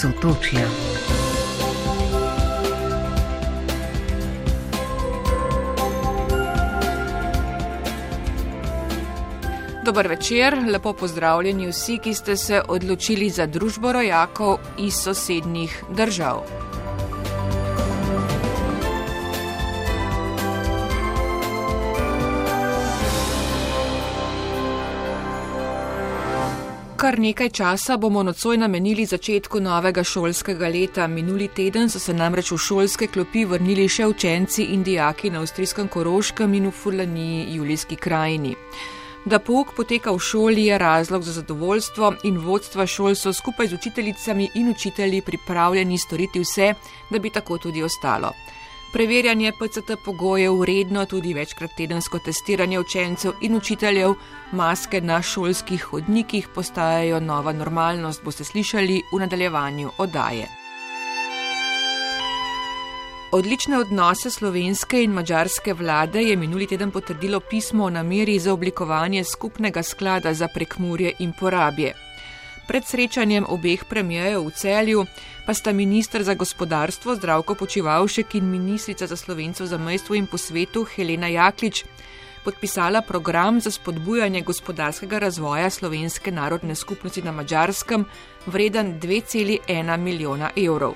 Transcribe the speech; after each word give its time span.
Sotočja. 0.00 0.66
Dober 9.84 10.08
večer, 10.08 10.56
lepo 10.70 10.92
pozdravljeni 10.92 11.68
vsi, 11.68 11.98
ki 11.98 12.14
ste 12.14 12.36
se 12.36 12.62
odločili 12.68 13.30
za 13.30 13.46
družbo 13.46 13.92
rojakov 13.92 14.58
iz 14.78 14.94
sosednjih 14.94 15.84
držav. 15.90 16.71
Kar 27.02 27.18
nekaj 27.18 27.48
časa 27.50 27.96
bomo 27.98 28.22
nocoj 28.22 28.56
namenili 28.62 29.02
začetku 29.06 29.60
novega 29.60 30.04
šolskega 30.06 30.68
leta. 30.70 31.06
Minuli 31.10 31.48
teden 31.48 31.90
so 31.90 31.98
se 31.98 32.14
namreč 32.14 32.52
v 32.54 32.58
šolske 32.62 33.08
klopi 33.10 33.42
vrnili 33.44 33.88
še 33.90 34.06
učenci 34.06 34.68
in 34.76 34.84
dijaki 34.86 35.32
na 35.34 35.40
avstrijskem 35.42 35.88
Koroškem 35.90 36.54
in 36.54 36.68
v 36.68 36.70
Furlaniji 36.70 37.56
Julijski 37.56 37.98
krajini. 37.98 38.54
Da 39.26 39.42
pouk 39.42 39.74
poteka 39.74 40.14
v 40.14 40.22
šoli 40.22 40.68
je 40.68 40.78
razlog 40.78 41.26
za 41.26 41.32
zadovoljstvo 41.40 42.14
in 42.22 42.38
vodstva 42.38 42.86
šol 42.86 43.18
so 43.18 43.32
skupaj 43.34 43.72
z 43.72 43.80
učiteljicami 43.82 44.50
in 44.54 44.70
učitelji 44.70 45.26
pripravljeni 45.26 45.98
storiti 45.98 46.46
vse, 46.46 46.74
da 47.10 47.18
bi 47.18 47.34
tako 47.34 47.58
tudi 47.58 47.82
ostalo. 47.82 48.30
Preverjanje 48.92 49.52
PCT 49.52 49.90
pogojev, 50.04 50.64
redno 50.64 51.04
tudi 51.06 51.34
večkrat 51.34 51.70
tedensko 51.76 52.18
testiranje 52.18 52.80
učencev 52.80 53.32
in 53.40 53.56
učiteljev, 53.56 54.14
maske 54.52 55.00
na 55.00 55.22
šolskih 55.22 55.82
hodnikih 55.82 56.48
postajajo 56.54 57.20
nova 57.20 57.52
normalnost, 57.52 58.24
boste 58.24 58.44
slišali 58.44 59.00
v 59.12 59.20
nadaljevanju 59.20 59.90
oddaje. 59.98 60.46
Odlične 63.32 63.78
odnose 63.78 64.30
slovenske 64.30 65.02
in 65.02 65.10
mađarske 65.10 65.72
vlade 65.74 66.20
je 66.22 66.36
minuli 66.36 66.66
teden 66.66 66.90
potrdilo 66.90 67.40
pismo 67.40 67.84
o 67.84 67.90
nameri 67.90 68.38
za 68.38 68.52
oblikovanje 68.52 69.24
skupnega 69.24 69.82
sklada 69.82 70.34
za 70.34 70.48
prekmurje 70.54 71.12
in 71.18 71.32
porabje. 71.40 72.11
Pred 72.66 72.84
srečanjem 72.84 73.44
obeh 73.48 73.84
premijejev 73.84 74.46
v 74.46 74.50
celju 74.54 75.06
pa 75.46 75.54
sta 75.54 75.72
ministr 75.72 76.22
za 76.22 76.34
gospodarstvo 76.34 77.14
Zdravko 77.14 77.54
Počivalšek 77.54 78.34
in 78.34 78.50
ministrica 78.50 79.06
za 79.06 79.16
slovencev 79.16 79.66
za 79.66 79.78
mejstvo 79.78 80.14
in 80.14 80.26
po 80.26 80.38
svetu 80.38 80.84
Helena 80.84 81.28
Jaklič 81.28 81.84
podpisala 82.44 83.02
program 83.02 83.60
za 83.60 83.70
spodbujanje 83.70 84.40
gospodarskega 84.42 85.18
razvoja 85.18 85.70
slovenske 85.70 86.32
narodne 86.32 86.74
skupnosti 86.74 87.22
na 87.22 87.32
Mačarskem, 87.32 88.04
vreden 88.46 89.00
2,1 89.00 89.96
milijona 89.96 90.50
evrov. 90.56 90.94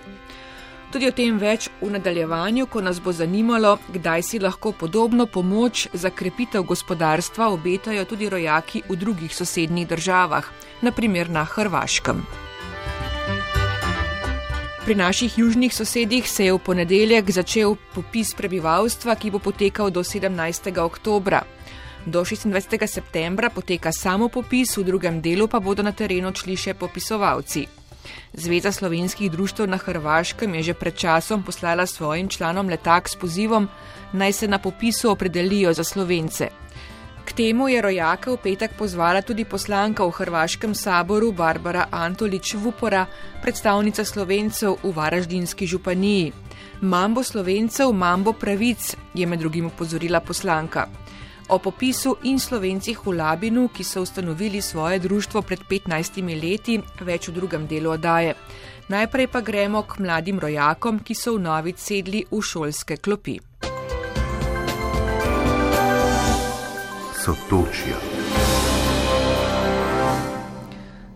Tudi 0.92 1.08
o 1.08 1.12
tem 1.12 1.38
več 1.38 1.66
v 1.80 1.90
nadaljevanju, 1.96 2.68
ko 2.70 2.80
nas 2.80 3.00
bo 3.02 3.12
zanimalo, 3.12 3.76
kdaj 3.92 4.22
si 4.22 4.38
lahko 4.38 4.72
podobno 4.72 5.26
pomoč 5.26 5.88
za 5.92 6.10
krepitev 6.10 6.62
gospodarstva 6.62 7.50
obetajo 7.50 8.04
tudi 8.06 8.28
rojaki 8.30 8.84
v 8.88 8.96
drugih 8.96 9.34
sosednjih 9.34 9.88
državah, 9.88 10.46
naprimer 10.82 11.30
na 11.30 11.44
Hrvaškem. 11.44 12.22
Pri 14.86 14.94
naših 14.94 15.38
južnih 15.38 15.74
sosedih 15.74 16.30
se 16.30 16.44
je 16.44 16.52
v 16.52 16.58
ponedeljek 16.62 17.30
začel 17.30 17.74
popis 17.94 18.30
prebivalstva, 18.38 19.16
ki 19.18 19.32
bo 19.34 19.42
potekal 19.42 19.90
do 19.90 20.04
17. 20.06 20.70
oktobra. 20.78 21.42
Do 22.06 22.22
26. 22.22 22.86
septembra 22.86 23.50
poteka 23.50 23.90
samo 23.92 24.28
popis, 24.28 24.76
v 24.78 24.84
drugem 24.86 25.18
delu 25.20 25.48
pa 25.48 25.58
bodo 25.58 25.82
na 25.82 25.90
terenu 25.90 26.30
šli 26.30 26.54
še 26.56 26.74
popisovalci. 26.78 27.66
Zveza 28.32 28.72
slovenskih 28.72 29.30
društv 29.30 29.66
na 29.66 29.76
Hrvaškem 29.76 30.54
je 30.54 30.62
že 30.62 30.74
pred 30.74 30.94
časom 30.94 31.42
poslala 31.42 31.86
svojim 31.86 32.28
članom 32.28 32.68
letak 32.68 33.08
s 33.08 33.16
pozivom, 33.16 33.68
naj 34.12 34.32
se 34.32 34.48
na 34.48 34.58
popisu 34.58 35.10
opredelijo 35.10 35.72
za 35.72 35.84
slovence. 35.84 36.48
K 37.26 37.32
temu 37.32 37.68
je 37.68 37.82
rojaka 37.82 38.30
v 38.30 38.36
petek 38.38 38.78
pozvala 38.78 39.18
tudi 39.22 39.44
poslanka 39.44 40.06
v 40.06 40.14
Hrvaškem 40.14 40.74
saboru 40.74 41.32
Barbara 41.32 41.90
Antolič 41.90 42.54
Vupora, 42.54 43.06
predstavnica 43.42 44.04
slovencev 44.04 44.78
v 44.82 44.92
Varaždinski 44.94 45.66
županiji. 45.66 46.32
Mambo 46.80 47.26
slovencev, 47.26 47.90
mambo 47.92 48.32
pravic, 48.32 48.94
je 49.14 49.26
med 49.26 49.42
drugim 49.42 49.66
upozorila 49.66 50.20
poslanka. 50.20 50.86
O 51.48 51.58
popisu 51.58 52.16
in 52.22 52.40
slovencih 52.40 52.98
v 53.06 53.12
Labinu, 53.14 53.68
ki 53.68 53.84
so 53.84 54.02
ustanovili 54.02 54.62
svoje 54.62 54.98
društvo 54.98 55.42
pred 55.42 55.60
15 55.70 56.18
leti, 56.42 56.80
več 57.00 57.28
v 57.28 57.34
drugem 57.34 57.66
delu 57.70 57.90
oddaje. 57.94 58.34
Najprej 58.88 59.26
pa 59.30 59.40
gremo 59.40 59.82
k 59.82 60.02
mladim 60.02 60.38
rojakom, 60.42 60.98
ki 60.98 61.14
so 61.14 61.36
v 61.36 61.44
novic 61.46 61.78
sedli 61.78 62.24
v 62.30 62.42
šolske 62.42 62.96
klopi. 62.98 63.38
Sotočja. 67.14 67.98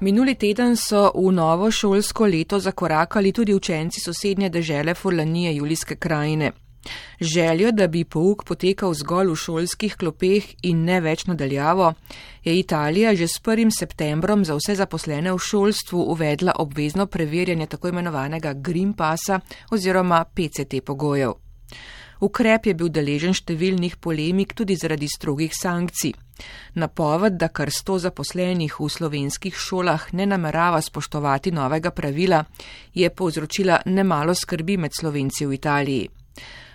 Minuli 0.00 0.34
teden 0.34 0.76
so 0.76 1.10
v 1.14 1.32
novo 1.34 1.70
šolsko 1.70 2.26
leto 2.26 2.58
zakorakali 2.58 3.32
tudi 3.32 3.54
učenci 3.54 4.00
sosednje 4.00 4.48
dežele 4.48 4.94
Furlanije 4.94 5.56
Julijske 5.56 5.97
krajine. 5.97 6.69
Željo, 7.21 7.73
da 7.73 7.87
bi 7.87 8.05
pouk 8.05 8.45
potekal 8.45 8.95
zgolj 8.95 9.33
v 9.33 9.37
šolskih 9.37 9.97
klopeh 9.97 10.47
in 10.62 10.84
ne 10.84 11.01
več 11.01 11.27
nadaljavo, 11.27 11.93
je 12.45 12.59
Italija 12.59 13.15
že 13.15 13.28
s 13.28 13.43
1. 13.43 13.71
septembrom 13.78 14.45
za 14.45 14.55
vse 14.55 14.75
zaposlene 14.75 15.33
v 15.33 15.39
šolstvu 15.39 16.06
uvedla 16.12 16.53
obvezno 16.59 17.06
preverjanje 17.06 17.67
tako 17.67 17.89
imenovanega 17.89 18.53
Green 18.53 18.93
Passa 18.93 19.41
oziroma 19.71 20.25
PCT 20.25 20.81
pogojev. 20.84 21.34
Ukrep 22.21 22.67
je 22.69 22.75
bil 22.77 22.91
deležen 22.93 23.33
številnih 23.33 23.97
polemik 23.97 24.53
tudi 24.53 24.77
zaradi 24.77 25.09
strogih 25.09 25.55
sankcij. 25.57 26.12
Napoved, 26.77 27.39
da 27.41 27.49
kar 27.49 27.72
sto 27.72 27.97
zaposlenih 27.99 28.77
v 28.77 28.89
slovenskih 28.93 29.57
šolah 29.57 30.12
ne 30.12 30.27
namerava 30.28 30.81
spoštovati 30.84 31.53
novega 31.53 31.91
pravila, 31.91 32.45
je 32.93 33.09
povzročila 33.09 33.81
nemalo 33.87 34.34
skrbi 34.37 34.77
med 34.77 34.93
slovenci 34.93 35.47
v 35.47 35.57
Italiji. 35.57 36.19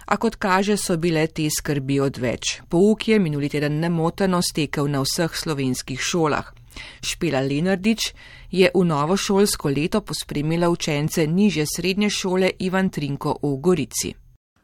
A 0.05 0.17
kot 0.17 0.35
kaže, 0.35 0.77
so 0.77 0.97
bile 0.97 1.27
te 1.27 1.47
skrbi 1.49 1.99
odveč. 1.99 2.61
Pouk 2.69 3.07
je 3.07 3.19
minuli 3.19 3.49
teden 3.49 3.79
nemoteno 3.79 4.41
stekel 4.41 4.87
na 4.87 5.01
vseh 5.01 5.31
slovenskih 5.33 6.01
šolah. 6.01 6.53
Špela 7.01 7.39
Lenardič 7.39 8.13
je 8.51 8.69
v 8.73 8.83
novo 8.85 9.17
šolsko 9.17 9.69
leto 9.69 10.01
pospremila 10.01 10.69
učence 10.69 11.27
niže 11.27 11.65
srednje 11.65 12.09
šole 12.09 12.51
Ivan 12.59 12.89
Trinko 12.89 13.39
v 13.41 13.55
Gorici. 13.61 14.15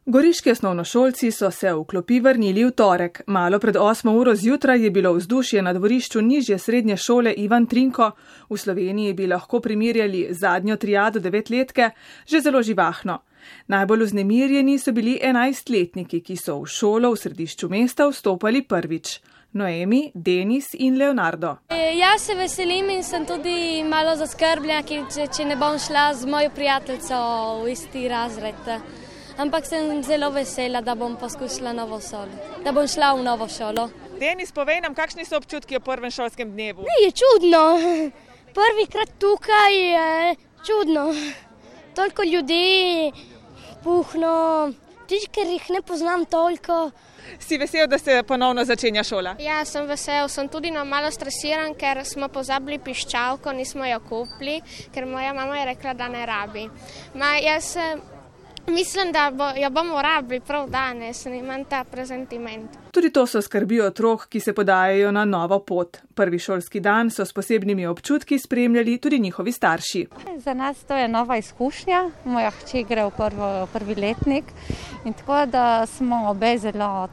Goriški 0.06 0.52
osnovnošolci 0.52 1.31
so 1.31 1.52
se 1.52 1.69
v 1.73 1.84
klopi 1.85 2.19
vrnili 2.19 2.63
v 2.66 2.72
torek. 2.72 3.22
Malo 3.28 3.59
pred 3.59 3.75
8 3.75 4.09
uro 4.09 4.35
zjutraj 4.35 4.81
je 4.84 4.91
bilo 4.91 5.13
vzdušje 5.13 5.62
na 5.62 5.73
dvorišču 5.73 6.22
nižje 6.22 6.58
srednje 6.58 6.97
šole 6.97 7.34
Ivan 7.38 7.66
Trinko. 7.66 8.12
V 8.50 8.58
Sloveniji 8.58 9.13
bi 9.13 9.28
lahko 9.28 9.59
primerjali 9.59 10.28
zadnjo 10.31 10.75
triado 10.75 11.19
devetletke, 11.19 11.90
že 12.28 12.41
zelo 12.41 12.63
živahno. 12.63 13.19
Najbolj 13.68 14.06
vznemirjeni 14.09 14.79
so 14.79 14.91
bili 14.91 15.18
enajstletniki, 15.22 16.22
ki 16.22 16.38
so 16.38 16.62
v 16.62 16.72
šolo 16.72 17.12
v 17.13 17.22
središču 17.24 17.69
mesta 17.69 18.09
vstopali 18.09 18.63
prvič. 18.68 19.19
Noemi, 19.53 20.12
Denis 20.16 20.69
in 20.79 20.96
Leonardo. 20.96 21.57
E, 21.69 21.97
jaz 22.00 22.24
se 22.24 22.35
veselim 22.40 22.90
in 22.90 23.03
sem 23.03 23.25
tudi 23.28 23.84
malo 23.84 24.16
zaskrbljen, 24.16 25.07
če 25.12 25.46
ne 25.46 25.57
bom 25.59 25.75
šla 25.75 26.13
z 26.16 26.29
mojo 26.31 26.53
prijateljico 26.56 27.18
v 27.63 27.74
isti 27.74 28.07
razred 28.07 28.69
ampak 29.38 29.66
sem 29.66 30.03
zelo 30.03 30.29
vesela, 30.31 30.81
da 30.81 30.96
bom 30.96 31.16
poskusila 31.18 31.73
novo 31.73 32.00
šolo, 32.02 32.62
da 32.63 32.72
bom 32.72 32.88
šla 32.88 33.13
v 33.18 33.23
novo 33.23 33.47
šolo. 33.50 33.90
Denis, 34.19 34.52
povej 34.53 34.81
nam, 34.84 34.96
kakšni 34.96 35.25
so 35.25 35.40
občutki 35.41 35.79
o 35.79 35.84
prvem 35.84 36.12
šolskem 36.12 36.52
dnevu? 36.53 36.85
Ne, 36.85 36.97
je 37.06 37.12
čudno. 37.23 37.63
Prvi 38.53 38.85
krat 38.91 39.16
tukaj 39.19 39.78
je 39.78 40.35
čudno. 40.68 41.09
Toliko 41.96 42.23
ljudi, 42.23 43.11
puhno, 43.84 44.74
tudi 45.10 45.28
ker 45.34 45.48
jih 45.48 45.70
ne 45.76 45.82
poznam 45.82 46.26
toliko. 46.26 46.92
Si 47.40 47.58
vesel, 47.58 47.88
da 47.88 47.98
se 47.98 48.24
ponovno 48.28 48.66
začenja 48.66 49.04
šola? 49.04 49.36
Ja, 49.40 49.62
sem 49.66 49.86
vesel, 49.88 50.28
sem 50.30 50.50
tudi 50.50 50.72
no 50.72 50.84
malo 50.86 51.12
stresiran, 51.12 51.76
ker 51.78 52.02
smo 52.06 52.28
pozabili 52.34 52.80
piščalko, 52.82 53.54
nismo 53.56 53.86
jo 53.86 54.00
kupili, 54.10 54.60
ker 54.94 55.06
moja 55.06 55.34
mama 55.34 55.60
je 55.60 55.68
rekla, 55.72 55.94
da 55.94 56.10
ne 56.12 56.26
rabi. 56.26 56.66
Ma, 57.16 57.36
jaz 57.40 57.76
Mislim, 58.72 59.12
da 59.12 59.32
bo, 59.34 59.44
jo 59.44 59.70
bomo 59.70 60.02
rabili 60.02 60.40
prav 60.40 60.70
danes, 60.70 61.26
imam 61.26 61.66
ta 61.66 61.84
prezentiment. 61.84 62.70
Tudi 62.91 63.09
to 63.14 63.26
so 63.28 63.41
skrbi 63.41 63.82
otrok, 63.82 64.28
ki 64.29 64.40
se 64.40 64.53
podajajo 64.53 65.12
na 65.12 65.26
novo 65.26 65.59
pot. 65.59 65.97
Prvi 66.16 66.40
šolski 66.40 66.79
dan 66.79 67.09
so 67.09 67.26
s 67.26 67.34
posebnimi 67.34 67.85
občutki 67.88 68.40
spremljali 68.40 68.97
tudi 68.97 69.20
njihovi 69.20 69.52
starši. 69.52 70.08
Za 70.38 70.53
nas 70.53 70.84
to 70.84 70.96
je 70.96 71.08
nova 71.08 71.38
izkušnja. 71.38 72.09
Moja 72.26 72.52
hči 72.52 72.84
gre 72.84 73.06
v 73.06 73.12
prvo, 73.18 73.68
prvi 73.73 73.96
letnik 73.96 74.46
in 75.06 75.14
tako 75.14 75.46
da 75.46 75.85
smo 75.85 76.29
obe 76.29 76.58
zelo 76.58 77.08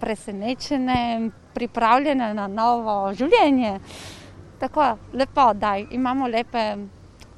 presenečene, 0.00 1.30
pripravljene 1.54 2.34
na 2.34 2.46
novo 2.46 3.14
življenje. 3.14 3.78
Tako 4.58 4.96
lepo, 5.12 5.52
da 5.54 5.76
imamo 5.76 6.28
lepe 6.28 6.76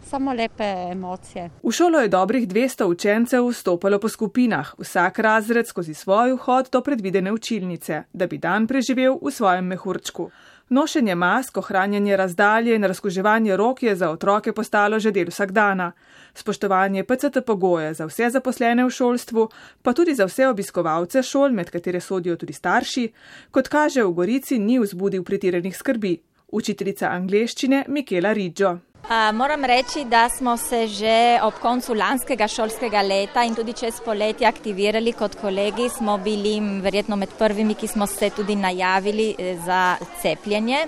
samo 0.05 0.33
lepe 0.33 0.65
emocije. 0.93 1.51
V 1.63 1.73
šolo 1.73 2.01
je 2.01 2.09
dobrih 2.09 2.49
200 2.49 2.85
učencev 2.85 3.47
vstopalo 3.49 3.99
po 3.99 4.09
skupinah, 4.09 4.75
vsak 4.79 5.19
razred 5.19 5.67
skozi 5.67 5.95
svoj 5.95 6.33
vhod 6.33 6.69
do 6.73 6.81
predvidene 6.81 7.33
učilnice, 7.33 8.03
da 8.13 8.27
bi 8.27 8.39
dan 8.39 8.67
preživel 8.67 9.19
v 9.23 9.31
svojem 9.31 9.67
mehurčku. 9.67 10.31
Nošenje 10.69 11.15
mask, 11.15 11.57
ohranjanje 11.57 12.17
razdalje 12.17 12.75
in 12.75 12.85
razkuževanje 12.85 13.57
rok 13.57 13.83
je 13.83 13.97
za 13.97 14.11
otroke 14.11 14.53
postalo 14.53 14.99
že 14.99 15.11
del 15.11 15.29
vsakdana. 15.29 15.93
Spoštovanje 16.35 17.05
PCT 17.05 17.45
pogoje 17.47 17.95
za 17.95 18.07
vse 18.07 18.31
zaposlene 18.31 18.85
v 18.85 18.91
šolstvu, 18.91 19.49
pa 19.83 19.93
tudi 19.93 20.15
za 20.15 20.25
vse 20.25 20.49
obiskovalce 20.49 21.23
šol, 21.23 21.53
med 21.53 21.71
katere 21.71 22.01
sodijo 22.01 22.37
tudi 22.37 22.53
starši, 22.53 23.13
kot 23.51 23.69
kaže 23.69 24.03
v 24.03 24.13
Gorici, 24.13 24.59
ni 24.59 24.79
vzbudil 24.79 25.23
pretiranih 25.23 25.77
skrbi. 25.77 26.17
Učiteljica 26.49 27.09
angleščine 27.11 27.85
Mikela 27.89 28.33
Riđo. 28.33 28.94
Moram 29.09 29.65
reči, 29.65 30.05
da 30.05 30.29
smo 30.29 30.57
se 30.57 30.87
že 30.87 31.39
ob 31.43 31.55
koncu 31.61 31.95
lanskega 31.95 32.49
šolskega 32.49 33.03
leta 33.03 33.43
in 33.45 33.55
tudi 33.55 33.73
čez 33.77 34.01
poletje 34.01 34.47
aktivirali 34.47 35.13
kot 35.13 35.35
kolegi. 35.41 35.89
Smo 35.89 36.17
bili 36.19 36.81
verjetno 36.81 37.17
med 37.17 37.29
prvimi, 37.39 37.75
ki 37.75 37.89
smo 37.89 38.07
se 38.07 38.31
tudi 38.31 38.57
najavili 38.57 39.35
eh, 39.39 39.59
za 39.67 39.97
cepljenje. 40.23 40.87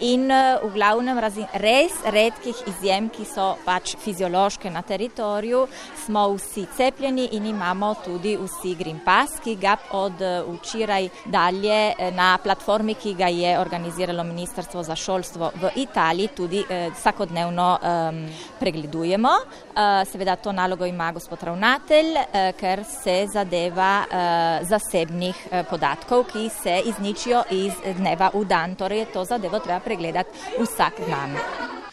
In 0.00 0.30
eh, 0.30 0.58
v 0.62 0.72
glavnem 0.74 1.18
razi 1.18 1.46
res 1.54 1.92
redkih 2.04 2.60
izjem, 2.68 3.08
ki 3.08 3.24
so 3.24 3.54
pač 3.64 3.96
fiziološke 3.96 4.70
na 4.70 4.82
teritoriju, 4.82 5.64
smo 6.04 6.26
vsi 6.34 6.66
cepljeni 6.76 7.30
in 7.32 7.46
imamo 7.46 7.94
tudi 8.04 8.36
vsi 8.36 8.74
Green 8.74 9.00
Pass, 9.04 9.40
ki 9.40 9.56
ga 9.56 9.78
od 9.92 10.20
eh, 10.20 10.42
včeraj 10.52 11.08
dalje 11.24 12.12
na 12.12 12.36
platformi, 12.44 12.94
ki 12.94 13.14
ga 13.14 13.32
je 13.32 13.56
organiziralo 13.58 14.24
Ministrstvo 14.24 14.82
za 14.82 14.96
šolstvo 14.96 15.52
v 15.62 15.72
Italiji, 15.76 16.28
tudi 16.36 16.64
vsakodnevno 16.68 17.53
dnevno 17.54 17.78
um, 17.82 18.26
pregledujemo. 18.60 19.28
Uh, 19.28 20.08
seveda 20.08 20.36
to 20.36 20.52
nalogo 20.52 20.86
ima 20.86 21.12
gospod 21.12 21.42
ravnatelj, 21.42 22.06
uh, 22.16 22.56
ker 22.60 22.84
se 22.84 23.26
zadeva 23.32 24.04
uh, 24.04 24.68
zasebnih 24.68 25.36
uh, 25.50 25.66
podatkov, 25.70 26.24
ki 26.32 26.48
se 26.62 26.82
izničijo 26.86 27.42
iz 27.50 27.72
dneva 27.98 28.30
v 28.34 28.44
dan. 28.44 28.74
Torej 28.74 29.06
to 29.12 29.24
zadevo 29.24 29.58
treba 29.58 29.80
pregledati 29.80 30.30
vsak 30.60 31.00
dan. 31.08 31.36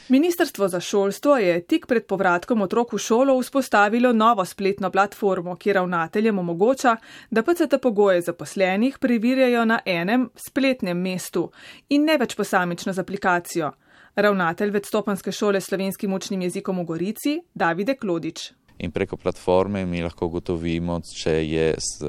Ministrstvo 0.10 0.68
za 0.68 0.80
šolstvo 0.80 1.38
je 1.38 1.62
tik 1.64 1.86
pred 1.88 2.06
povratkom 2.06 2.62
otrok 2.62 2.94
v 2.94 2.98
šolo 2.98 3.38
vzpostavilo 3.40 4.12
novo 4.14 4.46
spletno 4.46 4.92
platformo, 4.92 5.56
ki 5.56 5.74
ravnateljem 5.74 6.40
omogoča, 6.40 6.98
da 7.30 7.44
PCT 7.44 7.80
pogoje 7.82 8.22
zaposlenih 8.22 8.98
preverjajo 9.00 9.66
na 9.66 9.80
enem 9.86 10.30
spletnem 10.36 10.98
mestu 10.98 11.52
in 11.90 12.04
ne 12.06 12.18
več 12.18 12.36
posamično 12.36 12.94
z 12.94 13.00
aplikacijo 13.00 13.72
ravnatelj 14.16 14.72
večstopenske 14.72 15.32
šole 15.32 15.62
slovenskim 15.62 16.14
učnim 16.14 16.42
jezikom 16.42 16.80
v 16.80 16.84
Gorici, 16.84 17.42
Davide 17.54 17.96
Klodič. 17.96 18.52
In 18.82 18.92
preko 18.92 19.18
platforme 19.18 19.86
mi 19.86 20.02
lahko 20.02 20.26
gotovimo, 20.28 20.96
če 21.06 21.34
je 21.46 21.66
s 21.78 22.00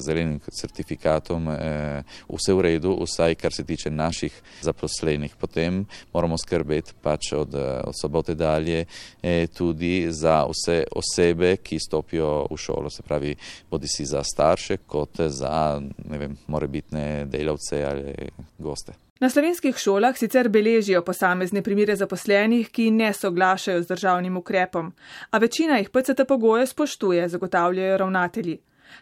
zelenim 0.00 0.38
certifikatom 0.40 1.50
eh, 1.52 2.14
vse 2.24 2.54
v 2.56 2.64
redu, 2.64 2.94
vsaj 3.04 3.36
kar 3.36 3.52
se 3.52 3.66
tiče 3.68 3.92
naših 3.92 4.38
zaposlenih. 4.64 5.36
Potem 5.36 5.82
moramo 6.14 6.38
skrbeti 6.40 6.96
pač 7.02 7.34
od, 7.36 7.52
od 7.84 8.00
sobote 8.00 8.34
dalje 8.34 8.86
eh, 9.20 9.44
tudi 9.52 10.08
za 10.08 10.46
vse 10.48 10.86
osebe, 10.88 11.58
ki 11.60 11.78
stopijo 11.78 12.46
v 12.48 12.56
šolo, 12.56 12.90
se 12.90 13.04
pravi, 13.04 13.36
bodi 13.70 13.92
si 13.92 14.08
za 14.08 14.24
starše, 14.24 14.80
kot 14.88 15.20
za, 15.28 15.82
vem, 16.08 16.38
morebitne 16.48 17.26
delavce 17.28 17.84
ali 17.84 18.32
goste. 18.58 18.96
Na 19.22 19.28
slovenskih 19.30 19.76
šolah 19.78 20.16
sicer 20.18 20.48
beležijo 20.50 21.04
posamezne 21.06 21.60
primere 21.62 21.94
zaposlenih, 21.96 22.70
ki 22.74 22.88
ne 22.90 23.12
soglašajo 23.14 23.82
z 23.82 23.86
državnim 23.86 24.36
ukrepom, 24.36 24.88
a 25.30 25.38
večina 25.38 25.76
jih 25.78 25.90
PCT 25.94 26.26
pogoje 26.28 26.66
spoštuje, 26.66 27.28
zagotavljajo 27.28 27.96
ravnatelji. 28.02 28.56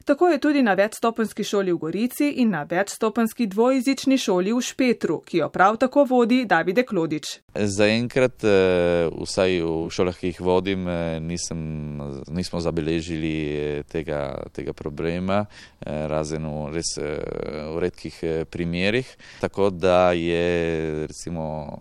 Tako 0.05 0.29
je 0.29 0.39
tudi 0.39 0.63
na 0.63 0.75
večstopenski 0.75 1.45
šoli 1.45 1.73
v 1.73 1.79
Gorici 1.79 2.31
in 2.31 2.51
na 2.51 2.63
večstopenski 2.63 3.47
dvojezični 3.47 4.19
šoli 4.19 4.53
v 4.53 4.61
Špetru, 4.61 5.21
ki 5.21 5.39
jo 5.39 5.49
prav 5.49 5.77
tako 5.77 6.05
vodi 6.05 6.45
Davide 6.45 6.83
Klodič. 6.83 7.39
Zaenkrat, 7.55 8.45
eh, 8.45 9.09
vsaj 9.23 9.61
v 9.63 9.91
šolah, 9.91 10.17
ki 10.17 10.27
jih 10.27 10.41
vodim, 10.41 10.89
eh, 10.89 11.21
nisem, 11.21 11.61
nismo 12.29 12.61
zabeležili 12.61 13.35
eh, 13.51 13.83
tega, 13.83 14.45
tega 14.53 14.73
problema, 14.73 15.47
razen 15.87 16.45
v 16.45 16.75
res 16.75 16.91
v 16.97 17.79
redkih 17.81 18.47
primerjih. 18.51 19.09
Tako 19.41 19.71
da 19.71 20.13
je 20.13 21.07
recimo 21.07 21.79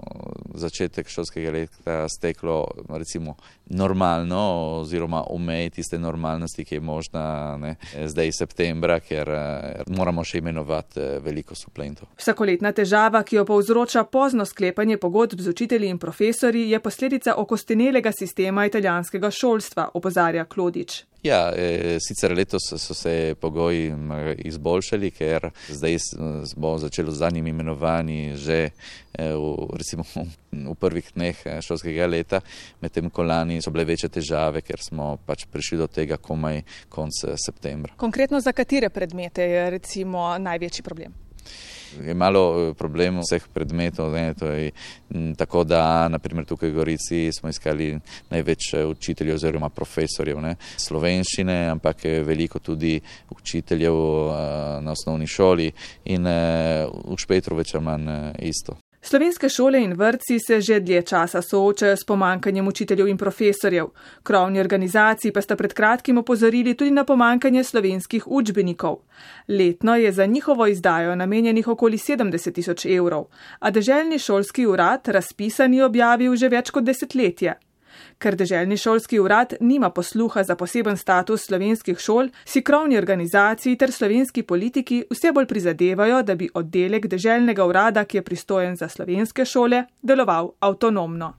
začetek 0.56 1.10
šolskega 1.10 1.52
leta 1.52 2.08
steklo 2.10 2.66
recimo 2.90 3.36
normalno 3.66 4.42
oziroma 4.82 5.24
omej 5.30 5.70
tiste 5.70 6.00
normalnosti, 6.00 6.66
ki 6.66 6.76
je 6.76 6.82
možna. 6.82 7.58
Ne, 7.58 7.76
zdaj 8.08 8.32
septembra, 8.32 9.00
ker 9.00 9.30
eh, 9.30 9.84
moramo 9.88 10.24
še 10.24 10.40
imenovati 10.40 11.00
eh, 11.00 11.18
veliko 11.24 11.56
suplentov. 11.56 12.10
Vsakoletna 12.20 12.72
težava, 12.76 13.24
ki 13.24 13.40
jo 13.40 13.46
povzroča 13.50 14.04
pozno 14.04 14.46
sklepanje 14.46 14.98
pogodb 14.98 15.42
z 15.42 15.54
učitelji 15.54 15.90
in 15.90 16.00
profesori, 16.00 16.70
je 16.70 16.80
posledica 16.80 17.36
okostenelega 17.38 18.12
sistema 18.12 18.66
italijanskega 18.70 19.32
šolstva, 19.32 19.90
opozarja 19.94 20.46
Klodič. 20.46 21.04
Ja, 21.24 21.52
e, 21.52 21.98
sicer 22.00 22.32
letos 22.32 22.70
so 22.78 22.94
se 22.94 23.36
pogoji 23.42 23.92
izboljšali, 24.38 25.12
ker 25.12 25.50
zdaj 25.68 25.98
bo 26.56 26.78
začelo 26.80 27.12
z 27.12 27.20
zadnjimi 27.20 27.50
imenovanji 27.50 28.38
že 28.40 28.60
e, 28.64 28.72
v, 29.36 29.68
recimo, 29.76 30.04
v 30.52 30.76
prvih 30.80 31.12
dneh 31.16 31.42
e, 31.46 31.58
šolskega 31.62 32.08
leta, 32.08 32.40
medtem 32.80 33.10
ko 33.12 33.24
lani 33.28 33.60
so 33.62 33.72
bile 33.72 33.84
večje 33.90 34.10
težave, 34.16 34.64
ker 34.64 34.80
smo 34.80 35.18
pač 35.26 35.44
prišli 35.52 35.82
do 35.84 35.88
tega 35.92 36.18
komaj 36.18 36.64
konc 36.90 37.26
septembra. 37.36 37.98
Konkretno 38.00 38.40
za 38.40 38.56
katere 38.56 38.90
predmete 38.90 39.44
je 39.44 39.70
recimo 39.76 40.38
največji 40.40 40.88
problem? 40.88 41.12
Je 42.06 42.14
malo 42.14 42.44
eh, 42.70 42.74
problemov 42.74 43.24
vseh 43.28 43.48
predmetov. 43.54 44.14
Ne, 44.14 44.34
je, 44.34 44.72
tako 45.38 45.64
da, 45.64 46.10
naprimer, 46.10 46.46
tukaj 46.46 46.70
v 46.70 46.74
Gorici 46.74 47.22
smo 47.32 47.50
iskali 47.50 47.94
največ 48.30 48.74
eh, 48.74 48.86
učiteljev 48.86 49.36
oziroma 49.36 49.70
profesorjev 49.70 50.42
ne, 50.42 50.56
slovenščine, 50.78 51.58
ampak 51.70 52.04
veliko 52.26 52.60
tudi 52.60 53.00
učiteljev 53.30 53.96
uh, 53.96 54.34
na 54.84 54.92
osnovni 54.92 55.28
šoli 55.28 55.72
in 56.06 56.26
v 56.26 57.18
Špetru 57.18 57.60
več 57.60 57.76
ali 57.76 57.86
manj 57.86 58.12
isto. 58.50 58.78
Slovenske 59.10 59.50
šole 59.50 59.80
in 59.82 59.94
vrtci 59.94 60.36
se 60.40 60.62
že 60.62 60.80
dlje 60.80 61.02
časa 61.02 61.42
soočajo 61.42 61.96
s 61.98 62.06
pomankanjem 62.06 62.68
učiteljev 62.68 63.08
in 63.08 63.18
profesorjev. 63.18 63.88
Krovni 64.24 64.60
organizaciji 64.60 65.32
pa 65.34 65.42
sta 65.42 65.56
pred 65.56 65.74
kratkim 65.74 66.18
opozorili 66.18 66.76
tudi 66.78 66.92
na 66.92 67.04
pomankanje 67.04 67.64
slovenskih 67.64 68.28
učbenikov. 68.28 68.98
Letno 69.48 69.96
je 69.96 70.12
za 70.12 70.26
njihovo 70.26 70.68
izdajo 70.68 71.16
namenjenih 71.16 71.68
okoli 71.68 71.98
70 71.98 72.54
tisoč 72.54 72.86
evrov, 72.86 73.26
a 73.60 73.72
državni 73.72 74.20
šolski 74.20 74.66
urad 74.66 75.08
razpisani 75.08 75.82
objavil 75.82 76.36
že 76.36 76.50
več 76.50 76.70
kot 76.70 76.84
desetletje. 76.84 77.56
Ker 78.18 78.36
državni 78.36 78.78
šolski 78.78 79.20
urad 79.20 79.54
nima 79.60 79.90
posluha 79.90 80.44
za 80.44 80.56
poseben 80.56 80.98
status 80.98 81.46
slovenskih 81.46 82.00
šol, 82.00 82.30
si 82.46 82.62
krovni 82.62 82.98
organizaciji 82.98 83.78
ter 83.78 83.92
slovenski 83.92 84.44
politiki 84.44 85.04
vse 85.12 85.32
bolj 85.32 85.46
prizadevajo, 85.46 86.24
da 86.24 86.36
bi 86.36 86.50
oddelek 86.54 87.08
državnega 87.08 87.66
urada, 87.66 88.06
ki 88.06 88.18
je 88.18 88.22
pristojen 88.22 88.76
za 88.76 88.90
slovenske 88.90 89.46
šole, 89.46 89.84
deloval 90.02 90.52
avtonomno. 90.60 91.34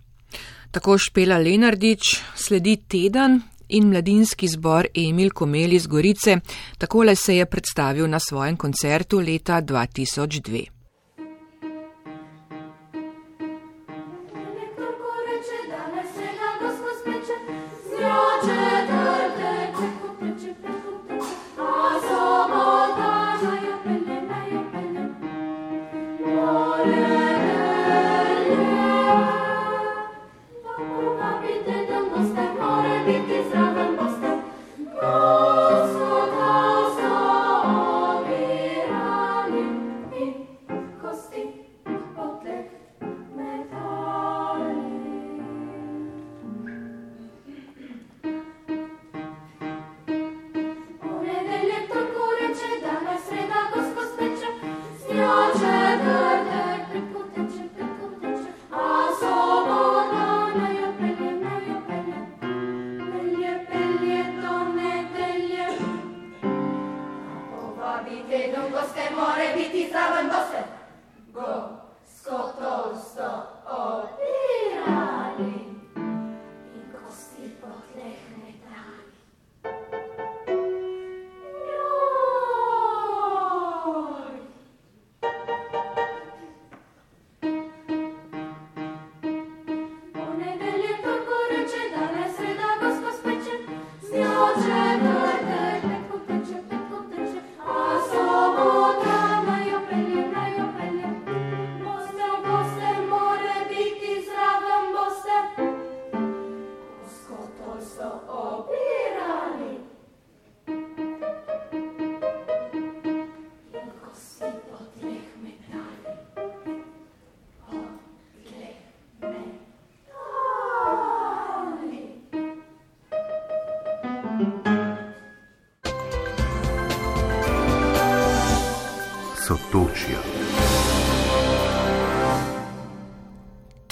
Tako 0.71 0.99
špela 0.99 1.39
Lenardič 1.39 2.21
sledi 2.37 2.77
teden. 2.89 3.41
In 3.71 3.87
mladinski 3.87 4.49
zbor 4.49 4.87
Emil 4.95 5.31
Komeli 5.31 5.79
z 5.79 5.87
Gorice, 5.87 6.41
takole 6.79 7.15
se 7.15 7.37
je 7.37 7.47
predstavil 7.47 8.09
na 8.11 8.19
svojem 8.19 8.57
koncertu 8.57 9.21
leta 9.21 9.63
2002. 9.63 10.80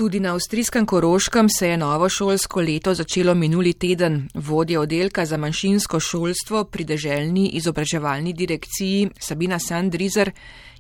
Tudi 0.09 0.21
na 0.21 0.33
avstrijskem 0.33 0.87
Koroškem 0.87 1.49
se 1.59 1.69
je 1.69 1.77
novo 1.77 2.09
šolsko 2.09 2.61
leto 2.61 2.95
začelo 2.95 3.35
minuli 3.35 3.73
teden. 3.73 4.29
Vodja 4.35 4.81
oddelka 4.81 5.27
za 5.27 5.37
manjšinsko 5.37 6.01
šolstvo 6.01 6.65
pri 6.65 6.85
deželni 6.85 7.49
izobraževalni 7.49 8.33
direkciji 8.33 9.11
Sabina 9.21 9.59
Sandrizer 9.59 10.31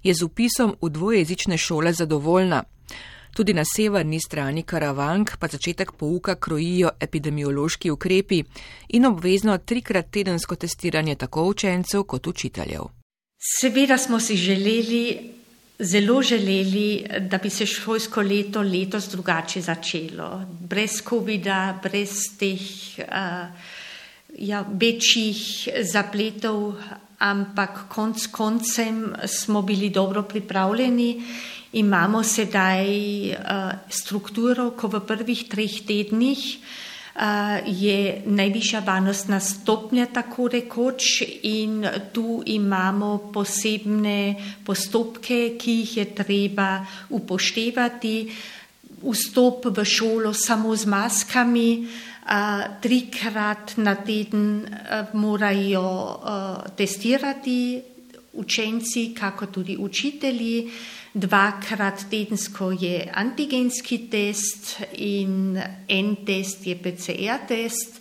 je 0.02 0.14
z 0.14 0.22
upisom 0.24 0.74
v 0.82 0.90
dvojezične 0.90 1.58
šole 1.58 1.92
zadovoljna. 1.92 2.62
Tudi 3.36 3.52
na 3.52 3.64
severni 3.76 4.20
strani 4.20 4.62
Karavank 4.62 5.36
pa 5.36 5.46
začetek 5.46 5.92
pouka 5.92 6.34
krojijo 6.34 6.90
epidemiološki 7.00 7.90
ukrepi 7.90 8.42
in 8.88 9.06
obvezno 9.06 9.58
trikrat 9.58 10.10
tedensko 10.10 10.56
testiranje 10.56 11.14
tako 11.14 11.44
učencev 11.44 12.02
kot 12.02 12.26
učiteljev. 12.26 12.82
Seveda 13.60 13.98
smo 13.98 14.20
si 14.20 14.36
želeli 14.36 15.37
zelo 15.78 16.22
želeli, 16.22 17.06
da 17.20 17.38
bi 17.38 17.50
se 17.50 17.66
šolsko 17.66 18.22
leto 18.22 18.62
letos 18.62 19.08
drugače 19.10 19.60
začelo. 19.60 20.42
Brez 20.60 21.02
COVID-a, 21.08 21.78
brez 21.82 22.10
teh 22.38 22.60
uh, 22.98 23.48
ja, 24.38 24.64
večjih 24.72 25.68
zapletov, 25.92 26.74
ampak 27.18 27.88
konc 27.88 28.26
koncem 28.26 29.14
smo 29.26 29.62
bili 29.62 29.90
dobro 29.90 30.22
pripravljeni. 30.22 31.22
Imamo 31.72 32.22
sedaj 32.22 32.86
uh, 33.30 33.36
strukturo, 33.90 34.70
ko 34.70 34.88
v 34.88 35.00
prvih 35.06 35.48
treh 35.48 35.80
tednih 35.86 36.38
uh, 36.38 36.87
je 37.66 38.22
najvišja 38.26 38.82
varnostna 38.86 39.40
stopnja, 39.40 40.06
tako 40.06 40.48
rekoč, 40.48 41.22
in 41.42 41.86
tu 42.12 42.42
imamo 42.46 43.30
posebne 43.34 44.34
postopke, 44.64 45.56
ki 45.58 45.72
jih 45.80 45.96
je 45.96 46.04
treba 46.14 46.86
upoštevati. 47.10 48.32
Vstop 49.02 49.66
v 49.70 49.84
šolo 49.84 50.34
samo 50.34 50.76
z 50.76 50.86
maskami, 50.86 51.86
trikrat 52.82 53.76
na 53.76 53.94
teden 53.94 54.66
morajo 55.12 56.18
testirati 56.76 57.82
učenci, 58.32 59.14
kako 59.14 59.46
tudi 59.46 59.76
učitelji 59.76 60.70
dvakrat 61.18 62.06
tedensko 62.10 62.70
je 62.70 63.10
antigenski 63.14 63.98
test 64.10 64.78
in 64.92 65.58
en 65.88 66.16
test 66.26 66.66
je 66.66 66.76
PCR 66.76 67.46
test. 67.48 68.00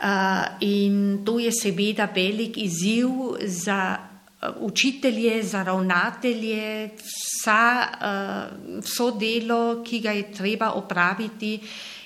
Uh, 0.00 0.46
in 0.60 1.24
to 1.24 1.38
je 1.38 1.52
seveda 1.52 2.08
velik 2.14 2.56
izziv 2.56 3.08
za 3.44 3.98
uh, 3.98 4.48
učitelje, 4.64 5.42
za 5.42 5.62
ravnatelje, 5.62 6.90
vsa, 6.96 7.88
uh, 8.00 8.80
vso 8.80 9.10
delo, 9.20 9.82
ki 9.84 10.00
ga 10.00 10.14
je 10.16 10.32
treba 10.32 10.70
opraviti, 10.72 11.60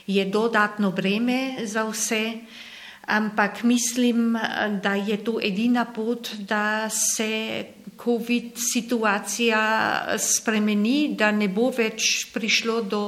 je 0.07 0.25
dodatno 0.25 0.91
breme 0.91 1.67
za 1.67 1.87
vse. 1.87 2.25
Ampak 3.07 3.63
mislim, 3.63 4.37
da 4.83 4.95
je 4.95 5.17
to 5.25 5.39
edina 5.43 5.85
pot, 5.85 6.31
da 6.49 6.89
se 6.91 7.65
COVID 8.05 8.53
situacija 8.57 9.61
spremeni, 10.19 11.15
da 11.19 11.31
ne 11.31 11.49
bo 11.49 11.71
več 11.71 12.31
prišlo 12.35 12.83
do 12.83 13.03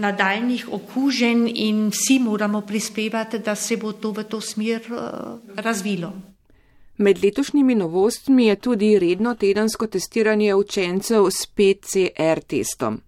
nadaljnih 0.00 0.68
okužen 0.72 1.48
in 1.54 1.88
vsi 1.90 2.18
moramo 2.18 2.60
prispevati, 2.60 3.38
da 3.38 3.54
se 3.54 3.76
bo 3.76 3.92
to 3.92 4.12
v 4.12 4.24
to 4.24 4.40
smer 4.40 4.80
eh, 4.80 5.60
razvilo. 5.62 6.12
Med 6.96 7.24
letošnjimi 7.24 7.74
novostmi 7.74 8.46
je 8.46 8.56
tudi 8.56 8.98
redno 8.98 9.34
tedensko 9.34 9.86
testiranje 9.86 10.54
učencev 10.54 11.30
s 11.30 11.46
PCR 11.46 12.40
testom. 12.46 13.00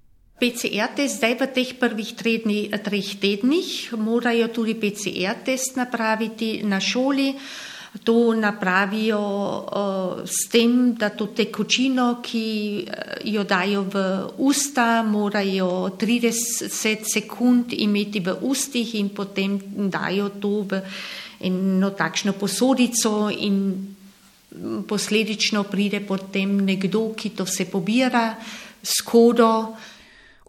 PCR 0.43 0.91
test 0.91 1.23
zdaj 1.23 1.39
v 1.39 1.47
teh 1.55 1.71
prvih 1.79 2.19
tredni, 2.19 2.67
treh 2.67 3.15
tednih 3.23 3.95
morajo 3.95 4.51
tudi 4.51 4.75
PCR 4.75 5.39
test 5.47 5.79
napraviti 5.79 6.67
na 6.67 6.83
šoli. 6.83 7.31
To 8.03 8.33
napravijo 8.33 9.21
uh, 9.21 10.25
s 10.25 10.49
tem, 10.49 10.97
da 10.97 11.13
to 11.13 11.27
tekočino, 11.37 12.25
ki 12.25 12.47
eh, 12.89 13.21
jo 13.29 13.45
dajo 13.45 13.85
v 13.85 13.97
usta, 14.41 15.05
morajo 15.05 15.93
30 16.01 17.05
sekund 17.05 17.77
imeti 17.77 18.25
v 18.25 18.33
ustih 18.49 18.97
in 18.97 19.13
potem 19.13 19.61
dajo 19.93 20.33
to 20.41 20.65
v 20.65 20.81
eno 21.45 21.93
takšno 21.93 22.33
posodico 22.33 23.29
in 23.29 23.61
posledično 24.89 25.69
pride 25.69 26.01
potem 26.01 26.65
nekdo, 26.65 27.13
ki 27.13 27.37
to 27.37 27.45
vse 27.45 27.69
pobira, 27.69 28.33
skodo. 28.83 29.77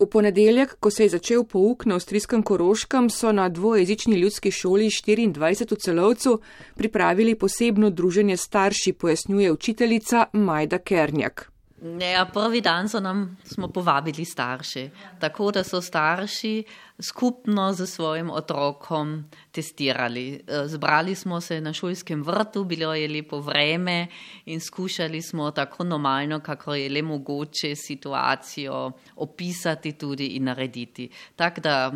V 0.03 0.07
ponedeljek, 0.09 0.75
ko 0.79 0.89
se 0.91 1.05
je 1.05 1.09
začel 1.09 1.45
pouk 1.47 1.85
na 1.85 1.95
avstrijskem 1.95 2.41
Koroškem, 2.43 3.07
so 3.09 3.31
na 3.31 3.47
dvojezični 3.49 4.17
ljudski 4.19 4.51
šoli 4.51 4.89
24 4.89 5.71
v 5.71 5.79
celovcu 5.79 6.39
pripravili 6.75 7.35
posebno 7.35 7.89
druženje 7.89 8.37
starši, 8.37 8.93
pojasnjuje 8.93 9.51
učiteljica 9.51 10.25
Majda 10.33 10.77
Kernjak. 10.77 11.52
Ja, 11.83 12.25
prvi 12.25 12.61
dan 12.61 12.89
so 12.89 12.99
nam 12.99 13.37
smo 13.43 13.67
povabili 13.67 14.25
starše, 14.25 14.89
tako 15.19 15.51
da 15.51 15.63
so 15.63 15.81
starši 15.81 16.63
skupno 17.01 17.73
z 17.73 17.87
svojim 17.87 18.29
otrokom 18.29 19.23
testirali. 19.51 20.33
E, 20.47 20.67
zbrali 20.67 21.15
smo 21.15 21.41
se 21.41 21.61
na 21.61 21.73
šolskem 21.73 22.23
vrtu, 22.23 22.63
bilo 22.63 22.93
je 22.93 23.07
lepo 23.07 23.39
vreme 23.39 24.07
in 24.45 24.59
skušali 24.59 25.21
smo 25.21 25.51
tako 25.51 25.83
normalno, 25.83 26.39
kako 26.39 26.75
je 26.75 26.89
le 26.89 27.01
mogoče 27.01 27.75
situacijo 27.75 28.91
opisati 29.15 29.91
tudi 29.91 30.27
in 30.27 30.43
narediti. 30.43 31.09
Tako 31.35 31.61
da 31.61 31.91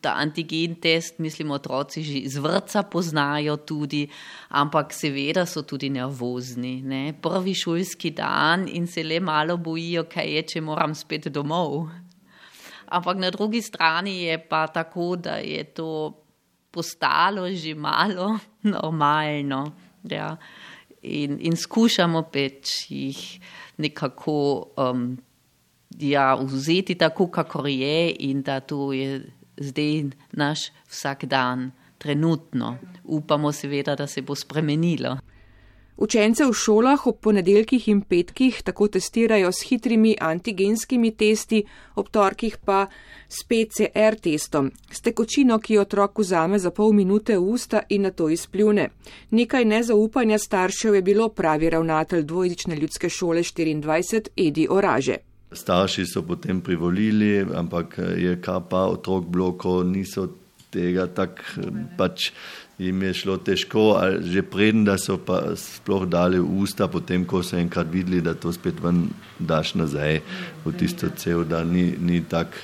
ta 0.00 0.12
antigen 0.20 0.74
test, 0.80 1.18
mislim, 1.18 1.50
otroci 1.50 2.02
že 2.02 2.18
iz 2.18 2.36
vrca 2.36 2.82
poznajo 2.82 3.56
tudi, 3.56 4.08
ampak 4.48 4.92
seveda 4.92 5.46
so 5.46 5.62
tudi 5.62 5.90
nervozni. 5.90 6.82
Ne? 6.82 7.14
Prvi 7.22 7.54
šolski 7.54 8.10
dan 8.10 8.68
in 8.68 8.86
se 8.86 9.04
le 9.04 9.20
malo 9.20 9.56
bojijo, 9.56 10.04
kaj 10.04 10.34
je, 10.36 10.42
če 10.42 10.60
moram 10.60 10.94
spet 10.94 11.30
domov. 11.32 11.88
Ampak 12.92 13.16
na 13.16 13.30
drugi 13.32 13.62
strani 13.62 14.22
je 14.26 14.36
pa 14.48 14.66
tako, 14.68 15.16
da 15.16 15.40
je 15.40 15.64
to 15.64 16.12
postalo 16.70 17.48
že 17.48 17.74
malo 17.74 18.38
normalno. 18.62 19.72
Ja? 20.04 20.36
In, 21.02 21.38
in 21.40 21.56
skušamo 21.56 22.28
peč 22.32 22.90
jih 22.90 23.40
nekako 23.76 24.68
um, 24.76 25.16
ja, 25.98 26.34
vzeti 26.34 26.94
tako, 26.94 27.30
kako 27.30 27.66
je, 27.66 28.12
in 28.18 28.42
da 28.42 28.60
to 28.60 28.92
je 28.92 29.22
zdaj 29.62 30.10
naš 30.32 30.70
vsak 30.88 31.24
dan, 31.24 31.70
trenutno. 31.98 32.78
Upamo 33.04 33.52
seveda, 33.52 33.94
da 33.96 34.06
se 34.06 34.22
bo 34.22 34.34
spremenilo. 34.34 35.18
Učence 35.96 36.44
v 36.44 36.52
šolah 36.52 37.06
ob 37.06 37.18
ponedeljkih 37.20 37.88
in 37.88 38.00
petkih 38.00 38.62
tako 38.66 38.88
testirajo 38.88 39.52
s 39.52 39.68
hitrimi 39.68 40.16
antigenskimi 40.20 41.12
testi, 41.14 41.60
ob 41.94 42.08
torkih 42.08 42.56
pa 42.64 42.86
s 43.28 43.44
PCR 43.46 44.16
testom, 44.18 44.70
s 44.90 45.00
tekočino, 45.00 45.58
ki 45.58 45.78
otrok 45.78 46.18
vzame 46.18 46.58
za 46.58 46.70
pol 46.70 46.92
minute 46.92 47.36
v 47.38 47.44
usta 47.54 47.82
in 47.88 48.02
na 48.02 48.10
to 48.10 48.28
izpljune. 48.28 48.88
Nekaj 49.30 49.64
nezaupanja 49.64 50.38
staršev 50.38 50.94
je 50.94 51.02
bilo 51.02 51.28
pravi 51.28 51.70
ravnatelj 51.70 52.24
dvojezične 52.24 52.76
ljudske 52.76 53.08
šole 53.08 53.42
24 53.42 54.28
Edi 54.36 54.66
Oraže. 54.70 55.31
Starši 55.54 56.06
so 56.06 56.22
potem 56.22 56.60
privolili, 56.60 57.44
ampak 57.54 57.98
je 57.98 58.36
kar 58.40 58.62
pa 58.70 58.86
otrok 58.88 59.28
bilo, 59.28 59.52
ko 59.52 59.82
niso 59.84 60.28
tega 60.72 61.06
tako, 61.06 61.68
pač 61.98 62.30
jim 62.80 63.02
je 63.02 63.12
šlo 63.14 63.36
težko, 63.44 63.84
že 64.24 64.42
preden, 64.42 64.84
da 64.88 64.96
so 64.98 65.18
pa 65.20 65.54
sploh 65.58 66.06
dali 66.08 66.40
v 66.40 66.62
usta, 66.64 66.88
potem, 66.88 67.26
ko 67.28 67.42
so 67.44 67.58
enkrat 67.60 67.90
videli, 67.92 68.22
da 68.24 68.34
to 68.34 68.52
spet 68.52 68.80
ven 68.82 69.06
daš 69.38 69.74
nazaj 69.78 70.22
v 70.64 70.74
tisto 70.78 71.12
cel, 71.16 71.44
da 71.44 71.62
ni, 71.64 71.92
ni 72.00 72.22
tak 72.24 72.56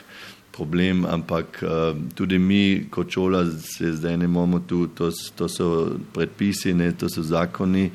problem, 0.58 1.04
ampak 1.06 1.60
uh, 1.62 1.94
tudi 2.18 2.38
mi 2.38 2.88
kot 2.90 3.12
šola 3.14 3.44
se 3.62 3.92
zdaj 3.94 4.16
ne 4.18 4.26
moramo 4.26 4.64
tu, 4.66 4.86
to, 4.90 5.12
to 5.36 5.46
so 5.48 5.68
predpisi, 6.14 6.74
ne, 6.74 6.90
to 6.98 7.06
so 7.12 7.22
zakoni 7.22 7.90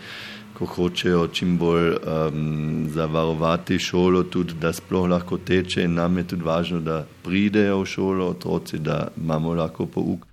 ko 0.57 0.65
hočejo 0.65 1.27
čim 1.27 1.57
bolj 1.57 1.89
um, 1.95 2.85
zavarovati 2.89 3.79
šolo, 3.79 4.23
tudi 4.23 4.53
da 4.61 4.73
sploh 4.73 5.09
lahko 5.09 5.37
teče. 5.37 5.87
Nam 5.87 6.17
je 6.17 6.27
tudi 6.27 6.43
važno, 6.43 6.79
da 6.79 7.05
pridejo 7.23 7.79
v 7.81 7.85
šolo 7.85 8.27
otroci, 8.27 8.79
da 8.79 9.07
imamo 9.17 9.53
lahko 9.53 9.85
pouk. 9.85 10.27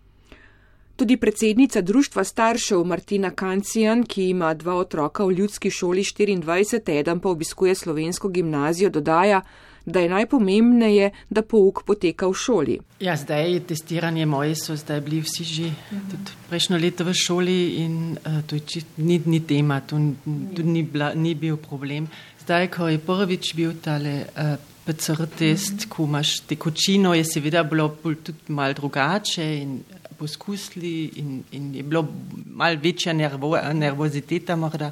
Tudi 0.97 1.17
predsednica 1.17 1.81
Društva 1.81 2.25
staršev 2.25 2.85
Martina 2.85 3.31
Kancijan, 3.31 4.05
ki 4.05 4.29
ima 4.31 4.55
dva 4.55 4.75
otroka 4.75 5.25
v 5.25 5.33
ljudski 5.33 5.71
šoli 5.71 6.03
24, 6.03 6.99
eden 7.01 7.21
pa 7.21 7.29
obiskuje 7.29 7.75
slovensko 7.75 8.29
gimnazijo, 8.29 8.91
dodaja, 8.91 9.41
da 9.41 9.70
je 9.99 10.09
najpomembneje, 10.09 11.11
da 11.31 11.43
pouk 11.43 11.83
poteka 11.83 12.29
v 12.31 12.35
šoli. 12.35 12.79
Ja, 13.01 13.17
zdaj 13.17 13.53
je 13.53 13.61
testiranje 13.73 14.27
moje, 14.27 14.55
so 14.55 14.77
zdaj 14.77 15.01
bili 15.01 15.21
vsi 15.25 15.45
že 15.45 15.71
prejšnjo 16.49 16.79
leto 16.79 17.05
v 17.05 17.15
šoli 17.15 17.61
in 17.83 17.95
uh, 18.15 18.43
to 18.47 18.55
je 18.55 18.61
čist, 18.61 18.87
ni, 18.97 19.19
ni 19.27 19.41
tema, 19.41 19.81
to 19.81 19.99
tudi 20.55 20.69
ni, 20.69 20.83
bila, 20.83 21.15
ni 21.15 21.35
bil 21.35 21.57
problem. 21.57 22.07
zdaj, 22.43 22.71
ko 22.71 22.89
je 22.89 22.99
prvič 22.99 23.55
bil 23.55 23.75
tale 23.83 24.27
uh, 24.37 24.55
PCR 24.85 25.27
test, 25.27 25.89
ko 25.89 26.05
imaš 26.05 26.41
tekočino, 26.47 27.15
je 27.15 27.25
seveda 27.25 27.63
bilo 27.63 27.89
tudi 28.03 28.39
malo 28.49 28.73
drugače 28.73 29.45
in 29.63 29.81
poskusili 30.19 31.11
in, 31.17 31.43
in 31.53 31.75
je 31.75 31.83
bilo 31.83 32.09
malo 32.47 32.79
večja 32.83 33.13
nervo, 33.13 33.57
nervoziteta 33.73 34.57
morda. 34.57 34.91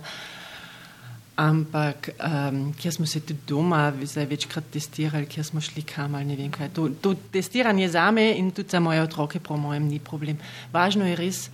Ampak, 1.39 2.09
um, 2.19 2.73
kjer 2.75 2.95
smo 2.95 3.07
se 3.07 3.21
tudi 3.21 3.39
doma 3.47 3.93
zdaj 4.03 4.27
večkrat 4.27 4.73
testirali, 4.75 5.27
kjer 5.31 5.47
smo 5.47 5.61
šli 5.63 5.85
kam 5.87 6.15
ali 6.19 6.25
ne 6.25 6.37
vem 6.37 6.51
kaj. 6.51 6.73
To, 6.75 6.89
to 7.01 7.15
testiranje 7.33 7.89
za 7.95 8.11
me 8.11 8.33
in 8.39 8.51
tudi 8.51 8.75
za 8.75 8.81
moje 8.81 9.03
otroke, 9.03 9.39
po 9.41 9.57
mojem, 9.57 9.87
ni 9.87 10.01
problem. 10.03 10.41
Važno 10.73 11.07
je 11.07 11.17
res, 11.17 11.45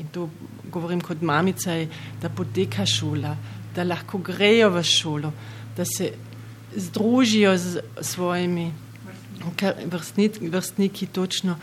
in 0.00 0.08
to 0.12 0.30
govorim 0.72 1.02
kot 1.04 1.20
mamica, 1.20 1.76
da 2.22 2.28
poteka 2.32 2.86
šola, 2.86 3.36
da 3.76 3.84
lahko 3.84 4.18
grejo 4.18 4.70
v 4.70 4.82
šolo, 4.82 5.32
da 5.76 5.84
se 5.84 6.12
združijo 6.76 7.56
z 7.58 7.82
svojimi 8.00 8.72
vrstniki, 9.86 10.48
vrstniki 10.48 11.06
točno. 11.06 11.58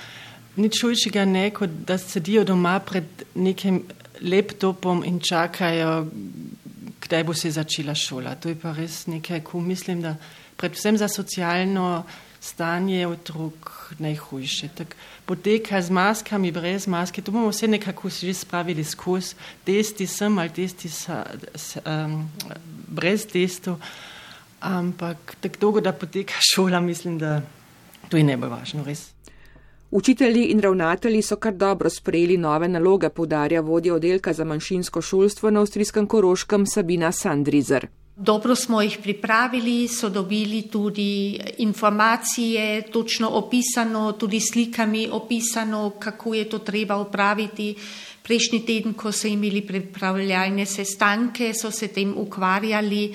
Nič 0.55 0.83
hujšega 0.83 1.25
ne, 1.25 1.49
kot 1.49 1.69
da 1.87 1.97
sedijo 1.97 2.43
doma 2.43 2.77
pred 2.79 3.25
nekim 3.35 3.83
laptopom 4.21 5.03
in 5.07 5.19
čakajo, 5.19 6.05
kdaj 7.11 7.23
bo 7.27 7.33
se 7.33 7.51
začela 7.51 7.95
šola. 7.95 8.35
To 8.39 8.49
je 8.49 8.55
pa 8.55 8.71
res 8.71 9.03
nekaj, 9.11 9.41
ko 9.43 9.59
mislim, 9.59 9.99
da 10.01 10.15
predvsem 10.55 10.95
za 10.97 11.07
socialno 11.11 12.05
stanje 12.39 13.03
otrok 13.07 13.91
najhujše. 13.99 14.69
Tak 14.77 14.95
poteka 15.27 15.81
z 15.81 15.91
maskami, 15.91 16.51
brez 16.55 16.87
maske, 16.87 17.21
to 17.21 17.35
bomo 17.35 17.51
vse 17.51 17.67
nekako 17.67 18.09
že 18.09 18.33
spravili 18.33 18.83
skozi, 18.83 19.35
testi 19.65 20.07
sem 20.07 20.39
ali 20.39 20.49
testi 20.49 20.89
sa, 20.89 21.25
s, 21.55 21.77
um, 21.83 22.29
brez 22.87 23.27
testov, 23.27 23.83
ampak 24.59 25.35
tako 25.41 25.57
dolgo, 25.59 25.81
da 25.81 25.91
poteka 25.91 26.39
šola, 26.55 26.79
mislim, 26.79 27.19
da 27.19 27.41
to 28.09 28.17
je 28.17 28.23
najbolj 28.23 28.49
važno, 28.49 28.83
res. 28.87 29.11
Učitelji 29.91 30.43
in 30.43 30.59
ravnatelji 30.59 31.21
so 31.21 31.35
kar 31.35 31.53
dobro 31.53 31.89
sprejeli 31.89 32.37
nove 32.37 32.67
naloge, 32.67 33.09
povdarja 33.09 33.61
vodja 33.61 33.93
oddelka 33.93 34.33
za 34.33 34.45
manjšinsko 34.45 35.01
šolstvo 35.01 35.51
na 35.51 35.59
avstrijskem 35.59 36.07
koroškem 36.07 36.65
Sabina 36.65 37.11
Sandrizer. 37.11 37.87
Dobro 38.15 38.55
smo 38.55 38.81
jih 38.81 38.97
pripravili, 39.03 39.87
so 39.87 40.09
dobili 40.09 40.61
tudi 40.61 41.39
informacije, 41.57 42.81
točno 42.81 43.29
opisano, 43.29 44.11
tudi 44.11 44.39
slikami 44.39 45.09
opisano, 45.11 45.89
kako 45.99 46.33
je 46.33 46.49
to 46.49 46.59
treba 46.59 46.97
upraviti. 46.97 47.75
Prejšnji 48.23 48.65
teden, 48.65 48.93
ko 48.93 49.11
so 49.11 49.27
imeli 49.27 49.61
pripravljalne 49.61 50.65
sestanke, 50.65 51.53
so 51.53 51.71
se 51.71 51.87
tem 51.87 52.13
ukvarjali. 52.17 53.13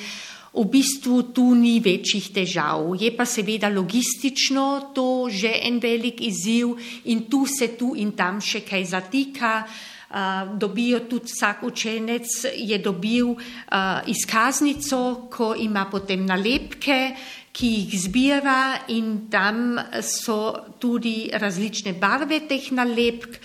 V 0.57 0.65
bistvu 0.73 1.35
tu 1.37 1.51
ni 1.55 1.77
večjih 1.85 2.31
težav. 2.33 2.95
Je 2.97 3.11
pa 3.13 3.27
seveda 3.29 3.69
logistično 3.69 4.93
to 4.97 5.29
že 5.29 5.53
en 5.69 5.77
velik 5.79 6.21
izziv 6.25 6.79
in 7.05 7.27
tu 7.29 7.45
se 7.47 7.77
tu 7.77 7.93
in 7.97 8.17
tam 8.17 8.41
še 8.41 8.65
kaj 8.65 8.85
zatika. 8.85 9.67
Uh, 10.07 10.57
dobijo 10.57 11.01
tudi 11.11 11.27
vsak 11.29 11.65
učenec, 11.67 12.25
je 12.55 12.79
dobil 12.79 13.35
uh, 13.35 14.07
izkaznico, 14.07 15.27
ko 15.29 15.51
ima 15.59 15.89
potem 15.91 16.23
nalepke, 16.25 17.17
ki 17.53 17.67
jih 17.67 18.01
zbira 18.01 18.87
in 18.95 19.27
tam 19.29 19.81
so 20.01 20.55
tudi 20.79 21.27
različne 21.33 21.97
barve 21.99 22.45
teh 22.49 22.71
nalepk 22.71 23.41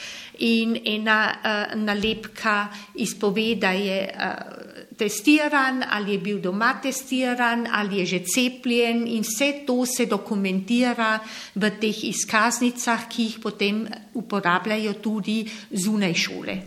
in 0.45 0.78
ena 0.86 1.19
uh, 1.34 1.76
nalepka 1.76 2.69
izpove, 2.95 3.56
da 3.56 3.71
je 3.71 4.00
uh, 4.06 4.70
testiran, 5.02 5.82
ali 5.90 6.14
je 6.14 6.20
bil 6.20 6.40
doma 6.40 6.76
testiran, 6.84 7.66
ali 7.72 8.02
je 8.02 8.06
že 8.06 8.20
cepljen 8.34 9.08
in 9.08 9.26
vse 9.26 9.66
to 9.66 9.86
se 9.86 10.06
dokumentira 10.06 11.18
v 11.56 11.72
teh 11.82 12.04
izkaznicah, 12.12 13.10
ki 13.10 13.24
jih 13.24 13.40
potem 13.42 13.88
uporabljajo 14.14 14.94
tudi 15.02 15.42
zunaj 15.72 16.14
šole. 16.14 16.58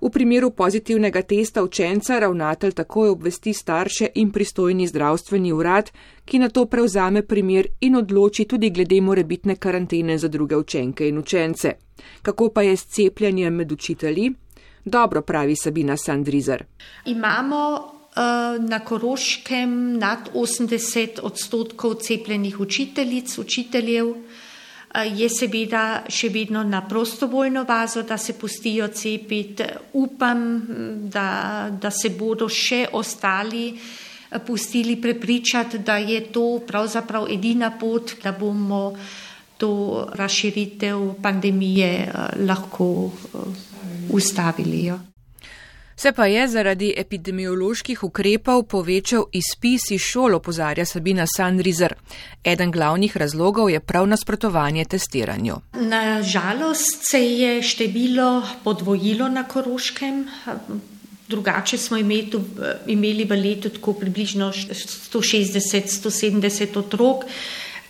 V 0.00 0.08
primeru 0.08 0.50
pozitivnega 0.56 1.20
testa 1.28 1.62
učenca 1.62 2.18
ravnatelj 2.18 2.72
takoj 2.72 3.10
obvesti 3.10 3.52
starše 3.52 4.08
in 4.14 4.30
pristojni 4.32 4.86
zdravstveni 4.86 5.52
urad, 5.52 5.90
ki 6.24 6.38
na 6.38 6.48
to 6.48 6.64
prevzame 6.66 7.22
primer 7.22 7.68
in 7.80 7.96
odloči 7.96 8.46
tudi 8.48 8.70
glede 8.70 9.00
morebitne 9.00 9.56
karantene 9.56 10.16
za 10.18 10.28
druge 10.28 10.56
učenke 10.56 11.08
in 11.08 11.18
učence. 11.18 11.74
Kako 12.22 12.48
pa 12.48 12.62
je 12.62 12.76
s 12.76 12.86
cepljenjem 12.86 13.54
med 13.54 13.72
učitelji? 13.72 14.30
Dobro 14.84 15.22
pravi 15.22 15.56
Sabina 15.56 15.96
Sandrizer. 15.96 16.64
Imamo 17.04 17.76
uh, 17.76 18.68
na 18.68 18.78
Koroškem 18.78 19.98
nad 19.98 20.30
80 20.34 21.20
odstotkov 21.22 21.94
cepljenih 21.94 22.60
učiteljic, 22.60 23.38
učiteljev. 23.38 24.14
Je 24.90 25.28
seveda 25.30 26.02
še 26.10 26.32
vedno 26.34 26.64
na 26.66 26.80
prostovoljno 26.88 27.62
bazo, 27.64 28.02
da 28.02 28.16
se 28.18 28.32
pustijo 28.38 28.88
cepiti. 28.88 29.62
Upam, 29.92 30.40
da, 31.12 31.68
da 31.70 31.90
se 31.94 32.10
bodo 32.10 32.48
še 32.48 32.88
ostali 32.92 33.68
eh, 33.70 34.38
pustili 34.46 34.96
prepričati, 34.96 35.78
da 35.78 35.96
je 35.96 36.24
to 36.32 36.58
pravzaprav 36.66 37.28
edina 37.30 37.70
pot, 37.70 38.16
da 38.24 38.32
bomo 38.32 38.96
to 39.58 40.08
razširitev 40.18 41.14
pandemije 41.22 41.92
eh, 42.08 42.44
lahko 42.48 43.12
ustavili 44.12 44.84
jo. 44.84 44.98
Se 46.00 46.12
pa 46.12 46.26
je 46.26 46.48
zaradi 46.48 46.94
epidemioloških 46.96 48.04
ukrepov 48.04 48.62
povečal 48.72 49.24
izpis 49.36 49.90
iz 49.90 50.00
šol, 50.00 50.34
opozarja 50.34 50.84
Sabina 50.88 51.26
Sandrizer. 51.28 51.94
Eden 52.44 52.70
glavnih 52.72 53.16
razlogov 53.16 53.70
je 53.70 53.80
prav 53.80 54.06
nasprotovanje 54.08 54.84
testiranju. 54.84 55.54
Nažalost 55.74 57.02
se 57.10 57.20
je 57.20 57.62
število 57.62 58.42
podvojilo 58.64 59.28
na 59.28 59.44
Koroškem. 59.44 60.28
Drugače 61.28 61.78
smo 61.78 61.96
imeli 61.98 63.24
v 63.24 63.36
letu 63.36 63.68
tako 63.68 63.92
približno 63.92 64.52
160-170 64.52 66.78
otrok, 66.78 67.24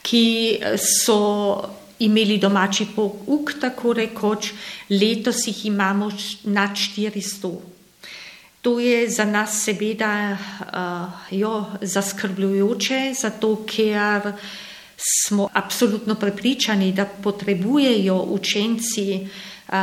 ki 0.02 0.58
so 0.76 1.62
imeli 2.00 2.38
domači 2.38 2.86
pouk, 2.96 3.52
tako 3.60 3.92
rekoč, 3.92 4.52
letos 4.90 5.46
jih 5.46 5.66
imamo 5.66 6.10
nad 6.44 6.70
400. 6.70 7.52
To 8.62 8.80
je 8.80 9.08
za 9.08 9.24
nas 9.24 9.62
seveda 9.64 10.36
uh, 10.36 11.32
jo, 11.32 11.66
zaskrbljujoče, 11.80 13.14
zato 13.20 13.54
ker 13.66 14.32
smo 15.00 15.48
absolutno 15.52 16.14
prepričani, 16.14 16.92
da 16.92 17.04
potrebujejo 17.04 18.18
učenci 18.36 19.28
uh, 19.68 19.74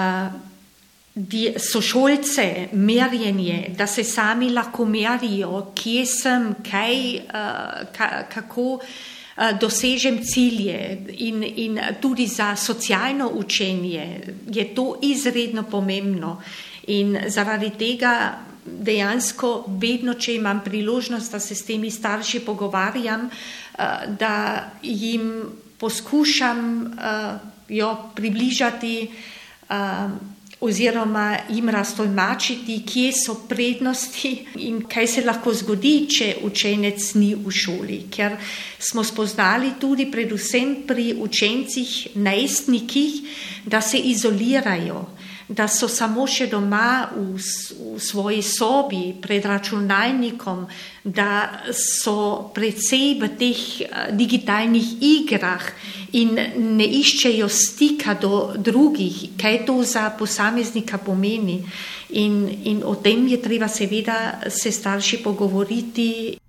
sošolce 1.71 2.67
merjenje, 2.71 3.73
da 3.77 3.87
se 3.87 4.03
sami 4.03 4.49
lahko 4.49 4.85
merijo, 4.85 5.71
kje 5.75 6.05
sem, 6.05 6.53
kaj, 6.69 7.15
uh, 7.15 7.93
ka, 7.97 8.23
kako. 8.33 8.79
Dosežem 9.61 10.23
cilje 10.25 10.97
in, 11.21 11.43
in 11.43 11.79
tudi 12.01 12.25
za 12.27 12.55
socialno 12.55 13.29
učenje 13.33 14.21
je 14.49 14.75
to 14.75 14.97
izredno 15.01 15.63
pomembno. 15.63 16.41
In 16.87 17.17
zaradi 17.27 17.69
tega 17.77 18.39
dejansko 18.65 19.65
vedno, 19.79 20.13
če 20.13 20.35
imam 20.35 20.63
priložnost, 20.65 21.31
da 21.31 21.39
se 21.39 21.55
s 21.55 21.65
temi 21.65 21.91
starši 21.91 22.39
pogovarjam, 22.39 23.29
da 24.19 24.71
jim 24.81 25.43
poskušam 25.77 26.97
jo 27.69 27.95
približati 28.15 29.11
oziroma 30.59 31.37
jim 31.49 31.69
raztolmačiti, 31.69 32.81
kje 32.85 33.11
so 33.13 33.35
prednosti 33.49 34.31
in 34.55 34.81
kaj 34.89 35.07
se 35.07 35.21
lahko 35.25 35.53
zgodi, 35.53 36.07
če 36.09 36.31
učenec 36.47 37.13
ni 37.15 37.33
v 37.35 37.53
šoli. 37.53 37.99
Ker 38.09 38.37
smo 38.79 39.03
spoznali 39.03 39.75
tudi 39.79 40.07
predvsem 40.11 40.75
pri 40.87 41.13
učencih, 41.19 42.15
najstnikih, 42.15 43.21
da 43.65 43.81
se 43.81 43.97
izolirajo 43.97 45.05
da 45.47 45.67
so 45.67 45.87
samo 45.87 46.27
še 46.27 46.49
doma 46.51 47.07
v, 47.15 47.39
v 47.39 47.99
svoji 48.03 48.41
sobi 48.43 49.15
pred 49.15 49.45
računalnikom, 49.47 50.65
da 51.03 51.63
so 51.71 52.51
predvsej 52.51 53.15
v 53.21 53.29
teh 53.39 53.61
eh, 53.81 54.11
digitalnih 54.11 54.97
igrah 54.99 55.63
in 56.19 56.35
ne 56.77 56.87
iščejo 56.99 57.47
stika 57.47 58.15
do 58.19 58.55
drugih, 58.57 59.37
kaj 59.39 59.63
to 59.67 59.83
za 59.83 60.09
posameznika 60.19 60.99
pomeni. 60.99 61.61
In, 62.09 62.47
in 62.63 62.83
o 62.87 62.95
tem 62.95 63.27
je 63.27 63.39
treba 63.43 63.67
seveda 63.67 64.47
se 64.47 64.71
starši 64.71 65.23
pogovoriti. 65.23 66.39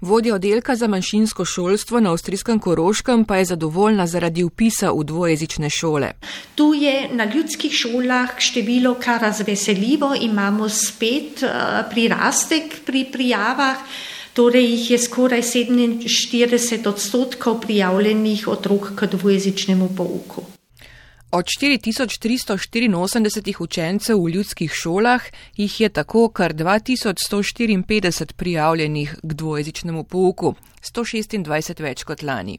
Vodja 0.00 0.34
oddelka 0.34 0.76
za 0.76 0.86
manjšinsko 0.86 1.44
šolstvo 1.44 2.00
na 2.00 2.10
avstrijskem 2.10 2.58
Koroškem 2.58 3.24
pa 3.24 3.36
je 3.36 3.44
zadovoljna 3.44 4.06
zaradi 4.06 4.44
upisa 4.44 4.90
v 4.90 5.04
dvojezične 5.04 5.70
šole. 5.70 6.10
Tu 6.54 6.74
je 6.74 7.08
na 7.12 7.24
ljudskih 7.24 7.72
šolah 7.72 8.34
število 8.38 8.94
kar 9.00 9.20
razveseljivo, 9.20 10.14
imamo 10.20 10.68
spet 10.68 11.42
uh, 11.42 11.50
prirastek 11.90 12.76
pri 12.86 13.06
prijavah. 13.12 13.76
Torej 14.32 14.70
jih 14.70 14.90
je 14.90 14.98
skoraj 14.98 15.42
47 15.42 16.88
odstotkov 16.88 17.60
prijavljenih 17.60 18.48
otrok 18.48 18.92
k 18.96 19.06
dvojezičnemu 19.06 19.88
pouku. 19.96 20.55
Od 21.30 21.44
4384 21.44 23.62
učencev 23.62 24.24
v 24.24 24.30
ljudskih 24.30 24.72
šolah 24.72 25.22
jih 25.56 25.80
je 25.80 25.88
tako 25.88 26.28
kar 26.28 26.54
2154 26.54 28.32
prijavljenih 28.32 29.16
k 29.22 29.34
dvojezičnemu 29.34 30.04
pouku, 30.04 30.54
126 30.94 31.82
več 31.82 32.04
kot 32.04 32.22
lani. 32.22 32.58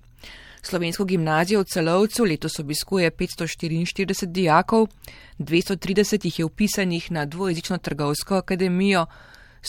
Slovensko 0.62 1.06
gimnazijo 1.06 1.62
v 1.62 1.66
celovcu 1.66 2.24
letos 2.24 2.60
obiskuje 2.60 3.12
544 3.12 4.26
dijakov, 4.26 4.88
230 5.40 6.26
jih 6.26 6.40
je 6.40 6.46
upisanih 6.46 7.12
na 7.12 7.26
dvojezično 7.26 7.78
trgovsko 7.78 8.36
akademijo, 8.36 9.06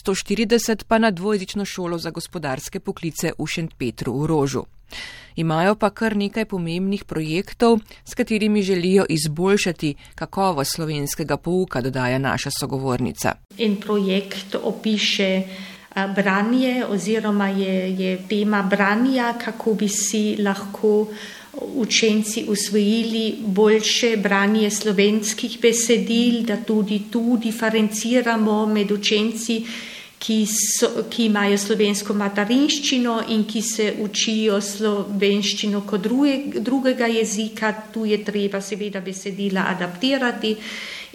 140 0.04 0.84
pa 0.88 0.98
na 0.98 1.10
dvojezično 1.10 1.64
šolo 1.64 1.98
za 1.98 2.10
gospodarske 2.10 2.80
poklice 2.80 3.32
v 3.38 3.46
Šentpetru 3.46 4.12
v 4.20 4.26
Rožu. 4.26 4.64
Imajo 5.36 5.74
pa 5.74 5.90
kar 5.90 6.16
nekaj 6.16 6.44
pomembnih 6.44 7.04
projektov, 7.04 7.78
s 8.04 8.14
katerimi 8.14 8.62
želijo 8.62 9.04
izboljšati 9.08 9.94
kakovost 10.14 10.74
slovenskega 10.74 11.36
pouka, 11.36 11.80
dodaja 11.80 12.18
naša 12.18 12.50
sogovornica. 12.50 13.34
In 13.58 13.76
projekt 13.76 14.54
opiše 14.62 15.42
branje 16.14 16.84
oziroma 16.88 17.48
je, 17.48 17.94
je 17.98 18.18
tema 18.28 18.62
branja, 18.62 19.34
kako 19.44 19.74
bi 19.74 19.88
si 19.88 20.36
lahko 20.42 21.06
učenci 21.74 22.44
usvojili 22.48 23.34
boljše 23.40 24.16
branje 24.16 24.70
slovenskih 24.70 25.58
besedil, 25.62 26.42
da 26.42 26.56
tudi 26.56 27.02
tu 27.10 27.38
diferenciramo 27.42 28.66
med 28.66 28.90
učenci, 28.90 29.64
ki, 30.18 30.46
so, 30.46 31.04
ki 31.10 31.28
imajo 31.28 31.58
slovensko 31.58 32.14
materinščino 32.18 33.20
in 33.34 33.44
ki 33.48 33.62
se 33.62 33.88
učijo 34.02 34.60
slovenščino 34.60 35.84
kot 35.86 36.02
druge, 36.02 36.60
drugega 36.60 37.06
jezika. 37.10 37.72
Tu 37.94 38.08
je 38.12 38.22
treba 38.24 38.60
seveda 38.60 39.00
besedila 39.04 39.68
adaptirati. 39.70 40.56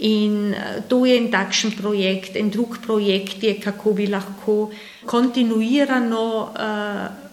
In 0.04 0.56
to 0.90 1.04
je 1.06 1.18
en 1.18 1.30
takšen 1.32 1.76
projekt. 1.78 2.36
En 2.40 2.50
drug 2.50 2.80
projekt 2.86 3.44
je, 3.44 3.54
kako 3.62 3.94
bi 3.94 4.08
lahko 4.08 4.72
kontinuirano 5.06 6.26
uh, 6.50 7.24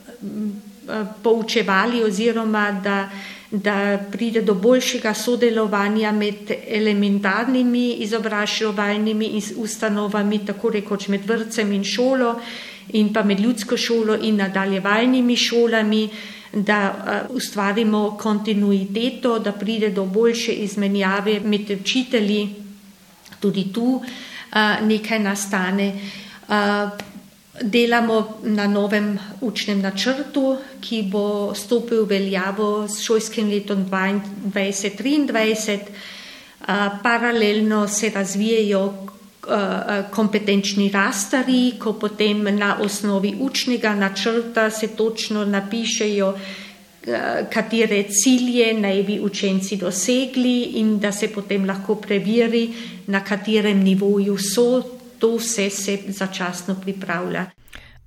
poučevali 1.22 2.02
oziroma 2.04 2.70
da, 2.82 3.04
da 3.50 3.98
pride 4.12 4.42
do 4.42 4.54
boljšega 4.54 5.14
sodelovanja 5.14 6.12
med 6.12 6.50
elementarnimi 6.68 7.92
izobraževalnimi 7.92 9.42
ustanovami, 9.56 10.44
tako 10.46 10.70
rekoč 10.70 11.08
med 11.08 11.26
vrtcem 11.26 11.72
in 11.72 11.84
šolo 11.84 12.36
in 12.92 13.12
pa 13.12 13.22
med 13.22 13.40
ljudsko 13.40 13.76
šolo 13.76 14.16
in 14.22 14.36
nadaljevalnimi 14.36 15.36
šolami, 15.36 16.08
da 16.52 16.78
uh, 16.90 17.36
ustvarimo 17.36 18.16
kontinuiteto, 18.20 19.38
da 19.38 19.52
pride 19.52 19.90
do 19.90 20.04
boljše 20.04 20.52
izmenjave 20.52 21.40
med 21.40 21.70
učitelji, 21.80 22.54
tudi 23.40 23.72
tu 23.72 23.82
uh, 23.82 24.86
nekaj 24.86 25.18
nastane. 25.18 25.92
Delamo 27.62 28.40
na 28.42 28.66
novem 28.66 29.18
učnem 29.40 29.82
načrtu, 29.84 30.56
ki 30.80 31.02
bo 31.12 31.52
stopil 31.54 32.04
v 32.04 32.08
veljavo 32.08 32.88
s 32.88 33.04
šolskim 33.04 33.50
letom 33.52 33.84
2023. 33.84 35.78
Paralelno 37.02 37.88
se 37.88 38.10
razvijajo 38.14 38.94
kompetenčni 40.10 40.88
rastari, 40.88 41.72
ko 41.78 41.92
potem 41.92 42.48
na 42.56 42.78
osnovi 42.80 43.34
učnega 43.40 43.94
načrta 43.94 44.70
se 44.70 44.88
točno 44.96 45.44
napišejo, 45.44 46.32
katere 47.52 48.04
cilje 48.08 48.72
naj 48.72 49.02
bi 49.02 49.20
učenci 49.20 49.76
dosegli 49.76 50.62
in 50.80 50.98
da 50.98 51.12
se 51.12 51.28
potem 51.28 51.64
lahko 51.68 51.94
preveri, 51.94 52.72
na 53.06 53.20
katerem 53.24 53.82
nivoju 53.84 54.38
so 54.38 54.99
to 55.20 55.36
vse 55.36 55.70
se 55.70 55.98
začasno 56.08 56.76
pripravlja. 56.82 57.46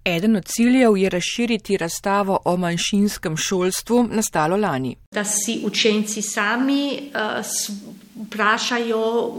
Eden 0.06 0.36
od 0.36 0.46
ciljev 0.46 0.98
je 0.98 1.10
razširiti 1.10 1.78
razstavo 1.78 2.40
o 2.46 2.58
manjšinskem 2.58 3.38
šolstvu 3.38 4.08
nastalo 4.12 4.58
lani. 4.58 4.96
Da 5.12 5.24
si 5.24 5.62
učenci 5.64 6.22
sami 6.22 7.00
uh, 7.00 7.46
vprašajo, 8.26 9.32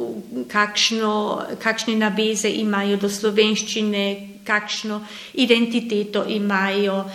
kakšno, 0.49 1.43
kakšne 1.63 1.97
naveze 1.97 2.49
imajo 2.49 2.97
do 2.97 3.09
slovenščine, 3.09 4.29
kakšno 4.45 5.03
identiteto 5.35 6.25
imajo, 6.29 6.97
uh, 6.97 7.11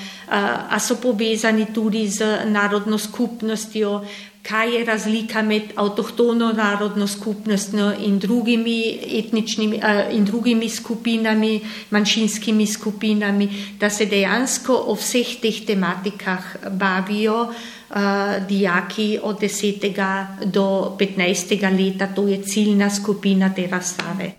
a 0.69 0.79
so 0.79 0.99
povezani 1.01 1.65
tudi 1.73 2.07
z 2.07 2.45
narodno 2.45 2.97
skupnostjo, 2.97 4.05
kaj 4.43 4.75
je 4.75 4.85
razlika 4.85 5.41
med 5.41 5.73
avtohtono 5.75 6.51
narodno 6.53 7.07
skupnostjo 7.07 7.91
in 8.05 8.19
drugimi 8.19 8.99
etničnimi 9.19 9.77
uh, 9.77 10.15
in 10.15 10.25
drugimi 10.25 10.69
skupinami, 10.69 11.59
manjšinskimi 11.89 12.67
skupinami, 12.67 13.49
da 13.79 13.89
se 13.89 14.05
dejansko 14.05 14.83
o 14.87 14.95
vseh 14.95 15.35
teh 15.41 15.65
tematikah 15.67 16.55
bavijo 16.71 17.41
uh, 17.41 17.95
dijaki 18.47 19.19
od 19.23 19.39
10. 19.41 20.25
do 20.45 20.95
15. 20.99 21.77
leta, 21.77 22.07
to 22.15 22.27
je 22.27 22.43
ciljna 22.43 22.89
skupina 22.89 23.53
te 23.53 23.67
razstave. 23.67 24.38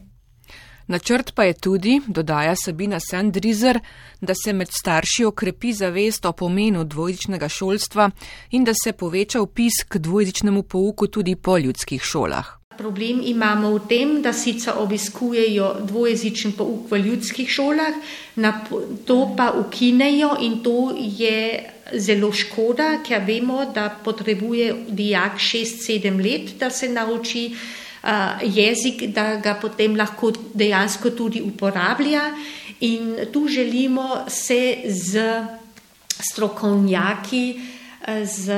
Načrt 0.91 1.35
pa 1.35 1.45
je 1.45 1.53
tudi, 1.53 2.01
dodaja 2.07 2.57
Sabina 2.57 2.99
Sandrizer, 3.01 3.79
da 4.21 4.35
se 4.35 4.53
med 4.53 4.69
starši 4.75 5.25
okrepi 5.25 5.73
zavest 5.73 6.25
o 6.27 6.33
pomenu 6.33 6.85
dvojezičnega 6.85 7.49
šolstva 7.49 8.11
in 8.51 8.65
da 8.65 8.73
se 8.75 8.93
poveča 8.93 9.41
upis 9.41 9.85
k 9.89 9.99
dvojezičnemu 9.99 10.63
pouku 10.63 11.07
tudi 11.07 11.37
po 11.37 11.59
ljudskih 11.59 12.03
šolah. 12.03 12.47
Problem 12.79 13.21
imamo 13.25 13.71
v 13.71 13.81
tem, 13.89 14.23
da 14.23 14.33
sicer 14.33 14.75
obiskujejo 14.83 15.75
dvojezičen 15.87 16.57
pouk 16.59 16.91
v 16.91 16.99
ljudskih 17.05 17.49
šolah, 17.49 17.95
to 19.07 19.19
pa 19.37 19.53
ukinejo 19.61 20.37
in 20.41 20.59
to 20.65 20.97
je 20.97 21.71
zelo 21.95 22.33
škoda, 22.33 22.97
ker 23.07 23.23
vemo, 23.27 23.65
da 23.75 23.93
potrebuje 24.05 24.75
dijak 24.89 25.39
6-7 25.39 26.19
let, 26.25 26.59
da 26.59 26.71
se 26.71 26.89
nauči 26.89 27.53
jezik, 28.43 29.11
da 29.15 29.37
ga 29.37 29.55
potem 29.61 29.97
lahko 29.97 30.33
dejansko 30.55 31.11
tudi 31.11 31.43
uporablja. 31.43 32.31
In 32.81 33.17
tu 33.33 33.49
želimo 33.49 34.25
se 34.29 34.77
z 34.89 35.21
strokovnjaki, 36.21 37.61
z 38.25 38.53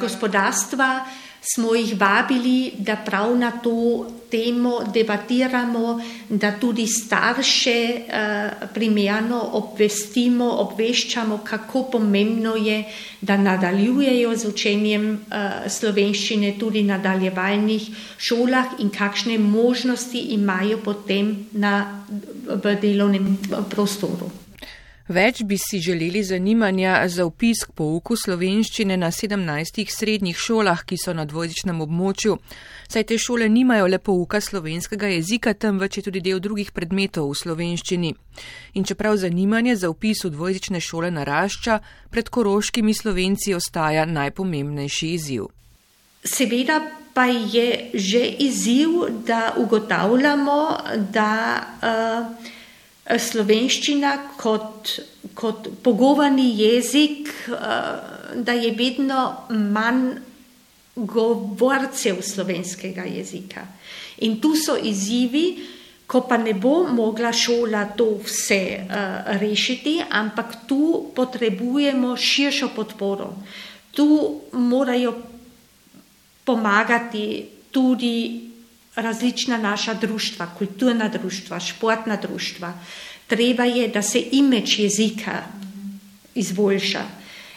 gospodarstva, 0.00 1.04
smo 1.44 1.74
jih 1.74 2.00
vabili, 2.00 2.72
da 2.78 2.96
prav 2.96 3.36
na 3.38 3.50
to 3.50 4.06
temo 4.30 4.80
debatiramo, 4.94 6.00
da 6.28 6.52
tudi 6.60 6.86
starše 6.86 7.76
uh, 7.98 8.68
primerno 8.74 9.40
obvestimo, 9.52 10.48
obveščamo, 10.64 11.38
kako 11.44 11.82
pomembno 11.82 12.56
je, 12.56 12.84
da 13.20 13.36
nadaljujejo 13.36 14.36
z 14.36 14.48
učenjem 14.48 15.10
uh, 15.12 15.70
slovenščine 15.70 16.54
tudi 16.58 16.82
na 16.82 16.94
nadaljevalnih 16.94 17.88
šolah 18.18 18.78
in 18.78 18.90
kakšne 18.90 19.38
možnosti 19.38 20.18
imajo 20.38 20.80
potem 20.84 21.34
na, 21.52 22.04
v 22.48 22.76
delovnem 22.80 23.36
prostoru. 23.70 24.43
Več 25.08 25.42
bi 25.44 25.58
si 25.60 25.78
želeli 25.84 26.22
zanimanja 26.24 27.02
za 27.08 27.26
upis 27.26 27.66
k 27.68 27.72
pouku 27.76 28.16
slovenščine 28.16 28.96
na 28.96 29.10
17 29.12 29.90
srednjih 29.92 30.36
šolah, 30.36 30.80
ki 30.88 30.96
so 30.96 31.12
na 31.12 31.26
dvojezičnem 31.28 31.82
območju, 31.84 32.38
saj 32.88 33.04
te 33.10 33.18
šole 33.18 33.48
nimajo 33.48 33.86
le 33.86 33.98
pouka 33.98 34.40
slovenskega 34.40 35.10
jezika, 35.12 35.52
temveč 35.52 35.98
je 35.98 36.04
tudi 36.08 36.24
del 36.24 36.40
drugih 36.40 36.72
predmetov 36.72 37.28
v 37.28 37.36
slovenščini. 37.36 38.14
In 38.80 38.88
čeprav 38.88 39.20
zanimanje 39.20 39.76
za 39.76 39.92
upis 39.92 40.24
v 40.24 40.32
dvojezične 40.38 40.80
šole 40.80 41.12
narašča, 41.12 41.78
pred 42.08 42.32
koroškimi 42.32 42.94
slovenci 42.96 43.52
ostaja 43.54 44.08
najpomembnejši 44.08 45.12
izziv. 45.20 45.52
Seveda 46.24 46.80
pa 47.12 47.28
je 47.28 47.90
že 47.92 48.24
izziv, 48.48 49.20
da 49.28 49.52
ugotavljamo, 49.60 50.60
da. 51.12 51.32
Uh, 51.84 52.53
slovenščina 53.04 54.14
kot, 54.40 54.94
kot 55.36 55.68
pogovorni 55.84 56.48
jezik, 56.58 57.28
eh, 57.48 57.56
da 58.34 58.52
je 58.52 58.72
vedno 58.72 59.46
manj 59.50 60.14
govorcev 60.94 62.22
slovenskega 62.22 63.04
jezika. 63.04 63.66
In 64.18 64.40
tu 64.40 64.54
so 64.56 64.76
izzivi, 64.76 65.58
ko 66.06 66.20
pa 66.28 66.36
ne 66.36 66.52
bo 66.54 66.84
mogla 66.86 67.32
šola 67.32 67.84
to 67.96 68.20
vse 68.24 68.60
uh, 68.78 69.38
rešiti, 69.40 70.02
ampak 70.10 70.68
tu 70.68 71.10
potrebujemo 71.16 72.16
širšo 72.16 72.68
podporo. 72.76 73.32
Tu 73.90 74.06
morajo 74.52 75.14
pomagati 76.44 77.46
tudi 77.72 78.43
različna 78.96 79.58
naša 79.58 79.94
društva, 79.94 80.46
kulturna 80.58 81.08
društva, 81.08 81.60
športna 81.60 82.16
društva, 82.16 82.72
treba 83.26 83.64
je, 83.64 83.88
da 83.88 84.02
se 84.02 84.22
imeč 84.32 84.78
jezika 84.78 85.42
izboljša. 86.34 87.02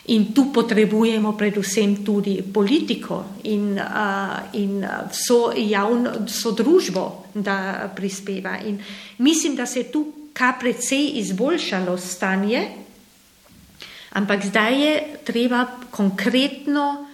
In 0.08 0.34
tu 0.34 0.45
potrebujemo 0.54 1.34
predvsem 1.38 2.06
tudi 2.06 2.39
politiko 2.54 3.26
in, 3.43 3.73
uh, 3.76 4.38
in 4.54 4.86
vso, 5.12 5.52
javno, 5.58 6.13
vso 6.26 6.52
družbo, 6.52 7.26
da 7.34 7.89
prispeva. 7.95 8.56
In 8.65 8.80
mislim, 9.17 9.56
da 9.56 9.65
se 9.65 9.80
je 9.80 9.91
tu 9.91 10.06
kar 10.34 10.54
precej 10.60 11.12
izboljšalo 11.19 11.97
stanje, 11.97 12.67
ampak 14.13 14.45
zdaj 14.45 14.82
je 14.82 15.04
treba 15.26 15.65
konkretno 15.91 17.08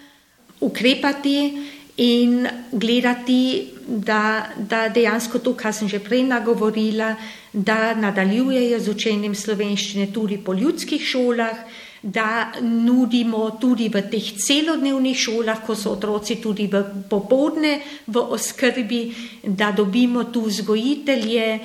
ukrepati 0.60 1.73
in 1.98 2.48
gledati, 2.72 3.70
da, 3.88 4.50
da 4.58 4.88
dejansko 4.90 5.40
to, 5.40 5.54
kar 5.54 5.74
sem 5.74 5.88
že 5.88 6.00
prej 6.00 6.24
nagovorila, 6.24 7.16
da 7.54 7.94
nadaljujejo 7.94 8.80
z 8.80 8.90
učenjem 8.90 9.36
slovenščine 9.36 10.10
tudi 10.14 10.38
po 10.38 10.54
ljudskih 10.54 11.02
šolah, 11.06 11.58
da 12.04 12.52
nudimo 12.62 13.58
tudi 13.62 13.88
v 13.90 14.02
teh 14.12 14.34
celodnevnih 14.36 15.18
šolah, 15.18 15.62
ko 15.64 15.76
so 15.76 15.94
otroci 15.94 16.42
tudi 16.42 16.68
v 16.68 16.82
popodne 17.10 17.78
v 18.08 18.26
oskrbi, 18.36 19.04
da 19.44 19.72
dobimo 19.72 20.26
tu 20.34 20.42
vzgojitelje, 20.50 21.60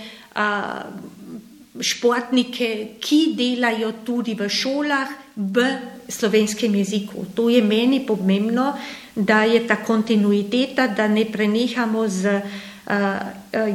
športnike, 1.79 2.99
ki 3.01 3.21
delajo 3.39 3.93
tudi 4.05 4.35
v 4.35 4.49
šolah 4.51 5.28
v 5.39 5.67
slovenskem 6.11 6.75
jeziku. 6.75 7.25
To 7.35 7.47
je 7.49 7.63
meni 7.63 8.03
pomembno, 8.03 8.75
da 9.15 9.45
je 9.47 9.63
ta 9.67 9.79
kontinuiteta, 9.79 10.89
da 10.91 11.09
ne 11.09 11.25
prenehamo 11.25 12.09
z 12.09 12.43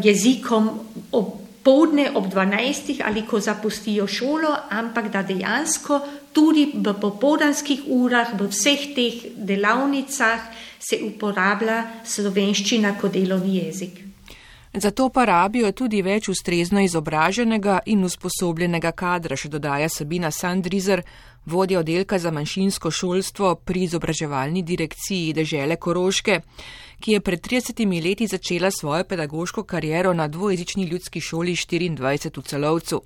jezikom 0.04 0.70
ob 1.12 1.44
povdne 1.64 2.12
ob 2.16 2.28
12. 2.28 3.02
ali 3.06 3.24
ko 3.24 3.40
zapustijo 3.40 4.08
šolo, 4.08 4.52
ampak 4.70 5.12
da 5.12 5.24
dejansko 5.24 6.00
tudi 6.34 6.72
v 6.76 6.94
popoldanskih 7.02 7.88
urah, 7.88 8.34
v 8.36 8.50
vseh 8.52 8.92
teh 8.96 9.16
delavnicah 9.38 10.40
se 10.80 11.00
uporablja 11.08 12.04
slovenščina 12.04 12.98
kot 13.00 13.14
delovni 13.14 13.64
jezik. 13.64 14.02
Zato 14.74 15.10
pa 15.10 15.26
rabijo 15.26 15.72
tudi 15.72 16.02
več 16.02 16.28
ustrezno 16.34 16.82
izobraženega 16.82 17.80
in 17.86 18.04
usposobljenega 18.04 18.92
kadra, 18.92 19.38
še 19.38 19.52
dodaja 19.54 19.88
Sabina 19.90 20.32
Sandrizer, 20.32 21.04
vodja 21.46 21.80
oddelka 21.80 22.20
za 22.20 22.32
manjšinsko 22.32 22.92
šolstvo 22.92 23.56
pri 23.56 23.84
izobraževalni 23.84 24.62
direkciji 24.64 25.34
Dežele 25.34 25.76
Koroške 25.76 26.42
ki 27.04 27.12
je 27.12 27.20
pred 27.20 27.42
30 27.42 28.04
leti 28.04 28.28
začela 28.28 28.72
svojo 28.72 29.04
pedagoško 29.04 29.64
kariero 29.64 30.14
na 30.14 30.28
dvojezični 30.28 30.84
ljudski 30.84 31.20
šoli 31.20 31.52
24 31.52 32.38
v 32.38 32.42
celovcu, 32.42 33.02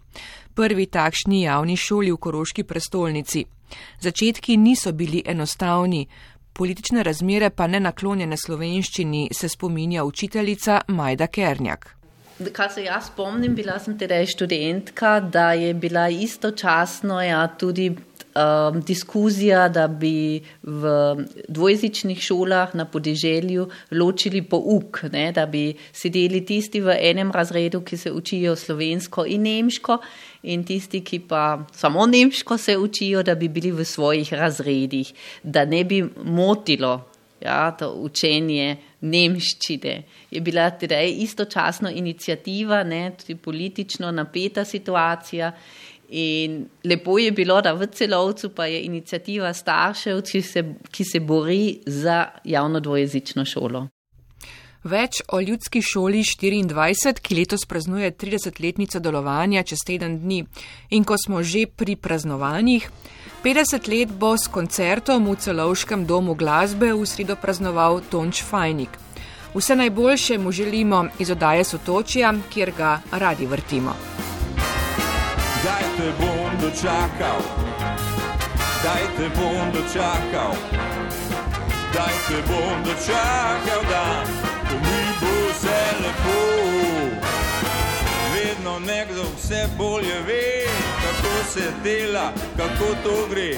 prvi 0.54 0.86
takšni 0.86 1.41
javni 1.41 1.78
šoli 1.78 2.12
v 2.12 2.17
Koroški 2.17 2.63
prestolnici. 2.63 3.45
Začetki 4.00 4.58
niso 4.58 4.91
bili 4.91 5.23
enostavni, 5.26 6.08
politične 6.54 7.04
razmere 7.04 7.50
pa 7.50 7.67
ne 7.67 7.80
naklonjene 7.80 8.38
slovenščini, 8.38 9.30
se 9.34 9.50
spominja 9.50 10.04
učiteljica 10.04 10.82
Majda 10.88 11.28
Kernjak. 11.28 11.97
Kar 12.54 12.69
se 12.71 12.84
jaz 12.84 13.08
spomnim, 13.08 13.56
bila 13.56 13.80
sem 13.80 13.97
tedaj 13.97 14.26
študentka, 14.26 15.19
da 15.19 15.54
je 15.54 15.73
bila 15.73 16.10
istočasno 16.10 17.21
ja, 17.21 17.47
tudi 17.47 17.95
um, 18.38 18.82
diskuzija, 18.82 19.69
da 19.69 19.88
bi 19.88 20.41
v 20.63 20.91
dvojezičnih 21.50 22.21
šolah 22.21 22.76
na 22.76 22.86
podeželju 22.86 23.67
ločili 23.91 24.41
pouk, 24.41 25.02
ne, 25.12 25.32
da 25.32 25.45
bi 25.45 25.73
sedeli 25.93 26.43
tisti 26.45 26.82
v 26.82 26.95
enem 27.00 27.32
razredu, 27.32 27.82
ki 27.82 27.97
se 27.97 28.12
učijo 28.12 28.56
slovensko 28.56 29.26
in 29.26 29.47
nemško, 29.47 30.00
in 30.43 30.63
tisti, 30.63 31.02
ki 31.02 31.19
pa 31.28 31.65
samo 31.73 32.06
nemško 32.06 32.58
se 32.58 32.78
učijo, 32.78 33.23
da 33.23 33.36
bi 33.36 33.50
bili 33.50 33.71
v 33.71 33.86
svojih 33.86 34.34
razredih, 34.34 35.13
da 35.43 35.65
ne 35.65 35.84
bi 35.84 36.04
motilo 36.23 37.02
ja, 37.41 37.71
to 37.78 37.91
učenje 38.02 38.78
nemščine. 39.02 39.97
Je 40.32 40.41
bila 40.41 40.69
teda 40.69 41.02
istočasno 41.02 41.89
inicijativa, 41.89 42.84
ne, 42.84 43.12
tudi 43.19 43.36
politično 43.36 44.12
napeta 44.12 44.65
situacija. 44.65 45.52
In 46.10 46.65
lepo 46.84 47.17
je 47.20 47.32
bilo, 47.32 47.62
da 47.62 47.74
v 47.74 47.88
celovcu 47.91 48.50
pa 48.56 48.65
je 48.65 48.82
inicijativa 48.84 49.54
staršev, 49.54 50.22
ki 50.22 50.41
se, 50.41 50.63
ki 50.91 51.04
se 51.04 51.20
bori 51.20 51.80
za 51.86 52.26
javno 52.43 52.80
dvojezično 52.80 53.46
šolo. 53.46 53.88
Več 54.88 55.20
o 55.28 55.41
ljudski 55.41 55.82
šoli 55.82 56.22
24, 56.24 57.20
ki 57.20 57.36
letos 57.36 57.65
praznuje 57.67 58.12
30-letnico 58.12 59.02
delovanja 59.04 59.63
čez 59.63 59.84
teden 59.86 60.20
dni. 60.22 60.46
In 60.96 61.04
ko 61.04 61.17
smo 61.17 61.43
že 61.43 61.65
pri 61.67 61.96
praznovanjih, 61.96 62.88
50 63.43 63.89
let 63.91 64.13
bo 64.15 64.38
s 64.38 64.48
koncertom 64.48 65.28
v 65.28 65.36
celovškem 65.36 66.06
domu 66.06 66.36
glasbe 66.36 66.93
v 66.93 67.04
sredo 67.06 67.36
praznoval 67.36 68.02
Tonč 68.10 68.43
Fajnik. 68.43 68.96
Vse 69.54 69.76
najboljše 69.76 70.38
mu 70.38 70.52
želimo 70.52 71.08
iz 71.20 71.32
oddaje 71.32 71.63
Sotočja, 71.63 72.34
kjer 72.54 72.72
ga 72.78 73.02
radi 73.12 73.46
vrtimo 73.46 73.96
kdaj 75.68 75.88
te 75.98 76.12
bom 76.20 76.52
dočakal, 76.62 77.40
kdaj 78.80 79.04
te 79.18 79.26
bom 79.36 79.72
dočakal, 79.76 80.54
kdaj 81.92 82.16
te 82.28 82.38
bom 82.48 82.78
dočakal, 82.88 83.82
da 83.90 84.06
mi 84.72 85.02
bo 85.20 85.34
vse 85.52 85.82
lepo. 86.04 86.40
Vedno 88.34 88.80
nekdo 88.80 89.24
vse 89.36 89.68
bolje 89.78 90.22
ve, 90.28 90.68
kako 91.04 91.36
se 91.54 91.68
dela, 91.84 92.32
kako 92.58 92.88
to 93.04 93.28
gre. 93.30 93.52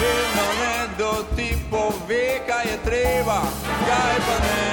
Vedno 0.00 0.46
nekdo 0.60 1.24
ti 1.36 1.56
pove, 1.70 2.28
kaj 2.48 2.72
je 2.72 2.78
treba, 2.84 3.40
kaj 3.88 4.16
pa 4.26 4.36
ne. 4.44 4.68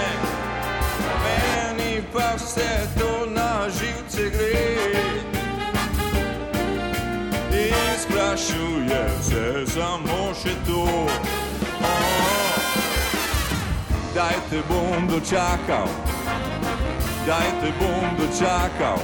Meni 1.24 2.04
pa 2.14 2.36
vse 2.36 2.70
to 3.00 3.26
na 3.32 3.70
živce 3.80 4.30
gre 4.30 5.29
sprašuje 8.00 9.04
se 9.22 9.44
samo 9.68 10.20
še 10.42 10.54
to. 10.68 10.86
Daj 14.16 14.36
te 14.50 14.62
bom 14.70 15.08
dočakal, 15.08 15.88
daj 17.28 17.50
te 17.62 17.72
bom 17.80 18.08
dočakal, 18.20 19.00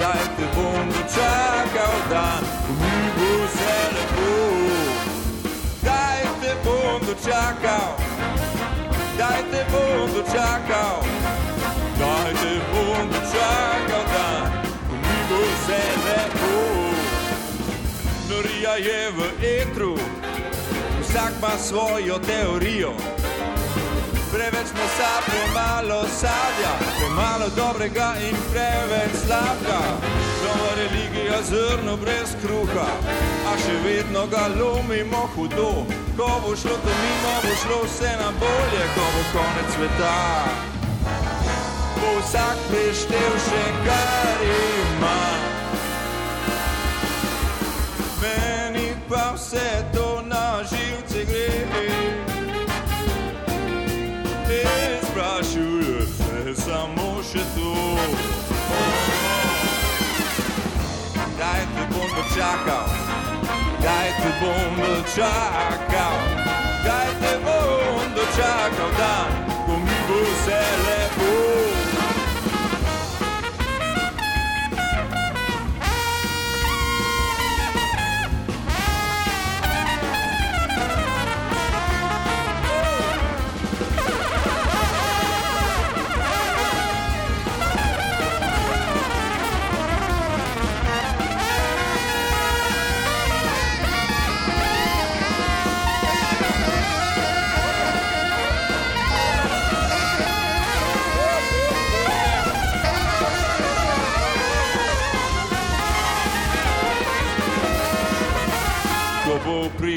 daj 0.00 0.22
te 0.36 0.46
bom 0.56 0.92
dočakal, 0.94 1.96
da 2.12 2.26
mi 2.80 2.94
bo 3.16 3.30
vse 3.44 3.76
lepo. 3.96 4.30
Daj 5.84 6.22
te 6.40 6.54
bom 6.64 7.00
dočakal, 7.08 7.90
daj 9.18 9.40
te 9.50 9.66
bom 9.72 10.08
dočakal, 10.16 11.13
norija 18.64 18.92
je 18.92 19.10
v 19.10 19.20
etru, 19.60 19.94
vsak 21.02 21.32
ima 21.38 21.58
svojo 21.58 22.18
teorijo. 22.18 22.92
Preveč 24.32 24.68
mesa, 24.74 25.10
premalo 25.26 26.02
sadja, 26.02 26.72
premalo 26.98 27.48
dobrega 27.56 28.14
in 28.28 28.36
preveč 28.52 29.12
slabega. 29.26 29.80
Nova 30.44 30.72
religija, 30.76 31.42
zrno 31.42 31.96
brez 31.96 32.32
kruha, 32.42 32.88
a 33.46 33.52
še 33.58 33.76
vedno 33.84 34.26
ga 34.26 34.48
lomimo 34.60 35.28
hudo. 35.36 35.84
Ko 36.16 36.40
bo 36.42 36.56
šlo 36.56 36.76
to 36.84 36.92
mimo, 37.02 37.34
bo 37.44 37.54
šlo 37.62 37.78
vse 37.84 38.12
na 38.20 38.30
bolje, 38.40 38.84
ko 38.94 39.04
bo 39.14 39.22
konec 39.32 39.68
sveta. 39.76 40.16
Bo 42.00 42.20
vsak 42.20 42.58
preštev 42.70 43.32
še 43.48 43.64
kar 43.84 44.38
ima. 44.48 45.53
Vse 49.44 49.84
to 49.92 50.22
na 50.24 50.62
živce 50.62 51.24
gre. 51.24 51.66
Ne 54.48 55.00
sprašuje 55.02 56.06
se 56.16 56.62
samo 56.62 57.20
še 57.32 57.44
to. 57.56 57.74
Kdaj 61.34 61.62
te 61.74 61.84
bom 61.92 62.08
dočakal, 62.16 62.88
kdaj 63.78 64.08
te 64.22 64.30
bom 64.40 64.72
dočakal, 64.80 66.16
kdaj 66.80 67.10
te 67.20 67.32
bom 67.44 68.02
dočakal 68.16 68.90
dan, 68.98 69.30
ko 69.66 69.72
mi 69.76 69.96
bo 70.08 70.20
vse 70.24 70.60
lepo. 70.84 70.93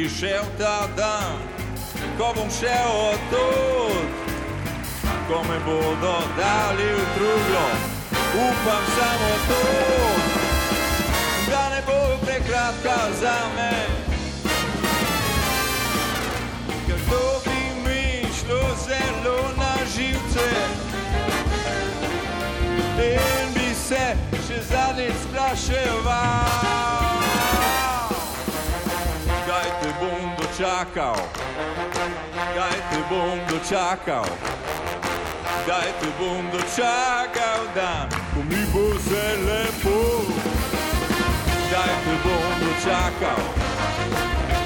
Prišel 0.07 0.47
ta 0.55 0.87
dan, 0.95 1.35
ko 2.15 2.31
bom 2.31 2.47
šel 2.47 2.91
od 3.11 3.19
tod, 3.27 4.07
ko 5.27 5.43
me 5.43 5.59
bodo 5.67 6.15
dali 6.39 6.87
v 6.95 7.01
truglo, 7.15 7.67
upam 8.39 8.83
samo 8.95 9.31
to, 9.51 9.63
da 11.51 11.63
ne 11.75 11.81
bo 11.83 11.99
prekratka 12.23 13.11
za 13.19 13.35
me. 13.55 13.75
Ker 16.87 16.99
to 17.11 17.23
bi 17.43 17.59
mi 17.83 18.23
šlo 18.31 18.63
zelo 18.87 19.39
na 19.59 19.75
živce. 19.91 20.47
In 22.95 23.47
bi 23.51 23.75
se 23.75 24.15
še 24.47 24.63
zadnjič 24.71 25.19
spraševal 25.27 26.96
dočakal, 30.57 31.15
kaj 32.55 32.77
te 32.89 32.99
bom 33.09 33.39
dočakal, 33.49 34.25
kaj 35.67 35.89
te 36.01 36.09
bom 36.19 36.49
dočakal, 36.51 37.61
dan, 37.75 38.09
ko 38.33 38.41
mi 38.49 38.61
bo 38.73 38.89
vse 38.97 39.25
lepo. 39.45 39.97
Kaj 41.69 41.93
te 42.05 42.15
bom 42.25 42.49
dočakal, 42.61 43.43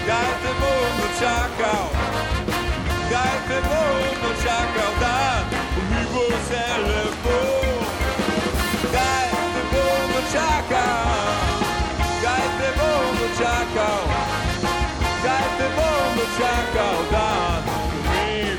kaj 0.08 0.32
te 0.44 0.52
bom 0.62 0.88
dočakal, 1.02 1.86
kaj 3.12 3.36
te 3.48 3.60
bom 3.68 4.08
dočakal, 4.24 4.92
dan, 5.02 5.44
ko 5.76 5.82
mi 5.92 6.02
bo 6.14 6.24
vse 6.32 6.66
lepo. 6.88 7.38
Kaj 8.96 9.28
te 9.54 9.62
bom 9.74 10.08
dočakal, 10.16 11.36
kaj 12.24 12.46
te 12.60 12.70
bom 12.80 13.16
dočakal 13.20 14.11
bom 16.32 16.40
dočakal 16.40 16.98
dan, 17.12 17.64
mi 18.08 18.56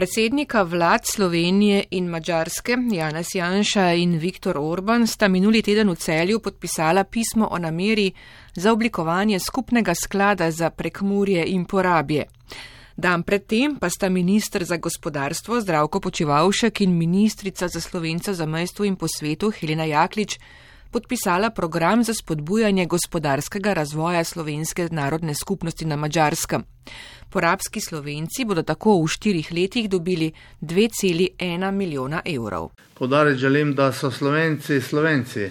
Predsednika 0.00 0.62
vlad 0.62 1.00
Slovenije 1.04 1.84
in 1.90 2.06
Mačarske 2.08 2.76
Janez 2.92 3.34
Janša 3.34 3.92
in 3.92 4.18
Viktor 4.18 4.56
Orban 4.58 5.06
sta 5.06 5.28
minuli 5.28 5.60
teden 5.62 5.90
v 5.90 5.94
celju 5.94 6.40
podpisala 6.40 7.04
pismo 7.04 7.48
o 7.50 7.58
nameri 7.58 8.12
za 8.54 8.72
oblikovanje 8.72 9.38
skupnega 9.38 9.94
sklada 9.94 10.50
za 10.50 10.70
prekmurje 10.70 11.44
in 11.46 11.64
porabje. 11.64 12.24
Dan 12.96 13.22
predtem 13.22 13.76
pa 13.76 13.90
sta 13.90 14.08
ministr 14.08 14.64
za 14.64 14.76
gospodarstvo 14.76 15.60
Zdravko 15.60 16.00
Počivalšek 16.00 16.80
in 16.80 16.96
ministrica 16.96 17.68
za 17.68 17.80
slovence 17.80 18.34
za 18.34 18.46
mestvo 18.46 18.84
in 18.84 18.96
po 18.96 19.08
svetu 19.08 19.50
Helena 19.50 19.84
Jaklič 19.84 20.38
podpisala 20.90 21.50
program 21.50 22.04
za 22.04 22.14
spodbujanje 22.14 22.86
gospodarskega 22.86 23.72
razvoja 23.72 24.24
slovenske 24.24 24.88
narodne 24.90 25.34
skupnosti 25.34 25.84
na 25.84 25.96
Mačarskem. 25.96 26.64
Porabski 27.30 27.80
slovenci 27.80 28.44
bodo 28.44 28.62
tako 28.62 29.02
v 29.02 29.08
štirih 29.08 29.52
letih 29.52 29.88
dobili 29.90 30.32
2,1 30.60 31.70
milijona 31.70 32.22
evrov. 32.24 32.68
Podariti 32.94 33.38
želim, 33.38 33.74
da 33.74 33.92
so 33.92 34.10
slovenci 34.10 34.80
slovenci, 34.80 35.50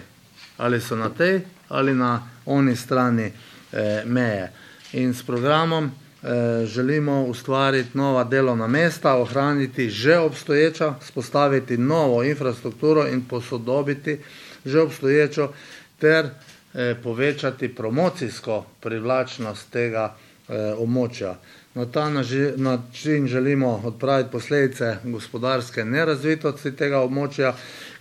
ali 0.58 0.82
so 0.82 0.96
na 0.96 1.10
tej 1.10 1.42
ali 1.70 1.94
na 1.94 2.30
oni 2.46 2.76
strani 2.76 3.32
eh, 3.72 4.04
meje. 4.06 4.52
In 4.94 5.14
s 5.14 5.24
programom 5.24 5.86
eh, 5.86 6.66
želimo 6.66 7.24
ustvariti 7.24 7.98
nova 7.98 8.24
delovna 8.24 8.68
mesta, 8.68 9.16
ohraniti 9.16 9.90
že 9.90 10.18
obstoječa, 10.18 10.96
spostaviti 11.02 11.78
novo 11.78 12.24
infrastrukturo 12.24 13.08
in 13.08 13.22
posodobiti 13.26 14.20
že 14.66 14.82
obstoječo 14.82 15.52
ter 16.00 16.26
eh, 16.26 16.96
povečati 17.04 17.76
promocijsko 17.76 18.66
privlačnost 18.80 19.72
tega 19.72 20.16
eh, 20.16 20.74
območja. 20.78 21.36
Na 21.76 21.86
ta 21.86 22.10
način 22.58 23.28
želimo 23.28 23.82
odpraviti 23.86 24.32
posledice 24.32 24.98
gospodarske 25.04 25.86
nerazvitosti 25.86 26.76
tega 26.76 27.00
območja, 27.00 27.54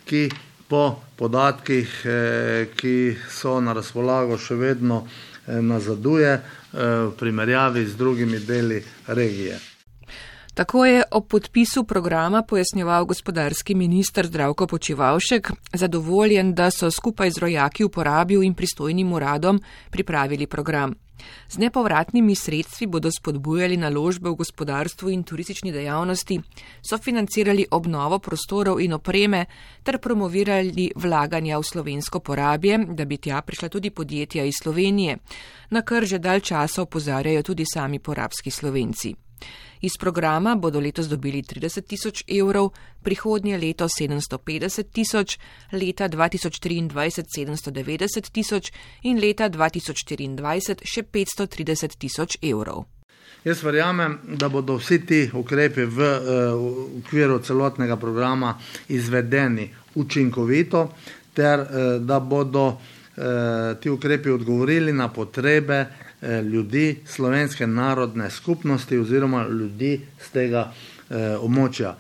ki 0.05 0.29
po 0.69 0.97
podatkih, 1.17 2.03
eh, 2.05 2.67
ki 2.77 3.17
so 3.31 3.61
na 3.61 3.73
razpolago, 3.73 4.39
še 4.39 4.55
vedno 4.55 5.07
eh, 5.07 5.61
nazaduje 5.63 6.33
eh, 6.33 6.43
v 7.09 7.13
primerjavi 7.19 7.87
z 7.87 7.97
drugimi 7.97 8.39
deli 8.39 8.83
regije. 9.07 9.68
Tako 10.59 10.85
je 10.85 11.03
ob 11.11 11.27
podpisu 11.29 11.85
programa 11.85 12.43
pojasnjeval 12.43 13.05
gospodarski 13.05 13.75
minister 13.75 14.27
Zdravko 14.27 14.67
Počivalšek, 14.67 15.51
zadovoljen, 15.73 16.55
da 16.55 16.71
so 16.71 16.91
skupaj 16.91 17.31
z 17.31 17.39
rojaki 17.39 17.85
v 17.85 17.89
porabil 17.89 18.43
in 18.43 18.55
pristojnim 18.55 19.13
uradom 19.13 19.61
pripravili 19.91 20.47
program. 20.47 20.95
Z 21.49 21.59
nepovratnimi 21.59 22.35
sredstvi 22.35 22.87
bodo 22.87 23.11
spodbujali 23.11 23.77
naložbe 23.77 24.31
v 24.31 24.35
gospodarstvu 24.35 25.11
in 25.11 25.23
turistični 25.23 25.73
dejavnosti, 25.73 26.41
sofinancirali 26.89 27.67
obnovo 27.71 28.19
prostorov 28.19 28.81
in 28.81 28.93
opreme 28.93 29.45
ter 29.83 29.99
promovirali 29.99 30.91
vlaganja 30.97 31.59
v 31.59 31.63
slovensko 31.63 32.21
porabje, 32.21 32.79
da 32.79 33.05
bi 33.05 33.17
tja 33.17 33.43
prišla 33.43 33.69
tudi 33.69 33.91
podjetja 33.91 34.45
iz 34.45 34.55
Slovenije, 34.63 35.17
na 35.71 35.83
kar 35.83 36.05
že 36.05 36.19
dal 36.19 36.41
časa 36.41 36.83
opozarjajo 36.83 37.43
tudi 37.43 37.65
sami 37.75 37.99
porabski 37.99 38.51
slovenci. 38.51 39.15
Iz 39.81 39.93
programa 40.01 40.55
bodo 40.57 40.81
letos 40.81 41.07
dobili 41.09 41.43
30 41.43 41.87
tisoč 41.87 42.25
evrov, 42.29 42.71
prihodnje 43.03 43.59
leto 43.59 43.89
750 43.89 44.91
tisoč, 44.93 45.39
leta 45.73 46.09
2023 46.09 46.89
790 47.37 48.31
tisoč 48.33 48.73
in 49.03 49.21
leta 49.21 49.49
2024 49.49 50.85
še 50.85 51.03
530 51.03 51.99
tisoč 51.99 52.39
evrov. 52.43 52.87
Jaz 53.45 53.63
verjamem, 53.63 54.19
da 54.35 54.49
bodo 54.49 54.77
vsi 54.77 54.99
ti 55.07 55.21
ukrepi 55.33 55.85
v, 55.85 56.01
eh, 56.03 56.21
v 56.53 56.99
okviru 56.99 57.39
celotnega 57.39 57.97
programa 57.97 58.57
izvedeni 58.89 59.71
učinkovito, 59.95 60.89
ter 61.35 61.61
eh, 61.61 61.99
da 62.01 62.21
bodo 62.21 62.81
eh, 63.17 63.75
ti 63.81 63.91
ukrepi 63.91 64.31
odgovorili 64.31 64.93
na 64.93 65.09
potrebe 65.09 65.87
ljudi 66.23 67.01
slovenske 67.07 67.67
narodne 67.67 68.31
skupnosti 68.31 68.99
oziroma 68.99 69.47
ljudi 69.49 70.01
z 70.21 70.31
tega 70.31 70.73
eh, 71.11 71.37
območja. 71.39 71.95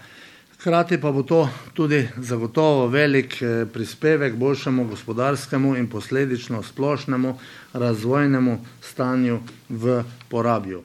Hkrati 0.58 0.98
pa 1.00 1.12
bo 1.12 1.22
to 1.22 1.48
tudi 1.74 2.08
zagotovo 2.16 2.86
velik 2.86 3.42
eh, 3.42 3.66
prispevek 3.72 4.34
boljšemu 4.34 4.84
gospodarskemu 4.84 5.76
in 5.76 5.86
posledično 5.88 6.62
splošnemu 6.62 7.38
razvojnemu 7.72 8.58
stanju 8.82 9.40
v 9.68 10.02
porabju. 10.28 10.82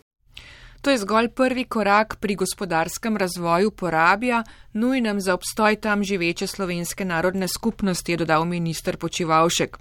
To 0.81 0.91
je 0.91 0.97
zgolj 0.97 1.29
prvi 1.29 1.63
korak 1.63 2.15
pri 2.19 2.35
gospodarskem 2.35 3.17
razvoju 3.17 3.71
porabja, 3.71 4.43
nujnem 4.73 5.21
za 5.21 5.33
obstoj 5.33 5.75
tam 5.75 6.03
živeče 6.03 6.47
slovenske 6.47 7.05
narodne 7.05 7.47
skupnosti, 7.47 8.11
je 8.11 8.17
dodal 8.17 8.45
minister 8.45 8.97
Počivalšek. 8.97 9.77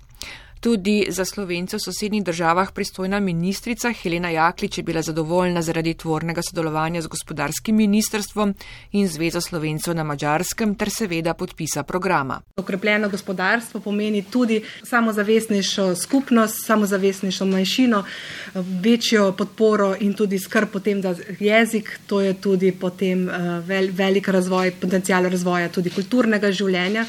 Tudi 0.63 1.07
za 1.11 1.25
slovence 1.25 1.77
v 1.77 1.81
sosednjih 1.81 2.23
državah 2.25 2.71
pristojna 2.73 3.21
ministrica 3.21 3.91
Helena 3.93 4.31
Jaklič 4.31 4.79
je 4.79 4.85
bila 4.85 5.03
zadovoljna 5.03 5.63
zaradi 5.63 5.95
tvornega 5.95 6.43
sodelovanja 6.43 7.03
z 7.03 7.07
gospodarskim 7.07 7.77
ministrstvom 7.77 8.55
in 8.93 9.09
Zvezo 9.09 9.41
slovencev 9.41 9.95
na 9.95 10.05
Mačarskem 10.05 10.75
ter 10.75 10.91
seveda 10.91 11.35
podpisa 11.35 11.83
programa. 11.83 12.41
Okrepljeno 12.57 13.09
gospodarstvo 13.09 13.81
pomeni 13.81 14.23
tudi 14.23 14.63
samozavestnejšo 14.83 15.95
skupnost, 15.97 16.67
samozavestnejšo 16.67 17.45
manjšino, 17.45 18.05
večjo 18.55 19.33
podporo 19.33 19.97
in 20.01 20.15
tudi 20.15 20.39
skrb 20.39 20.71
potem 20.71 21.03
za 21.03 21.17
jezik. 21.41 21.99
To 22.07 22.21
je 22.21 22.35
tudi 22.35 22.73
potem 22.73 23.29
eh, 23.29 23.91
velik 23.91 24.29
razvoj, 24.29 24.71
potencial 24.81 25.27
razvoja 25.27 25.69
tudi 25.69 25.91
kulturnega 25.91 26.53
življenja. 26.53 27.07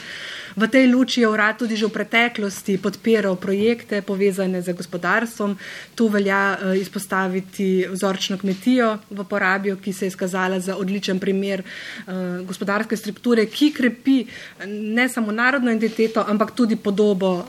V 0.56 0.68
tej 0.70 0.86
luči 0.94 1.22
je 1.22 1.28
urad 1.28 1.58
tudi 1.58 1.74
že 1.74 1.90
v 1.90 1.98
preteklosti 1.98 2.78
podpiral 2.78 3.36
projekte 3.36 4.02
povezane 4.06 4.62
z 4.62 4.74
gospodarstvom. 4.74 5.58
Tu 5.96 6.08
velja 6.08 6.54
eh, 6.54 6.78
izpostaviti 6.78 7.90
vzorčno 7.90 8.38
kmetijo 8.38 9.00
v 9.10 9.26
porabijo, 9.26 9.78
ki 9.82 9.94
se 9.94 10.06
je 10.06 10.14
izkazala 10.14 10.60
za 10.60 10.78
odličen 10.78 11.20
primer 11.20 11.64
eh, 11.66 12.46
gospodarske 12.46 12.98
strukture, 12.98 13.46
ki 13.46 13.72
krepi 13.74 14.18
eh, 14.22 14.68
ne 14.70 15.10
samo 15.10 15.32
narodno 15.32 15.72
identiteto, 15.72 16.26
ampak 16.28 16.54
tudi 16.54 16.76
podobo 16.76 17.46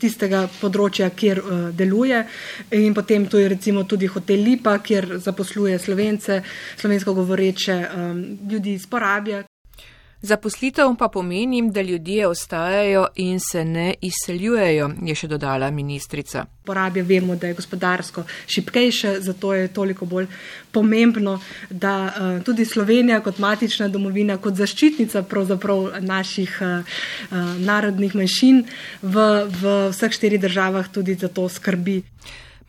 tistega 0.00 0.44
področja, 0.60 1.10
kjer 1.10 1.40
deluje. 1.76 2.20
In 2.76 2.94
potem 2.94 3.26
tu 3.26 3.38
je 3.38 3.48
recimo 3.48 3.84
tudi 3.84 4.06
hotel 4.06 4.42
Lipa, 4.44 4.78
kjer 4.78 5.18
zaposluje 5.18 5.78
slovence, 5.78 6.42
slovensko 6.76 7.14
govoreče 7.14 7.76
ljudi 8.50 8.74
iz 8.74 8.86
porabja. 8.86 9.44
Zaposlitev 10.22 10.96
pa 10.98 11.08
pomeni, 11.08 11.70
da 11.70 11.82
ljudje 11.82 12.26
ostajajo 12.26 13.06
in 13.14 13.40
se 13.40 13.64
ne 13.64 13.94
izseljujejo, 14.00 14.90
je 15.02 15.14
še 15.14 15.28
dodala 15.28 15.70
ministrica. 15.70 16.44
Porabje 16.64 17.02
vemo, 17.02 17.36
da 17.36 17.48
je 17.48 17.56
gospodarsko 17.56 18.24
šipkejše, 18.46 19.14
zato 19.20 19.54
je 19.54 19.70
toliko 19.72 20.06
bolj 20.06 20.26
pomembno, 20.72 21.38
da 21.70 21.94
uh, 22.04 22.42
tudi 22.44 22.64
Slovenija 22.64 23.22
kot 23.24 23.38
matična 23.38 23.88
domovina, 23.88 24.36
kot 24.36 24.60
zaščitnica 24.60 25.24
naših 26.00 26.58
uh, 26.60 26.68
uh, 27.30 27.56
narodnih 27.64 28.14
manjšin 28.14 28.64
v, 29.02 29.26
v 29.48 29.74
vseh 29.90 30.12
štirih 30.12 30.40
državah 30.40 30.92
tudi 30.92 31.14
za 31.14 31.28
to 31.28 31.48
skrbi. 31.48 32.02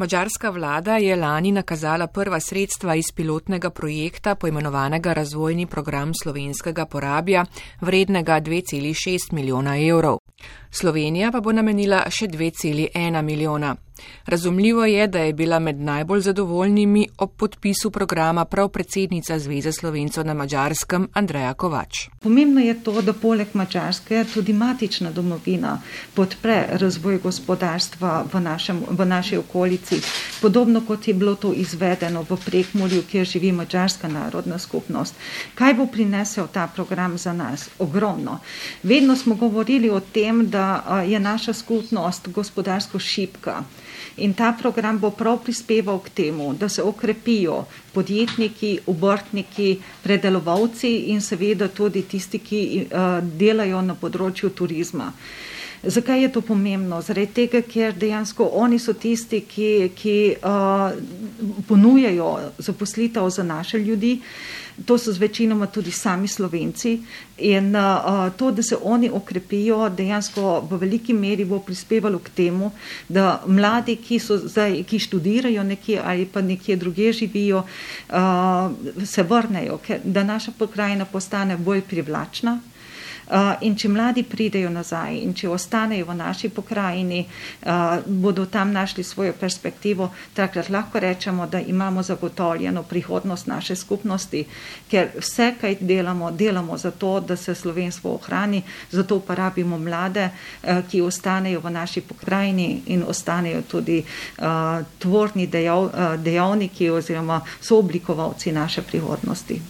Mačarska 0.02 0.50
vlada 0.50 0.96
je 0.98 1.16
lani 1.16 1.52
nakazala 1.52 2.08
prva 2.08 2.40
sredstva 2.40 2.96
iz 2.96 3.12
pilotnega 3.16 3.70
projekta 3.70 4.36
poimenovanega 4.36 5.14
Razvojni 5.14 5.66
program 5.66 6.12
slovenskega 6.24 6.86
porabja, 6.86 7.46
vrednega 7.82 8.42
2,6 8.42 9.34
milijona 9.34 9.78
evrov. 9.78 10.18
Slovenija 10.72 11.32
pa 11.32 11.42
bo 11.42 11.52
namenila 11.52 12.02
še 12.10 12.28
2,1 12.28 13.22
milijona. 13.22 13.76
Razumljivo 14.26 14.86
je, 14.86 15.08
da 15.08 15.20
je 15.20 15.34
bila 15.34 15.60
med 15.60 15.80
najbolj 15.80 16.22
zadovoljnimi 16.22 17.08
ob 17.18 17.30
podpisu 17.38 17.92
programa 17.92 18.46
prav 18.46 18.70
predsednica 18.70 19.40
Zveze 19.40 19.72
slovencev 19.72 20.26
na 20.26 20.34
Mačarskem 20.34 21.08
Andreja 21.14 21.54
Kovač. 21.54 22.08
Pomembno 22.20 22.62
je 22.62 22.84
to, 22.84 23.02
da 23.02 23.14
poleg 23.14 23.48
Mačarske 23.54 24.26
tudi 24.34 24.54
matična 24.54 25.12
domovina 25.12 25.82
podpre 26.14 26.68
razvoj 26.72 27.18
gospodarstva 27.18 28.26
v, 28.34 28.42
našem, 28.42 28.84
v 28.90 29.06
naši 29.06 29.38
okolici, 29.38 30.02
podobno 30.42 30.82
kot 30.88 31.08
je 31.08 31.14
bilo 31.14 31.36
to 31.36 31.54
izvedeno 31.54 32.26
v 32.30 32.38
prekmorju, 32.46 33.04
kjer 33.12 33.26
živi 33.26 33.52
mačarska 33.52 34.08
narodna 34.08 34.60
skupnost. 34.60 35.16
Kaj 35.56 35.74
bo 35.74 35.88
prinesel 35.88 36.48
ta 36.48 36.68
program 36.76 37.18
za 37.18 37.34
nas? 37.34 37.70
Ogromno. 37.80 38.40
Vedno 38.84 39.16
smo 39.16 39.36
govorili 39.36 39.90
o 39.90 40.00
tem, 40.00 40.50
da 40.50 41.02
je 41.08 41.20
naša 41.20 41.54
skupnost 41.54 42.28
gospodarsko 42.28 43.00
šipka. 43.00 43.64
In 44.18 44.34
ta 44.34 44.52
program 44.60 45.00
bo 45.00 45.12
prav 45.12 45.40
prispeval 45.44 46.00
k 46.00 46.10
temu, 46.10 46.54
da 46.54 46.70
se 46.70 46.84
okrepijo 46.84 47.66
podjetniki, 47.94 48.80
obrtniki, 48.86 49.80
predelovalci 50.04 50.92
in 51.12 51.22
seveda 51.22 51.68
tudi 51.68 52.04
tisti, 52.08 52.40
ki 52.40 52.62
uh, 52.84 53.20
delajo 53.22 53.82
na 53.82 53.96
področju 53.96 54.52
turizma. 54.56 55.12
Zakaj 55.84 56.22
je 56.22 56.32
to 56.32 56.42
pomembno? 56.42 57.02
Zaradi 57.02 57.34
tega, 57.34 57.62
ker 57.66 57.96
dejansko 57.98 58.46
oni 58.54 58.78
so 58.80 58.94
tisti, 58.94 59.42
ki, 59.42 59.90
ki 59.98 60.16
uh, 60.38 60.92
ponujajo 61.68 62.54
zaposlitev 62.58 63.30
za 63.30 63.44
naše 63.44 63.80
ljudi. 63.80 64.20
To 64.86 64.98
so 64.98 65.12
zvečinoma 65.14 65.68
tudi 65.68 65.92
sami 65.92 66.28
slovenci 66.28 66.94
in 67.38 67.76
uh, 67.76 68.30
to, 68.38 68.52
da 68.52 68.64
se 68.64 68.78
oni 68.84 69.10
okrepijo, 69.10 69.90
dejansko 69.90 70.68
v 70.70 70.78
veliki 70.78 71.14
meri 71.14 71.46
bo 71.46 71.60
prispevalo 71.60 72.20
k 72.20 72.30
temu, 72.30 72.72
da 73.10 73.42
mladi, 73.48 73.96
ki, 73.96 74.20
zdaj, 74.20 74.84
ki 74.84 75.00
študirajo 75.00 75.64
nekje 75.64 76.02
ali 76.06 76.26
pa 76.26 76.42
nekje 76.42 76.76
druge 76.76 77.12
živijo, 77.14 77.64
uh, 78.10 79.06
se 79.06 79.24
vrnejo, 79.24 79.78
ker, 79.78 80.00
da 80.04 80.24
naša 80.24 80.52
pokrajina 80.58 81.06
postane 81.06 81.58
bolj 81.58 81.82
privlačna, 81.82 82.60
in 83.62 83.76
če 83.76 83.90
mladi 83.90 84.24
pridejo 84.24 84.70
nazaj 84.70 85.18
in 85.24 85.34
če 85.34 85.50
ostanejo 85.50 86.06
v 86.10 86.16
naši 86.20 86.50
pokrajini, 86.50 87.26
bodo 88.06 88.46
tam 88.46 88.72
našli 88.72 89.04
svojo 89.04 89.34
perspektivo, 89.34 90.10
takrat 90.34 90.70
lahko 90.70 91.00
rečemo, 91.00 91.48
da 91.48 91.60
imamo 91.60 92.04
zagotovljeno 92.04 92.84
prihodnost 92.84 93.48
naše 93.48 93.76
skupnosti, 93.76 94.44
ker 94.92 95.10
vse, 95.18 95.54
kaj 95.62 95.78
delamo, 95.80 96.32
delamo 96.32 96.78
zato, 96.78 97.20
da 97.20 97.36
se 97.36 97.56
slovenstvo 97.56 98.14
ohrani, 98.14 98.62
zato 98.92 99.20
pa 99.20 99.36
rabimo 99.36 99.78
mlade, 99.78 100.30
ki 100.92 101.02
ostanejo 101.02 101.60
v 101.60 101.72
naši 101.72 102.02
pokrajini 102.02 102.82
in 102.86 103.04
ostanejo 103.08 103.62
tudi 103.62 104.04
tvorni 105.00 105.48
dejav, 105.48 105.90
dejavniki 106.18 106.90
oziroma 106.90 107.42
sooblikovalci 107.62 108.52
naše 108.52 108.82
prihodnosti. 108.82 109.62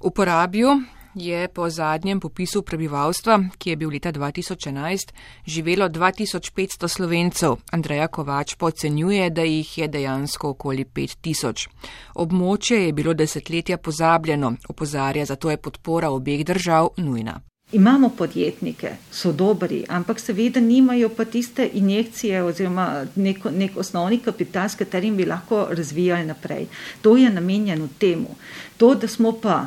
Uporabijo 0.00 0.80
je 1.14 1.48
po 1.48 1.70
zadnjem 1.70 2.20
popisu 2.20 2.62
prebivalstva, 2.62 3.40
ki 3.58 3.70
je 3.70 3.76
bil 3.76 3.90
leta 3.90 4.12
2011, 4.12 5.12
živelo 5.46 5.88
2500 5.88 6.88
slovencev. 6.88 7.56
Andreja 7.72 8.08
Kovač 8.08 8.54
pocenjuje, 8.54 9.30
da 9.30 9.42
jih 9.42 9.78
je 9.78 9.88
dejansko 9.88 10.50
okoli 10.50 10.84
5000. 10.84 11.68
Območje 12.14 12.86
je 12.86 12.92
bilo 12.92 13.14
desetletja 13.14 13.76
pozabljeno, 13.78 14.54
opozarja, 14.68 15.24
zato 15.24 15.50
je 15.50 15.56
podpora 15.56 16.10
obeh 16.10 16.44
držav 16.44 16.88
nujna. 16.96 17.40
Imamo 17.72 18.08
podjetnike, 18.08 18.90
so 19.12 19.30
dobri, 19.32 19.84
ampak 19.88 20.18
seveda 20.20 20.60
nimajo 20.60 21.08
pa 21.08 21.24
tiste 21.24 21.68
injekcije 21.72 22.42
oziroma 22.42 23.04
nek, 23.14 23.44
nek 23.44 23.76
osnovni 23.76 24.18
kapital, 24.18 24.68
s 24.68 24.74
katerim 24.74 25.16
bi 25.16 25.24
lahko 25.24 25.66
razvijali 25.70 26.26
naprej. 26.26 26.66
To 27.02 27.16
je 27.16 27.30
namenjeno 27.30 27.88
temu. 27.98 28.34
To, 28.76 28.94
da 28.94 29.08
smo 29.08 29.32
pa, 29.42 29.66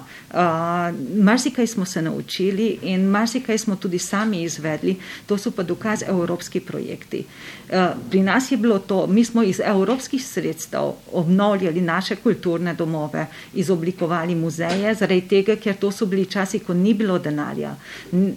marsikaj 1.16 1.68
smo 1.68 1.86
se 1.86 2.02
naučili 2.02 2.80
in 2.82 3.06
marsikaj 3.06 3.58
smo 3.58 3.76
tudi 3.76 4.00
sami 4.00 4.44
izvedli, 4.44 4.96
to 5.26 5.38
so 5.38 5.52
pa 5.52 5.64
dokaz 5.64 6.04
evropski 6.08 6.60
projekti. 6.60 7.26
Uh, 7.70 7.78
pri 8.10 8.22
nas 8.22 8.52
je 8.52 8.58
bilo 8.58 8.80
to, 8.80 9.08
mi 9.08 9.26
smo 9.26 9.44
iz 9.44 9.60
evropskih 9.66 10.28
sredstev 10.28 10.92
obnovljali 11.12 11.82
naše 11.82 12.16
kulturne 12.16 12.74
domove, 12.74 13.28
izoblikovali 13.54 14.36
muzeje, 14.36 14.96
zaradi 14.96 15.22
tega, 15.28 15.56
ker 15.56 15.76
to 15.76 15.92
so 15.92 16.06
bili 16.06 16.26
časi, 16.26 16.60
ko 16.60 16.74
ni 16.74 16.94
bilo 16.94 17.20
denarja. 17.20 17.76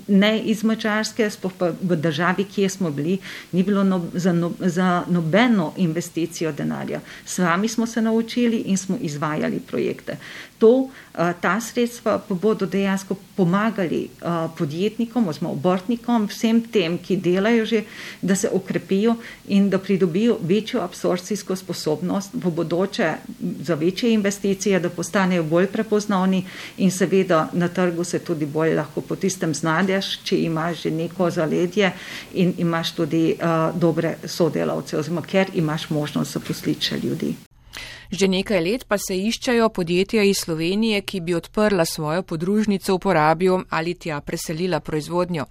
Ne 0.07 0.39
iz 0.41 0.65
Mačarske, 0.65 1.31
spoh 1.31 1.53
pa 1.59 1.73
v 1.83 1.97
državi, 1.97 2.45
kje 2.45 2.69
smo 2.69 2.91
bili, 2.91 3.19
ni 3.53 3.63
bilo 3.63 3.85
no, 3.85 4.05
za, 4.15 4.33
no, 4.33 4.53
za 4.61 5.05
nobeno 5.09 5.73
investicijo 5.77 6.53
denarja. 6.53 7.01
Sami 7.25 7.69
smo 7.69 7.87
se 7.87 8.03
naučili 8.03 8.57
in 8.57 8.77
smo 8.77 8.97
izvajali 9.01 9.61
projekte 9.61 10.17
to, 10.59 10.89
eh, 11.15 11.33
ta 11.41 11.61
sredstva 11.61 11.86
pa 12.03 12.21
bodo 12.29 12.67
dejansko 12.67 13.17
pomagali 13.37 14.03
eh, 14.05 14.49
podjetnikom 14.59 15.29
oziroma 15.29 15.53
obrtnikom, 15.53 16.27
vsem 16.31 16.61
tem, 16.73 16.99
ki 16.99 17.17
delajo 17.17 17.65
že, 17.67 17.83
da 18.23 18.37
se 18.37 18.51
okrepijo 18.53 19.17
in 19.49 19.71
da 19.71 19.79
pridobijo 19.79 20.39
večjo 20.43 20.81
absorpcijsko 20.81 21.57
sposobnost 21.57 22.31
v 22.35 22.51
bodoče 22.51 23.13
za 23.63 23.75
večje 23.75 24.13
investicije, 24.13 24.81
da 24.81 24.91
postanejo 24.91 25.43
bolj 25.43 25.67
prepoznavni 25.67 26.45
in 26.77 26.91
seveda 26.91 27.49
na 27.53 27.69
trgu 27.69 28.05
se 28.05 28.19
tudi 28.19 28.47
bolj 28.47 28.75
lahko 28.75 29.01
po 29.01 29.17
tistem 29.17 29.55
znadeš, 29.55 30.19
če 30.25 30.41
imaš 30.43 30.83
že 30.83 30.91
neko 30.91 31.31
zaledje 31.31 31.93
in 32.35 32.55
imaš 32.59 32.93
tudi 32.93 33.35
uh, 33.35 33.81
dobre 33.81 34.17
sodelavce 34.25 34.99
oziroma 34.99 35.23
ker 35.23 35.51
imaš 35.55 35.91
možnost 35.91 36.33
zaposliti 36.33 36.87
še 36.87 37.01
ljudi. 37.03 37.35
Že 38.11 38.29
nekaj 38.29 38.61
let 38.61 38.85
pa 38.89 38.99
se 38.99 39.17
iščejo 39.19 39.69
podjetja 39.69 40.23
iz 40.23 40.37
Slovenije, 40.45 41.01
ki 41.01 41.21
bi 41.21 41.35
odprla 41.35 41.85
svojo 41.85 42.23
podružnico 42.23 42.95
v 42.95 42.99
porabijo 42.99 43.63
ali 43.71 43.95
tja 43.95 44.21
preselila 44.21 44.81
proizvodnjo. 44.81 45.45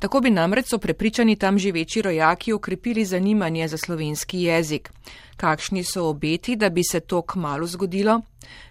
Tako 0.00 0.20
bi 0.20 0.30
namreč 0.30 0.70
so 0.70 0.78
prepričani 0.78 1.36
tam 1.36 1.58
živeči 1.58 2.02
rojaki 2.02 2.52
ukrepili 2.52 3.04
zanimanje 3.04 3.68
za 3.68 3.76
slovenski 3.76 4.42
jezik. 4.42 4.90
Kakšni 5.36 5.84
so 5.84 6.06
obeti, 6.08 6.56
da 6.56 6.68
bi 6.68 6.82
se 6.90 7.00
to 7.00 7.22
k 7.22 7.34
malu 7.36 7.66
zgodilo? 7.66 8.20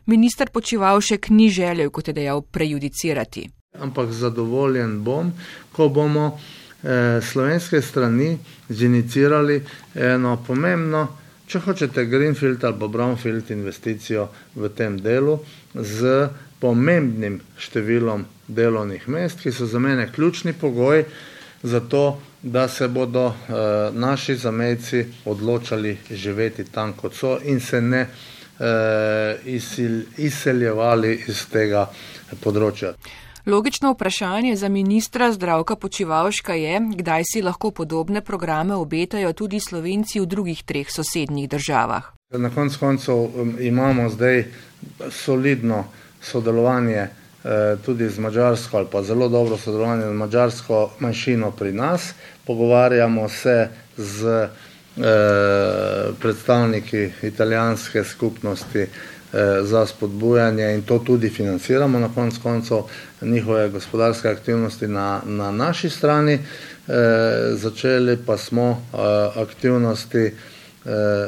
Minister 0.06 0.50
Počivalšek 0.50 1.30
ni 1.30 1.50
želel, 1.50 1.90
kot 1.90 2.08
je 2.08 2.14
dejal, 2.14 2.42
prejudicirati. 2.42 3.50
Ampak 3.80 4.12
zadovoljen 4.12 5.04
bom, 5.04 5.32
ko 5.72 5.90
bomo 5.90 6.40
eh, 6.84 7.22
slovenske 7.22 7.82
strani 7.82 8.38
zinicirali 8.70 9.64
eno 9.96 10.38
pomembno 10.48 11.08
če 11.50 11.60
hočete 11.66 12.06
Greenfield 12.06 12.64
ali 12.64 12.88
Brownfield 12.94 13.50
investicijo 13.52 14.28
v 14.56 14.70
tem 14.70 15.00
delu 15.02 15.40
z 15.74 16.30
pomembnim 16.62 17.40
številom 17.58 18.26
delovnih 18.48 19.08
mest, 19.10 19.42
ki 19.42 19.52
so 19.52 19.66
za 19.70 19.80
mene 19.82 20.10
ključni 20.14 20.54
pogoj 20.54 21.06
za 21.64 21.80
to, 21.80 22.20
da 22.42 22.68
se 22.72 22.88
bodo 22.88 23.26
uh, 23.28 23.36
naši 23.92 24.36
zamejci 24.36 25.06
odločali 25.26 25.98
živeti 26.12 26.64
tam, 26.72 26.94
kot 26.94 27.16
so 27.16 27.38
in 27.44 27.60
se 27.60 27.82
ne 27.82 28.06
uh, 28.06 29.48
izsil, 29.50 30.04
izseljevali 30.18 31.18
iz 31.28 31.44
tega 31.52 31.88
področja. 32.44 32.94
Logično 33.50 33.92
vprašanje 33.92 34.56
za 34.56 34.70
ministra 34.70 35.32
zdravka 35.32 35.76
Počivalška 35.76 36.54
je, 36.54 36.82
kdaj 36.96 37.24
si 37.34 37.42
lahko 37.42 37.72
podobne 37.72 38.22
programe 38.22 38.76
obetajo 38.76 39.34
tudi 39.34 39.60
slovenci 39.60 40.20
v 40.20 40.26
drugih 40.26 40.64
treh 40.64 40.86
sosednjih 40.90 41.50
državah. 41.50 42.12
Na 42.30 42.50
koncu 42.50 42.80
koncev 42.80 43.16
um, 43.16 43.56
imamo 43.60 44.10
zdaj 44.10 44.44
solidno 45.10 45.84
sodelovanje 46.22 46.98
eh, 46.98 47.10
tudi 47.86 48.10
z 48.10 48.20
Mačarsko 48.20 48.78
ali 48.78 48.88
pa 48.92 49.02
zelo 49.04 49.30
dobro 49.30 49.58
sodelovanje 49.58 50.06
z 50.06 50.14
mačarsko 50.14 50.90
manjšino 51.00 51.52
pri 51.52 51.74
nas. 51.74 52.14
Pogovarjamo 52.46 53.30
se 53.30 53.70
z 53.98 54.28
eh, 54.28 54.50
predstavniki 56.22 57.10
italijanske 57.24 58.04
skupnosti 58.04 58.88
za 59.62 59.86
spodbujanje 59.86 60.74
in 60.74 60.82
to 60.82 61.00
tudi 61.00 61.30
financiramo 61.30 62.00
na 62.00 62.10
konc 62.16 62.38
koncev 62.44 62.78
njihove 63.22 63.70
gospodarske 63.70 64.30
aktivnosti 64.30 64.88
na, 64.88 65.22
na 65.26 65.52
naši 65.52 65.90
strani. 65.90 66.40
Začeli 67.54 68.18
pa 68.26 68.38
smo 68.38 68.86
aktivnosti 69.36 70.32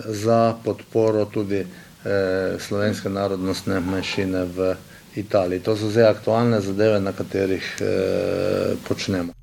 za 0.06 0.56
podporo 0.64 1.26
tudi 1.26 1.66
slovenske 2.60 3.10
narodnostne 3.10 3.80
manjšine 3.80 4.46
v 4.46 4.76
Italiji. 5.16 5.60
To 5.60 5.76
so 5.78 5.90
zdaj 5.90 6.04
aktualne 6.04 6.62
zadeve, 6.62 7.00
na 7.00 7.12
katerih 7.12 7.78
počnemo. 8.88 9.34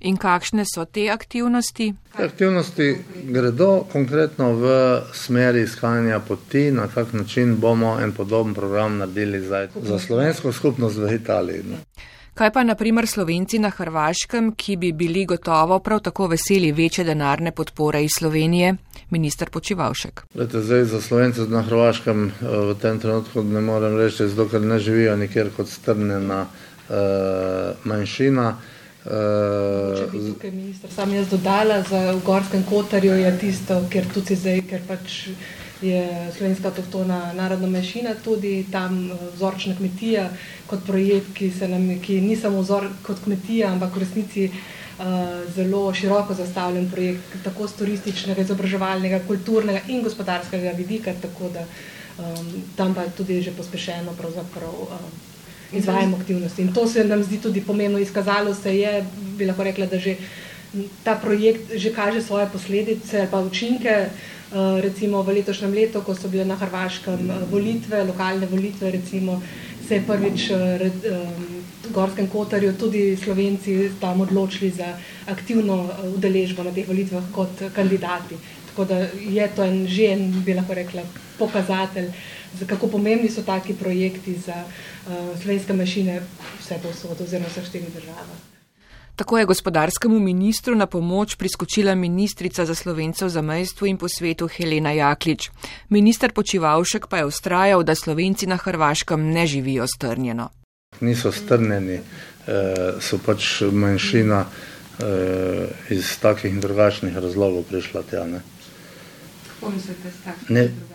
In 0.00 0.16
kakšne 0.16 0.64
so 0.64 0.84
te 0.84 1.08
aktivnosti? 1.10 1.94
Te 2.16 2.24
aktivnosti 2.24 2.96
gredo 3.24 3.84
konkretno 3.92 4.52
v 4.54 4.66
smeri 5.12 5.62
iskanja 5.62 6.20
poti, 6.20 6.70
na 6.70 6.86
kak 6.88 7.12
način 7.12 7.56
bomo 7.60 7.98
en 8.00 8.12
podoben 8.12 8.54
program 8.54 8.98
naredili 8.98 9.40
zdaj 9.40 9.68
za 9.82 9.98
slovensko 9.98 10.52
skupnost 10.52 10.96
v 10.96 11.14
Italiji. 11.14 11.62
Ne. 11.62 11.76
Kaj 12.34 12.50
pa 12.50 12.64
naprimer 12.64 13.06
slovenci 13.06 13.58
na 13.58 13.70
Hrvaškem, 13.70 14.52
ki 14.58 14.76
bi 14.76 14.92
bili 14.92 15.24
gotovo 15.24 15.78
prav 15.78 16.00
tako 16.00 16.26
veseli 16.26 16.72
večje 16.72 17.04
denarne 17.04 17.52
podpore 17.52 18.04
iz 18.04 18.10
Slovenije, 18.18 18.74
minister 19.10 19.50
Počivalšek? 19.50 20.22
Lete, 20.34 20.60
zdaj 20.60 20.84
za 20.84 21.00
slovence 21.00 21.46
na 21.48 21.62
Hrvaškem 21.62 22.26
eh, 22.26 22.56
v 22.70 22.74
tem 22.82 23.00
trenutku 23.00 23.42
ne 23.42 23.60
morem 23.60 23.96
reči, 23.98 24.28
zato 24.28 24.48
ker 24.50 24.62
ne 24.62 24.78
živijo 24.78 25.16
nikjer 25.16 25.50
kot 25.56 25.68
strnjena 25.68 26.46
uh, 26.88 26.96
manjšina. 27.84 28.56
Če 29.04 30.06
bi 30.12 30.20
tukaj 30.24 30.52
minister 30.54 30.92
sam 30.92 31.10
jaz 31.12 31.28
dodala, 31.28 31.82
za 31.84 31.98
v 32.16 32.22
Gorskem 32.24 32.62
Kotarju 32.64 33.18
je 33.20 33.32
tisto, 33.36 33.76
ker 33.92 34.06
tudi 34.08 34.36
zdaj, 34.36 34.62
ker 34.70 34.86
pač 34.88 35.18
je 35.84 36.30
slovenska 36.32 36.70
avtohtona 36.70 37.18
narodna 37.36 37.68
manjšina, 37.68 38.14
tudi 38.24 38.62
tam 38.72 39.10
vzorčna 39.34 39.74
kmetija 39.76 40.30
kot 40.70 40.86
projekt, 40.86 41.34
ki, 41.36 41.50
se 41.52 41.68
nam, 41.68 41.84
ki 42.00 42.22
ni 42.24 42.38
samo 42.40 42.62
vzor 42.62 42.88
kot 43.04 43.20
kmetija, 43.26 43.74
ampak 43.74 43.92
v 43.92 44.04
resnici 44.06 44.46
uh, 44.48 45.44
zelo 45.52 45.82
široko 45.92 46.38
zastavljen 46.40 46.88
projekt, 46.88 47.36
tako 47.44 47.68
z 47.68 47.80
turističnega, 47.82 48.46
izobraževalnega, 48.46 49.20
kulturnega 49.28 49.84
in 49.92 50.00
gospodarskega 50.06 50.72
vidika, 50.80 51.12
tako 51.20 51.52
da 51.52 51.68
um, 51.68 52.50
tam 52.80 52.96
pa 52.96 53.04
je 53.04 53.16
tudi 53.20 53.42
že 53.42 53.52
pospešeno 53.52 54.16
pravzaprav. 54.16 54.82
Um, 54.88 55.33
izvajamo 55.72 56.16
aktivnosti. 56.16 56.62
In 56.62 56.72
to 56.72 56.88
se 56.88 57.04
nam 57.04 57.22
zdi 57.22 57.38
tudi 57.38 57.60
pomembno. 57.60 57.98
Izkazalo 57.98 58.54
se 58.54 58.76
je, 58.78 59.04
bi 59.38 59.46
lahko 59.46 59.64
rekla, 59.64 59.86
da 59.86 59.98
že 59.98 60.16
ta 61.04 61.14
projekt 61.14 61.74
že 61.76 61.92
kaže 61.92 62.22
svoje 62.22 62.46
posledice 62.52 63.20
ali 63.20 63.28
pa 63.30 63.40
učinke. 63.40 64.08
Recimo 64.82 65.22
v 65.22 65.34
letošnjem 65.34 65.72
letu, 65.74 66.02
ko 66.06 66.14
so 66.14 66.28
bile 66.28 66.44
na 66.44 66.54
Hrvaškem 66.54 67.30
volitve, 67.50 68.04
lokalne 68.04 68.46
volitve, 68.46 68.90
recimo, 68.90 69.42
se 69.88 69.94
je 69.94 70.02
prvič 70.06 70.50
v 70.50 71.92
Gorskem 71.92 72.28
Kotarju 72.28 72.72
tudi 72.78 73.16
Slovenci 73.16 73.90
tam 74.00 74.20
odločili 74.20 74.70
za 74.70 74.94
aktivno 75.26 75.90
udeležbo 76.14 76.62
na 76.62 76.70
teh 76.70 76.86
volitvah 76.88 77.24
kot 77.32 77.66
kandidati. 77.74 78.38
Tako 78.70 78.84
da 78.84 78.98
je 79.18 79.48
to 79.56 79.62
en 79.64 79.86
že 79.86 80.04
en, 80.12 80.42
bi 80.44 80.54
lahko 80.54 80.74
rekla, 80.74 81.02
pokazatelj, 81.38 82.08
kako 82.66 82.86
pomembni 82.88 83.30
so 83.30 83.42
taki 83.42 83.74
projekti 83.74 84.34
za 84.34 84.64
uh, 84.64 85.40
slovenske 85.42 85.72
mašine 85.72 86.20
vse 86.60 86.78
posod 86.82 87.20
oziroma 87.20 87.48
vseh 87.48 87.66
štirih 87.66 87.94
državah. 87.94 88.54
Tako 89.16 89.38
je 89.38 89.44
gospodarskemu 89.44 90.20
ministru 90.20 90.74
na 90.74 90.86
pomoč 90.86 91.34
priskočila 91.34 91.94
ministrica 91.94 92.64
za 92.66 92.74
slovencev 92.74 93.28
za 93.28 93.42
mejstvo 93.42 93.86
in 93.86 93.96
po 93.96 94.08
svetu 94.08 94.48
Helena 94.48 94.92
Jaklič. 94.92 95.50
Minister 95.88 96.32
Počivalšek 96.32 97.06
pa 97.06 97.16
je 97.16 97.24
ustrajal, 97.24 97.82
da 97.82 97.94
slovenci 97.94 98.46
na 98.46 98.56
Hrvaškem 98.56 99.30
ne 99.30 99.46
živijo 99.46 99.86
strnjeno. 99.86 100.48
Niso 101.00 101.32
strnjeni, 101.32 102.00
so 103.00 103.18
pač 103.26 103.62
manjšina 103.72 104.44
iz 105.90 106.18
takih 106.18 106.52
in 106.52 106.60
drugačnih 106.60 107.16
razlogov 107.16 107.62
prišla 107.70 108.02
tja. 108.10 108.26
Ne? 108.26 108.40
Kako 109.48 109.70
mislite, 109.70 110.10
s 110.10 110.24
takšnim? 110.24 110.93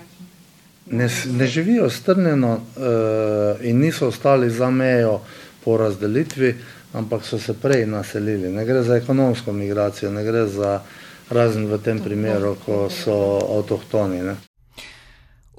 Ne, 0.89 1.09
ne 1.37 1.47
živijo 1.47 1.89
strnjeno 1.89 2.53
uh, 2.53 3.65
in 3.65 3.79
niso 3.79 4.07
ostali 4.07 4.49
za 4.49 4.69
mejo 4.69 5.19
po 5.63 5.77
razdelitvi, 5.77 6.55
ampak 6.93 7.23
so 7.23 7.39
se 7.39 7.53
prej 7.53 7.85
naselili. 7.85 8.49
Ne 8.49 8.65
gre 8.65 8.83
za 8.83 8.95
ekonomsko 8.95 9.51
migracijo, 9.51 10.11
ne 10.11 10.23
gre 10.23 10.45
za 10.47 10.81
razen 11.29 11.67
v 11.67 11.77
tem 11.77 11.99
primeru, 11.99 12.55
ko 12.65 12.89
so 12.89 13.39
avtohtoni. 13.57 14.21
Ne. 14.21 14.48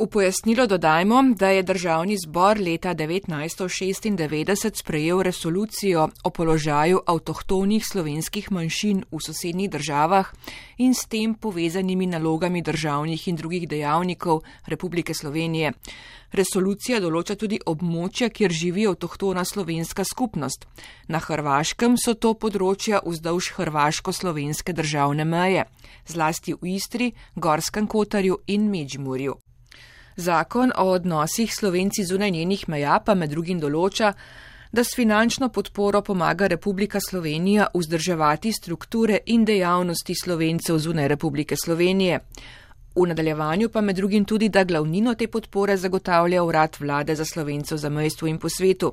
V 0.01 0.07
pojasnilo 0.09 0.67
dodajmo, 0.67 1.23
da 1.37 1.49
je 1.49 1.63
državni 1.63 2.17
zbor 2.27 2.59
leta 2.61 2.95
1996 2.95 4.81
sprejel 4.81 5.23
resolucijo 5.23 6.09
o 6.25 6.31
položaju 6.31 7.01
avtohtonih 7.07 7.85
slovenskih 7.87 8.53
manjšin 8.53 9.05
v 9.13 9.19
sosednjih 9.21 9.71
državah 9.71 10.33
in 10.79 10.95
s 10.95 11.05
tem 11.05 11.35
povezanimi 11.35 12.07
nalogami 12.07 12.63
državnih 12.63 13.29
in 13.29 13.37
drugih 13.37 13.69
dejavnikov 13.69 14.41
Republike 14.67 15.15
Slovenije. 15.15 15.73
Resolucija 16.33 17.01
določa 17.01 17.37
tudi 17.37 17.61
območja, 17.67 18.31
kjer 18.33 18.53
živi 18.53 18.87
avtohtona 18.89 19.45
slovenska 19.45 20.05
skupnost. 20.05 20.65
Na 21.09 21.21
Hrvaškem 21.21 22.01
so 22.01 22.15
to 22.15 22.33
področja 22.33 23.05
vzdolž 23.05 23.53
hrvaško-slovenske 23.59 24.73
državne 24.73 25.29
meje, 25.29 25.69
zlasti 26.09 26.57
v 26.57 26.73
Istri, 26.81 27.13
Gorskem 27.37 27.87
Kotarju 27.87 28.41
in 28.47 28.71
Međimurju. 28.71 29.37
Zakon 30.21 30.73
o 30.77 30.85
odnosih 30.85 31.55
Slovenci 31.55 32.05
zunaj 32.05 32.31
njenih 32.31 32.69
meja 32.69 33.01
pa 33.05 33.15
med 33.15 33.31
drugim 33.31 33.61
določa, 33.61 34.13
da 34.73 34.85
s 34.85 34.95
finančno 34.95 35.49
podporo 35.49 36.03
pomaga 36.03 36.47
Republika 36.47 37.01
Slovenija 37.01 37.67
vzdrževati 37.75 38.53
strukture 38.53 39.19
in 39.27 39.45
dejavnosti 39.45 40.15
Slovencev 40.23 40.79
zunaj 40.79 41.09
Republike 41.09 41.57
Slovenije. 41.57 42.21
V 42.95 43.07
nadaljevanju 43.07 43.69
pa 43.69 43.81
med 43.81 43.97
drugim 43.97 44.25
tudi, 44.25 44.49
da 44.49 44.65
glavnino 44.65 45.15
te 45.15 45.29
podpore 45.29 45.77
zagotavlja 45.77 46.43
urad 46.43 46.77
vlade 46.81 47.15
za 47.15 47.25
slovencev 47.25 47.79
za 47.79 47.89
mejstvo 47.89 48.29
in 48.29 48.39
po 48.39 48.49
svetu. 48.49 48.93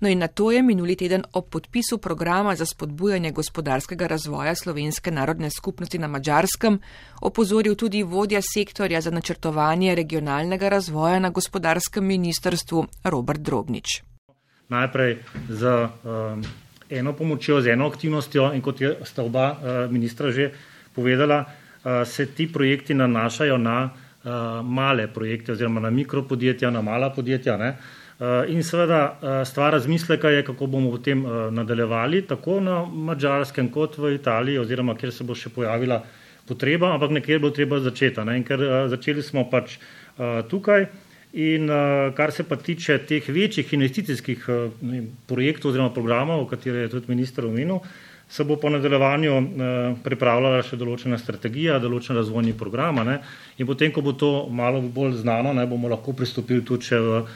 No 0.00 0.08
in 0.08 0.18
na 0.18 0.28
to 0.28 0.52
je 0.52 0.62
minuli 0.62 0.96
teden 0.96 1.24
ob 1.32 1.48
podpisu 1.50 1.98
programa 1.98 2.54
za 2.54 2.66
spodbujanje 2.66 3.30
gospodarskega 3.30 4.06
razvoja 4.06 4.54
slovenske 4.54 5.10
narodne 5.10 5.50
skupnosti 5.50 5.98
na 5.98 6.08
Mačarskem 6.08 6.78
opozoril 7.20 7.74
tudi 7.74 8.02
vodja 8.02 8.40
sektorja 8.54 9.00
za 9.00 9.10
načrtovanje 9.10 9.94
regionalnega 9.94 10.68
razvoja 10.68 11.18
na 11.18 11.30
gospodarskem 11.30 12.06
ministrstvu 12.06 12.86
Robert 13.04 13.40
Drobnič. 13.40 14.02
Najprej 14.68 15.18
z 15.48 15.88
um, 16.04 16.44
eno 16.90 17.12
pomočjo, 17.12 17.60
z 17.60 17.74
eno 17.74 17.86
aktivnostjo 17.86 18.52
in 18.54 18.62
kot 18.62 18.80
je 18.80 18.96
sta 19.04 19.22
oba 19.22 19.50
uh, 19.50 19.90
ministra 19.90 20.30
že 20.30 20.52
povedala, 20.94 21.44
se 22.04 22.26
ti 22.26 22.52
projekti 22.52 22.94
nanašajo 22.94 23.58
na 23.58 23.90
eh, 23.90 24.28
male 24.62 25.06
projekte 25.06 25.52
oziroma 25.52 25.80
na 25.80 25.90
mikropodjetja, 25.90 26.70
na 26.70 26.82
mala 26.82 27.10
podjetja. 27.10 27.56
Ne? 27.56 27.68
Eh, 28.20 28.52
in 28.54 28.62
seveda 28.62 29.18
stvar 29.44 29.72
razmisleka 29.72 30.30
je, 30.30 30.44
kako 30.44 30.66
bomo 30.66 30.90
potem 30.90 31.24
nadaljevali 31.50 32.22
tako 32.26 32.60
na 32.60 32.84
mačarskem 32.84 33.70
kot 33.70 33.98
v 33.98 34.14
Italiji 34.14 34.58
oziroma 34.58 34.94
kjer 34.94 35.12
se 35.12 35.24
bo 35.24 35.34
še 35.34 35.50
pojavila 35.50 36.02
potreba, 36.46 36.92
ampak 36.94 37.10
nekje 37.10 37.38
bo 37.38 37.50
treba 37.50 37.80
začeti. 37.80 38.24
Ne? 38.24 38.36
In 38.36 38.44
ker 38.44 38.62
začeli 38.90 39.22
smo 39.22 39.48
pač 39.50 39.78
tukaj 40.50 40.86
in 41.32 41.66
kar 42.14 42.32
se 42.32 42.44
pa 42.44 42.56
tiče 42.56 42.98
teh 43.08 43.28
večjih 43.28 43.72
investicijskih 43.72 44.46
projektov 45.26 45.70
oziroma 45.70 45.90
programov, 45.94 46.42
o 46.42 46.48
katerih 46.50 46.82
je 46.84 46.88
tudi 46.92 47.08
minister 47.08 47.46
omenil, 47.46 47.80
se 48.32 48.44
bo 48.44 48.56
po 48.56 48.70
nadaljevanju 48.70 49.32
eh, 49.32 49.94
pripravljala 50.04 50.62
še 50.64 50.78
določena 50.80 51.18
strategija, 51.20 51.76
določen 51.82 52.16
razvojni 52.16 52.54
program. 52.56 53.02
Ne? 53.04 53.18
In 53.60 53.68
potem, 53.68 53.92
ko 53.92 54.00
bo 54.00 54.14
to 54.16 54.30
malo 54.48 54.80
bolj 54.80 55.18
znano, 55.20 55.52
ne, 55.52 55.66
bomo 55.68 55.90
lahko 55.92 56.14
pristopili 56.16 56.64
tudi 56.64 56.96
v 56.96 57.26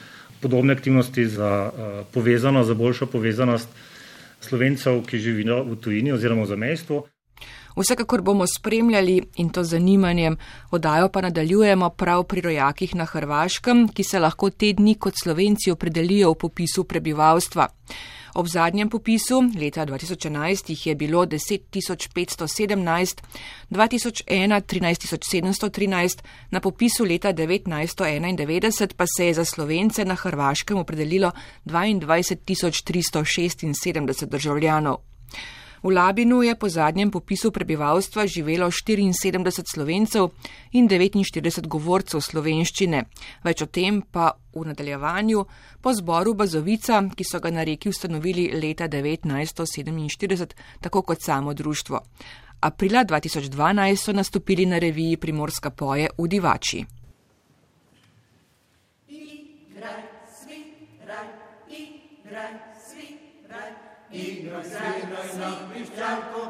podobne 0.40 0.72
aktivnosti 0.72 1.26
za 1.36 1.50
eh, 1.68 2.00
povezanost, 2.16 2.72
za 2.72 2.78
boljšo 2.80 3.10
povezanost 3.12 3.76
slovencev, 4.40 5.02
ki 5.04 5.20
živijo 5.20 5.60
v 5.68 5.76
tujini 5.84 6.16
oziroma 6.16 6.48
v 6.48 6.52
zamestvu. 6.54 7.04
Vsekakor 7.76 8.22
bomo 8.24 8.46
spremljali 8.48 9.20
in 9.36 9.52
to 9.52 9.60
zanimanjem, 9.68 10.38
odajo 10.72 11.10
pa 11.12 11.20
nadaljujemo 11.28 11.90
prav 11.92 12.24
pri 12.24 12.40
rojakih 12.48 12.94
na 12.96 13.04
Hrvaškem, 13.04 13.88
ki 13.92 14.04
se 14.04 14.18
lahko 14.18 14.48
te 14.48 14.72
dni 14.72 14.96
kot 14.96 15.20
slovenci 15.20 15.76
opredelijo 15.76 16.32
v 16.32 16.40
popisu 16.46 16.88
prebivalstva. 16.88 17.68
Ob 18.36 18.44
zadnjem 18.52 18.90
popisu 18.92 19.38
leta 19.56 19.86
2011 19.86 20.70
jih 20.70 20.86
je 20.86 20.94
bilo 20.94 21.26
10.517, 21.26 23.22
2001 23.70 24.60
13.713, 24.60 26.18
na 26.50 26.60
popisu 26.60 27.04
leta 27.04 27.32
1991 27.32 28.92
pa 28.96 29.04
se 29.16 29.26
je 29.26 29.34
za 29.34 29.44
slovence 29.44 30.04
na 30.04 30.14
Hrvaškem 30.14 30.78
opredelilo 30.78 31.32
22.376 31.64 34.26
državljanov. 34.26 34.96
V 35.82 35.92
Labinu 35.92 36.42
je 36.42 36.54
po 36.56 36.68
zadnjem 36.68 37.10
popisu 37.10 37.50
prebivalstva 37.52 38.26
živelo 38.26 38.70
74 38.70 39.62
slovencev 39.74 40.30
in 40.72 40.88
49 40.88 41.66
govorcev 41.66 42.20
slovenščine. 42.20 43.04
Več 43.44 43.62
o 43.62 43.66
tem 43.66 44.02
pa 44.02 44.32
v 44.54 44.64
nadaljevanju 44.66 45.44
po 45.80 45.92
zboru 45.94 46.34
Bazovica, 46.34 47.02
ki 47.14 47.24
so 47.24 47.40
ga 47.40 47.50
na 47.50 47.64
reki 47.64 47.92
ustanovili 47.92 48.48
leta 48.56 48.88
1947, 48.88 50.56
tako 50.80 51.02
kot 51.02 51.22
samo 51.22 51.54
društvo. 51.54 52.00
Aprila 52.60 53.04
2012 53.04 53.96
so 53.96 54.12
nastopili 54.12 54.66
na 54.66 54.78
reviji 54.78 55.16
Primorska 55.16 55.70
poje 55.70 56.08
v 56.18 56.28
Divači. 56.28 56.95
Inoiz, 64.16 64.72
inoiz, 65.02 65.34
nik 65.40 65.58
biztxarko. 65.74 66.40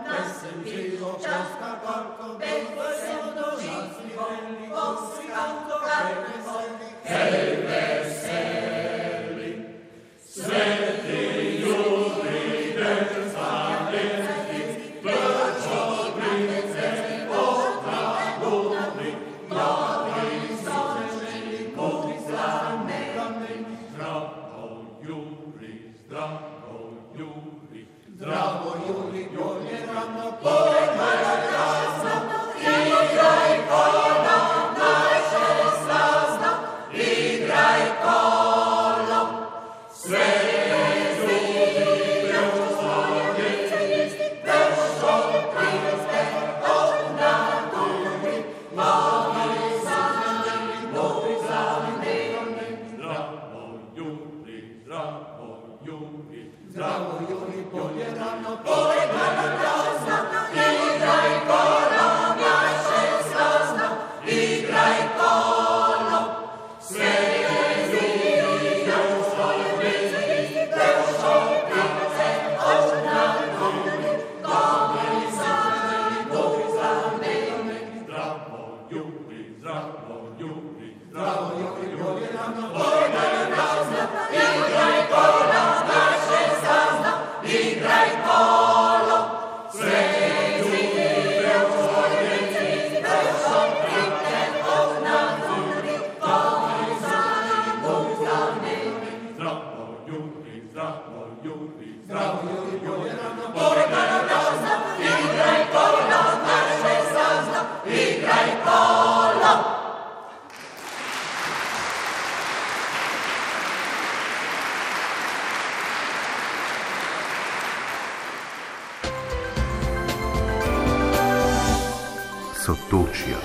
Sotočja. 122.91 123.37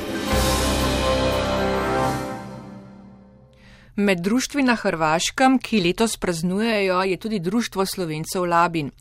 Med 3.95 4.19
društvi 4.19 4.63
na 4.63 4.75
Hrvaškem, 4.75 5.57
ki 5.59 5.81
letos 5.81 6.17
praznujejo, 6.17 7.01
je 7.01 7.17
tudi 7.17 7.39
Društvo 7.39 7.85
slovencev 7.85 8.45
Labin. 8.45 8.91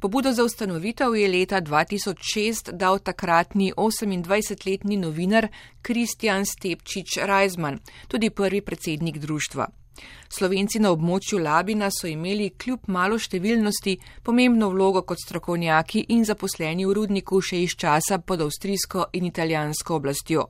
Pobudo 0.00 0.32
za 0.32 0.44
ustanovitev 0.44 1.16
je 1.16 1.28
leta 1.28 1.60
2006 1.60 2.72
dal 2.72 2.98
takratni 2.98 3.72
28-letni 3.76 4.96
novinar 4.96 5.48
Kristjan 5.82 6.46
Stepčič 6.46 7.18
Rajzman, 7.22 7.78
tudi 8.08 8.30
prvi 8.30 8.60
predsednik 8.60 9.18
društva. 9.18 9.79
Slovenci 10.28 10.78
na 10.78 10.90
območju 10.94 11.38
Labina 11.38 11.90
so 11.90 12.06
imeli 12.06 12.50
kljub 12.50 12.86
malo 12.86 13.18
številnosti 13.18 13.96
pomembno 14.22 14.70
vlogo 14.70 15.02
kot 15.02 15.18
strokovnjaki 15.24 16.06
in 16.14 16.24
zaposleni 16.24 16.86
v 16.86 16.94
rudniku 17.00 17.40
še 17.42 17.64
iz 17.64 17.74
časa 17.76 18.18
pod 18.18 18.46
avstrijsko 18.46 19.10
in 19.12 19.26
italijansko 19.26 19.96
oblastjo. 19.96 20.46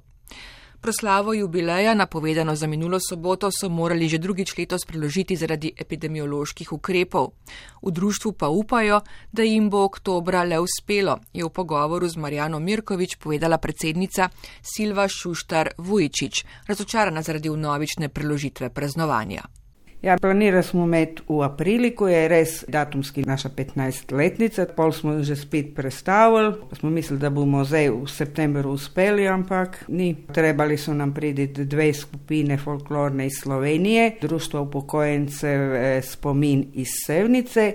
Proslavo 0.81 1.35
jubileja, 1.35 1.95
napovedano 1.95 2.55
za 2.57 2.67
minulo 2.67 2.99
soboto, 3.01 3.51
so 3.53 3.69
morali 3.69 4.09
že 4.09 4.19
drugič 4.19 4.57
letos 4.57 4.89
preložiti 4.89 5.37
zaradi 5.37 5.73
epidemioloških 5.77 6.73
ukrepov. 6.73 7.37
V 7.83 7.93
društvu 7.93 8.33
pa 8.33 8.49
upajo, 8.49 9.01
da 9.33 9.43
jim 9.43 9.69
bo 9.71 9.85
oktobra 9.85 10.43
le 10.45 10.57
uspelo, 10.57 11.21
je 11.37 11.45
v 11.45 11.53
pogovoru 11.53 12.09
z 12.09 12.17
Marjano 12.17 12.59
Mirkovič 12.59 13.21
povedala 13.21 13.59
predsednica 13.59 14.33
Silva 14.65 15.05
Šuštar 15.09 15.77
Vujčič, 15.77 16.45
razočarana 16.67 17.23
zaradi 17.23 17.53
vnovične 17.53 18.09
preložitve 18.09 18.73
praznovanja. 18.73 19.60
Ja, 20.03 20.17
planirali 20.17 20.63
smo 20.63 20.85
imeti 20.85 21.23
v 21.29 21.43
aprilu, 21.45 21.91
ko 21.97 22.09
je 22.09 22.29
res 22.29 22.53
datumski 22.69 23.21
naša 23.29 23.51
15-letnica, 23.53 24.65
pol 24.77 24.95
smo 24.97 25.19
že 25.23 25.37
spet 25.37 25.75
predstavili, 25.77 26.55
smo 26.73 26.91
mislili, 26.91 27.21
da 27.21 27.31
bomo 27.31 27.65
zdaj 27.65 27.91
v 27.91 28.09
septembru 28.09 28.73
uspeli, 28.73 29.29
ampak 29.29 29.85
ni. 29.89 30.15
Trebali 30.33 30.79
so 30.81 30.95
nam 30.95 31.13
priditi 31.15 31.65
dve 31.65 31.93
skupine 31.93 32.57
folklorne 32.57 33.27
iz 33.27 33.43
Slovenije, 33.43 34.17
društvo 34.21 34.63
upokojencev 34.63 35.75
eh, 35.75 36.03
Spomin 36.03 36.65
iz 36.75 36.89
Sevnice 37.07 37.75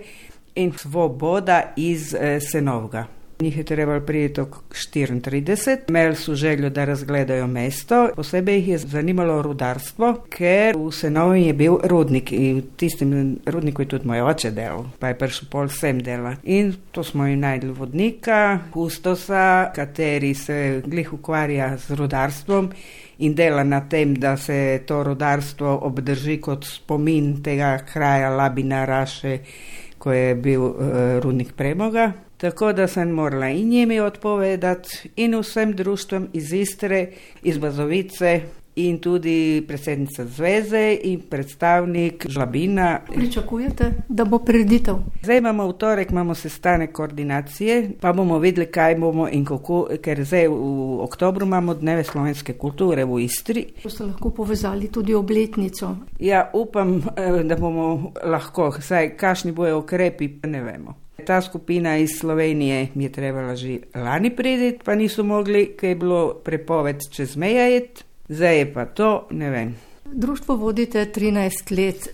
in 0.55 0.73
Svoboda 0.73 1.73
iz 1.78 2.13
eh, 2.13 2.39
Senovga. 2.39 3.14
Njih 3.41 3.57
je 3.57 3.63
trebalo 3.63 3.99
priti 3.99 4.41
ok 4.41 4.55
34, 4.93 5.77
imeli 5.89 6.15
so 6.15 6.36
željo, 6.36 6.69
da 6.69 6.86
razgledajo 6.86 7.47
mesto. 7.47 8.09
Posebej 8.15 8.55
jih 8.55 8.67
je 8.67 8.77
zanimalo 8.77 9.41
rudarstvo, 9.41 10.13
ker 10.29 10.77
v 10.77 10.91
Senovi 10.91 11.41
je 11.43 11.53
bil 11.53 11.75
rudnik 11.83 12.31
in 12.31 12.57
v 12.57 12.63
tistem 12.77 13.38
rudniku 13.45 13.81
je 13.81 13.88
tudi 13.88 14.07
moj 14.07 14.21
oče 14.21 14.51
delal, 14.51 14.86
pa 14.99 15.11
je 15.11 15.17
prišel 15.19 15.49
pol 15.51 15.67
sem 15.67 15.99
dela. 15.99 16.36
In 16.43 16.73
to 16.91 17.03
smo 17.03 17.27
jim 17.27 17.39
najdli 17.39 17.71
vodnika, 17.71 18.59
kustosa, 18.71 19.71
kateri 19.75 20.33
se 20.33 20.81
glih 20.86 21.13
ukvarja 21.13 21.77
z 21.77 21.91
rudarstvom 21.91 22.71
in 23.19 23.36
dela 23.36 23.63
na 23.63 23.81
tem, 23.89 24.15
da 24.15 24.38
se 24.38 24.81
to 24.88 25.03
rudarstvo 25.03 25.79
obdrži 25.83 26.38
kot 26.41 26.63
spomin 26.63 27.43
tega 27.43 27.77
kraja 27.93 28.29
Labina 28.29 28.86
Raše, 28.86 29.38
ko 29.97 30.13
je 30.13 30.36
bil 30.36 30.61
uh, 30.61 30.73
rudnik 31.19 31.53
premoga. 31.53 32.13
Tako 32.45 32.73
da 32.73 32.87
sem 32.87 33.09
morala 33.09 33.47
in 33.49 33.69
njimi 33.69 33.99
odpovedati, 33.99 35.09
in 35.15 35.39
vsem 35.39 35.71
društvom 35.73 36.27
iz 36.33 36.53
Istre, 36.53 37.07
iz 37.43 37.57
Bazovice, 37.57 38.41
in 38.75 38.99
tudi 38.99 39.63
predsednica 39.67 40.25
zveze 40.25 40.97
in 41.03 41.21
predstavnik 41.29 42.25
Žlabina. 42.29 42.99
Pričakujete, 43.15 43.91
da 44.09 44.25
bo 44.25 44.39
prireditev? 44.39 44.95
Zdaj 45.23 45.37
imamo 45.37 45.67
v 45.67 45.73
torek, 45.73 46.11
imamo 46.11 46.35
sestanek 46.35 46.91
koordinacije, 46.91 47.89
pa 48.01 48.13
bomo 48.13 48.39
videli, 48.39 48.67
kaj 48.71 48.95
bomo 48.95 49.27
in 49.31 49.45
kako, 49.45 49.87
ker 50.01 50.23
zdaj 50.23 50.47
v 50.47 50.99
oktobru 51.01 51.45
imamo 51.45 51.73
dneve 51.73 52.03
slovenske 52.03 52.53
kulture 52.53 53.05
v 53.05 53.23
Istri. 53.23 53.65
Boste 53.83 54.03
lahko 54.03 54.29
povezali 54.29 54.91
tudi 54.91 55.13
obletnico? 55.13 55.95
Ja, 56.19 56.49
upam, 56.53 57.01
eh, 57.17 57.41
da 57.43 57.55
bomo 57.55 58.13
lahko, 58.23 58.71
saj 58.81 59.15
kašni 59.17 59.51
bojo 59.51 59.79
ukrepi, 59.79 60.29
ne 60.43 60.61
vemo. 60.61 61.05
Ta 61.26 61.41
skupina 61.41 61.97
iz 61.97 62.20
Slovenije 62.20 62.88
mi 62.95 63.03
je 63.03 63.11
trebala 63.11 63.55
že 63.55 63.78
lani 63.95 64.36
priditi, 64.36 64.84
pa 64.84 64.95
niso 64.95 65.24
mogli, 65.24 65.76
ker 65.78 65.89
je 65.89 65.95
bilo 65.95 66.34
prepoved 66.43 66.99
čez 67.11 67.36
meje, 67.36 67.88
zdaj 68.28 68.57
je 68.57 68.74
pa 68.74 68.86
to, 68.86 69.28
ne 69.32 69.49
vem. 69.49 69.76
Društvo 70.05 70.55
vodite 70.55 71.05
13 71.05 71.72
let. 71.78 72.07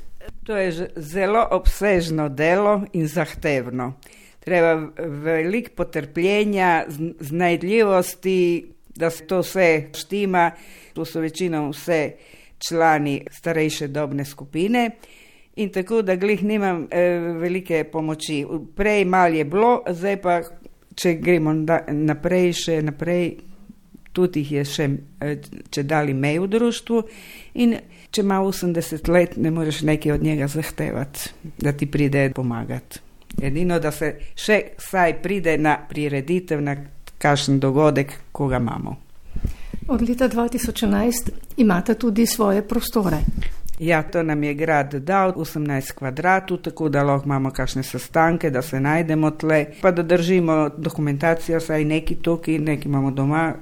To 0.44 0.58
je 0.58 0.90
zelo 0.96 1.48
obsežno 1.52 2.30
delo 2.30 2.82
in 2.94 3.08
zahtevno. 3.08 3.94
treba 4.40 4.88
veliko 4.98 5.70
potrpljenja, 5.76 6.86
znajdljivosti, 7.20 8.72
da 8.96 9.10
se 9.10 9.28
to 9.28 9.40
vse 9.40 9.84
štima. 9.98 10.52
To 10.94 11.06
so 11.06 11.20
večino 11.20 11.70
vse 11.70 12.12
člani 12.68 13.26
starejše 13.32 13.88
dobne 13.88 14.26
skupine. 14.26 14.90
In 15.62 15.70
tako 15.70 16.02
da 16.02 16.16
glih 16.16 16.44
nimam 16.44 16.88
e, 16.90 17.02
velike 17.38 17.84
pomoči. 17.92 18.42
Prej 18.76 19.06
mal 19.06 19.36
je 19.36 19.46
bilo, 19.46 19.84
zdaj 19.88 20.18
pa, 20.22 20.40
če 20.98 21.14
gremo 21.22 21.54
da, 21.68 21.84
naprej, 21.94 22.54
še 22.64 22.80
naprej, 22.82 23.36
tudi 24.14 24.42
jih 24.42 24.52
je 24.52 24.64
še, 24.66 24.88
e, 25.22 25.36
če 25.70 25.84
dali 25.86 26.16
mej 26.18 26.42
v 26.42 26.50
društvu. 26.56 27.04
In 27.62 27.78
če 28.10 28.26
ima 28.26 28.42
80 28.42 29.14
let, 29.14 29.38
ne 29.38 29.54
moreš 29.54 29.84
nekaj 29.88 30.16
od 30.18 30.26
njega 30.26 30.50
zahtevati, 30.52 31.30
da 31.62 31.76
ti 31.78 31.86
pride 31.86 32.32
pomagati. 32.36 33.06
Edino, 33.42 33.78
da 33.80 33.94
se 33.96 34.16
še 34.36 34.60
vsaj 34.82 35.16
pride 35.22 35.56
na 35.62 35.78
prireditev, 35.90 36.60
na 36.62 36.76
kakšen 37.22 37.62
dogodek, 37.62 38.18
ko 38.32 38.50
ga 38.52 38.60
imamo. 38.60 38.98
Od 39.88 40.02
leta 40.10 40.28
2011 40.30 41.32
imate 41.58 41.96
tudi 41.96 42.26
svoje 42.26 42.66
prostore. 42.68 43.22
Ja, 43.82 44.04
to 44.04 44.24
nam 44.24 44.44
je 44.44 44.54
grad 44.54 44.94
dal 44.94 45.32
18 45.34 45.94
kvadratov, 45.94 46.58
tako 46.58 46.90
da 46.90 47.04
lahko 47.04 47.26
imamo 47.26 47.50
kakšne 47.52 47.84
sestanke, 47.84 48.50
da 48.50 48.62
se 48.62 48.80
najdemo 48.80 49.32
tle, 49.32 49.66
pa 49.82 49.92
da 49.92 50.04
držimo 50.04 50.70
dokumentacijo, 50.78 51.60
saj 51.60 51.86
neki 51.86 52.16
tukaj, 52.16 52.60
neki 52.60 52.88
imamo 52.88 53.12
doma. 53.12 53.54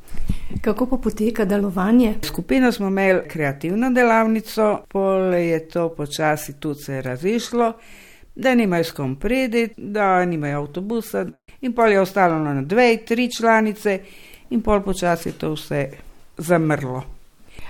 Kako 0.62 0.86
pa 0.86 0.98
poteka 0.98 1.46
delovanje? 1.46 2.14
Skupino 2.24 2.72
smo 2.72 2.88
imeli 2.88 3.22
kreativno 3.28 3.92
delavnico, 3.92 4.82
pol 4.90 5.34
je 5.34 5.68
to 5.68 5.90
počasi 5.90 6.54
tudi 6.60 6.80
se 6.80 7.02
razišlo, 7.02 7.74
da 8.36 8.56
nimajo 8.56 8.84
s 8.84 8.92
kom 8.92 9.16
priti, 9.16 9.70
da 9.78 10.26
nimajo 10.26 10.60
avtobusa 10.60 11.26
in 11.62 11.74
pol 11.74 11.92
je 11.92 12.02
ostalo 12.02 12.40
na 12.40 12.62
dve, 12.62 12.98
tri 13.06 13.30
članice 13.38 14.00
in 14.50 14.62
pol 14.62 14.82
počasi 14.82 15.32
to 15.32 15.54
vse 15.54 15.90
zamrlo. 16.38 17.19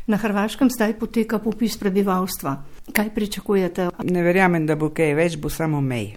Na 0.10 0.18
Hrvaškem 0.18 0.70
zdaj 0.74 0.96
poteka 0.98 1.38
popis 1.40 1.78
prebivalstva. 1.78 2.56
Kaj 2.94 3.10
pričakujete? 3.14 3.90
Ne 4.04 4.24
verjamem, 4.26 4.66
da 4.66 4.76
bo 4.76 4.90
kaj 4.90 5.14
več, 5.14 5.36
bo 5.38 5.52
samo 5.54 5.82
mej. 5.86 6.16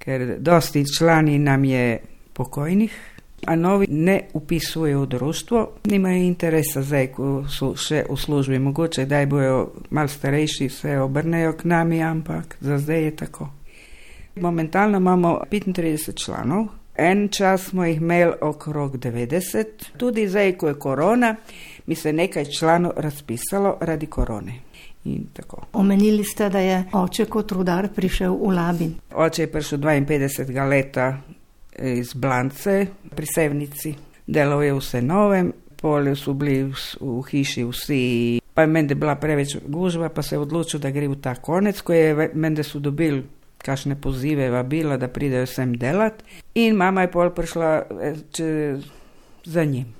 Ker 0.00 0.38
dosti 0.40 0.86
člani 0.88 1.36
nam 1.38 1.64
je 1.68 1.98
pokojnih, 2.32 2.94
a 3.46 3.56
novi 3.56 3.86
ne 3.90 4.22
upisujejo 4.32 5.02
v 5.02 5.06
društvo, 5.06 5.66
nimajo 5.84 6.22
interesa 6.24 6.82
zdaj, 6.82 7.10
ko 7.12 7.44
so 7.44 7.74
še 7.76 8.06
v 8.08 8.16
službi. 8.16 8.58
Mogoče, 8.58 9.04
da 9.04 9.20
bojo 9.26 9.60
mal 9.90 10.08
starejši, 10.08 10.68
se 10.68 10.96
obrnejo 10.98 11.52
k 11.60 11.68
nami, 11.68 12.00
ampak 12.02 12.56
za 12.60 12.78
zdaj 12.78 13.04
je 13.04 13.16
tako. 13.16 13.50
Momentalno 14.40 14.96
imamo 14.96 15.40
35 15.50 16.16
članov. 16.24 16.79
En 17.02 17.28
čas 17.28 17.62
smo 17.62 17.84
jih 17.84 17.96
imeli 17.96 18.32
okrog 18.40 18.96
90, 18.96 19.64
tudi 19.96 20.28
zdaj, 20.28 20.52
ko 20.52 20.68
je 20.68 20.74
korona, 20.74 21.36
mi 21.86 21.94
se 21.94 22.12
nekaj 22.12 22.44
članov 22.44 22.92
razpisalo 22.96 23.76
radi 23.80 24.06
korone. 24.06 24.52
Omenili 25.72 26.24
ste, 26.24 26.48
da 26.48 26.58
je 26.58 26.84
oče 26.92 27.24
kot 27.24 27.52
rudar 27.52 27.88
prišel 27.96 28.36
v 28.36 28.52
Labin. 28.52 28.94
Oče 29.14 29.42
je 29.42 29.52
prišel 29.52 29.78
52 29.78 30.68
leta 30.68 31.16
iz 31.78 32.14
Blance 32.14 32.86
pri 33.16 33.26
Sevnici, 33.34 33.94
delal 34.26 34.62
je 34.62 34.74
vse 34.74 35.02
novem, 35.02 35.52
polje 35.80 36.16
so 36.16 36.36
bili 36.36 36.62
v, 36.68 36.76
v 37.00 37.22
hiši 37.30 37.64
vsi, 37.64 38.04
pa 38.54 38.62
je 38.62 38.68
mende 38.76 38.94
bila 38.94 39.16
preveč 39.16 39.56
gužva, 39.66 40.08
pa 40.08 40.22
se 40.22 40.34
je 40.34 40.38
odločil, 40.38 40.80
da 40.80 40.90
gre 40.90 41.08
v 41.08 41.16
ta 41.16 41.34
konec, 41.34 41.80
ko 41.80 41.96
je 41.96 42.30
mende 42.34 42.62
so 42.62 42.78
dobili 42.78 43.24
kakšne 43.64 43.96
pozive, 44.00 44.50
vabila, 44.50 44.96
da 44.96 45.08
pridejo 45.08 45.46
sem 45.46 45.74
delat. 45.78 46.22
In 46.54 46.76
mama 46.76 47.06
je 47.06 47.10
pol 47.12 47.30
prišla 47.36 47.70
če, 48.32 48.46
za 49.44 49.64
njim. 49.64 49.92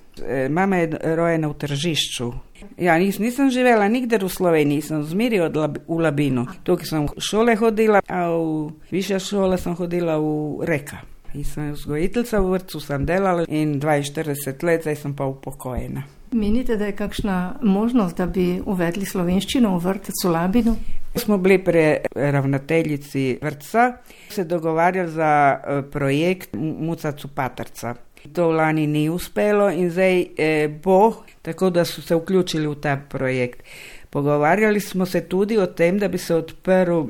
Mama 0.51 0.77
je 0.77 0.99
rojena 1.17 1.49
v 1.49 1.57
tržišču. 1.61 2.33
Ja, 2.77 2.99
nis, 2.99 3.19
nisem 3.19 3.51
živela 3.51 3.89
nikjer 3.89 4.25
v 4.25 4.29
Sloveniji, 4.29 4.83
sem 4.85 5.05
zmeri 5.05 5.41
od 5.41 5.57
lab, 5.57 5.79
v 5.89 6.01
Labinu. 6.01 6.45
Tukaj 6.65 6.87
sem 6.87 7.07
v 7.09 7.25
šole 7.25 7.57
hodila, 7.57 8.03
a 8.05 8.29
v 8.29 8.73
više 8.91 9.21
šole 9.21 9.59
sem 9.59 9.77
hodila 9.79 10.19
v 10.21 10.67
Reka. 10.69 11.01
In 11.35 11.45
sem 11.45 11.73
vzgojiteljica 11.73 12.41
v 12.43 12.51
vrtu, 12.51 12.81
sem 12.83 13.07
delala 13.07 13.47
in 13.49 13.79
42 13.81 14.65
let, 14.67 14.83
zdaj 14.83 14.97
sem 14.97 15.15
pa 15.17 15.25
upokojena. 15.31 16.03
Menite, 16.33 16.77
da 16.77 16.87
je 16.87 16.97
kakšna 16.97 17.63
možnost, 17.63 18.17
da 18.17 18.27
bi 18.27 18.61
uvedli 18.67 19.07
slovenščino 19.07 19.73
v 19.79 19.85
vrtec 19.85 20.25
v 20.25 20.31
Labinu? 20.31 20.77
Smo 21.17 21.39
bili 21.39 21.65
pri 21.65 21.97
ravnateljici 22.15 23.39
vrtca, 23.43 23.93
se 24.29 24.45
dogovarjali 24.45 25.11
za 25.11 25.61
projekt 25.93 26.55
Muca 26.55 27.13
Cupatrca. 27.13 27.95
To 28.33 28.51
lani 28.51 28.87
ni 28.87 29.09
uspelo 29.09 29.71
in 29.71 29.91
zdaj 29.91 30.27
eh, 30.37 30.69
bo, 30.69 31.13
tako 31.43 31.71
da 31.71 31.85
so 31.85 32.03
se 32.03 32.15
vključili 32.15 32.67
v 32.67 32.75
ta 32.75 32.97
projekt. 33.09 33.63
Pogovarjali 34.11 34.81
smo 34.81 35.07
se 35.07 35.21
tudi 35.21 35.59
o 35.59 35.67
tem, 35.67 35.99
da 35.99 36.09
bi 36.09 36.19
se 36.19 36.35
odprl 36.35 37.03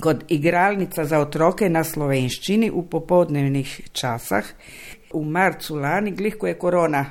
kot 0.00 0.24
igralnica 0.28 1.04
za 1.04 1.18
otroke 1.18 1.68
na 1.68 1.84
slovenščini 1.84 2.70
v 2.70 2.82
popovdnevnih 2.90 3.80
časah. 3.92 4.44
V 5.12 5.24
marcu 5.24 5.76
lani, 5.76 6.10
glih 6.10 6.36
ko 6.38 6.46
je 6.46 6.58
korona 6.58 7.04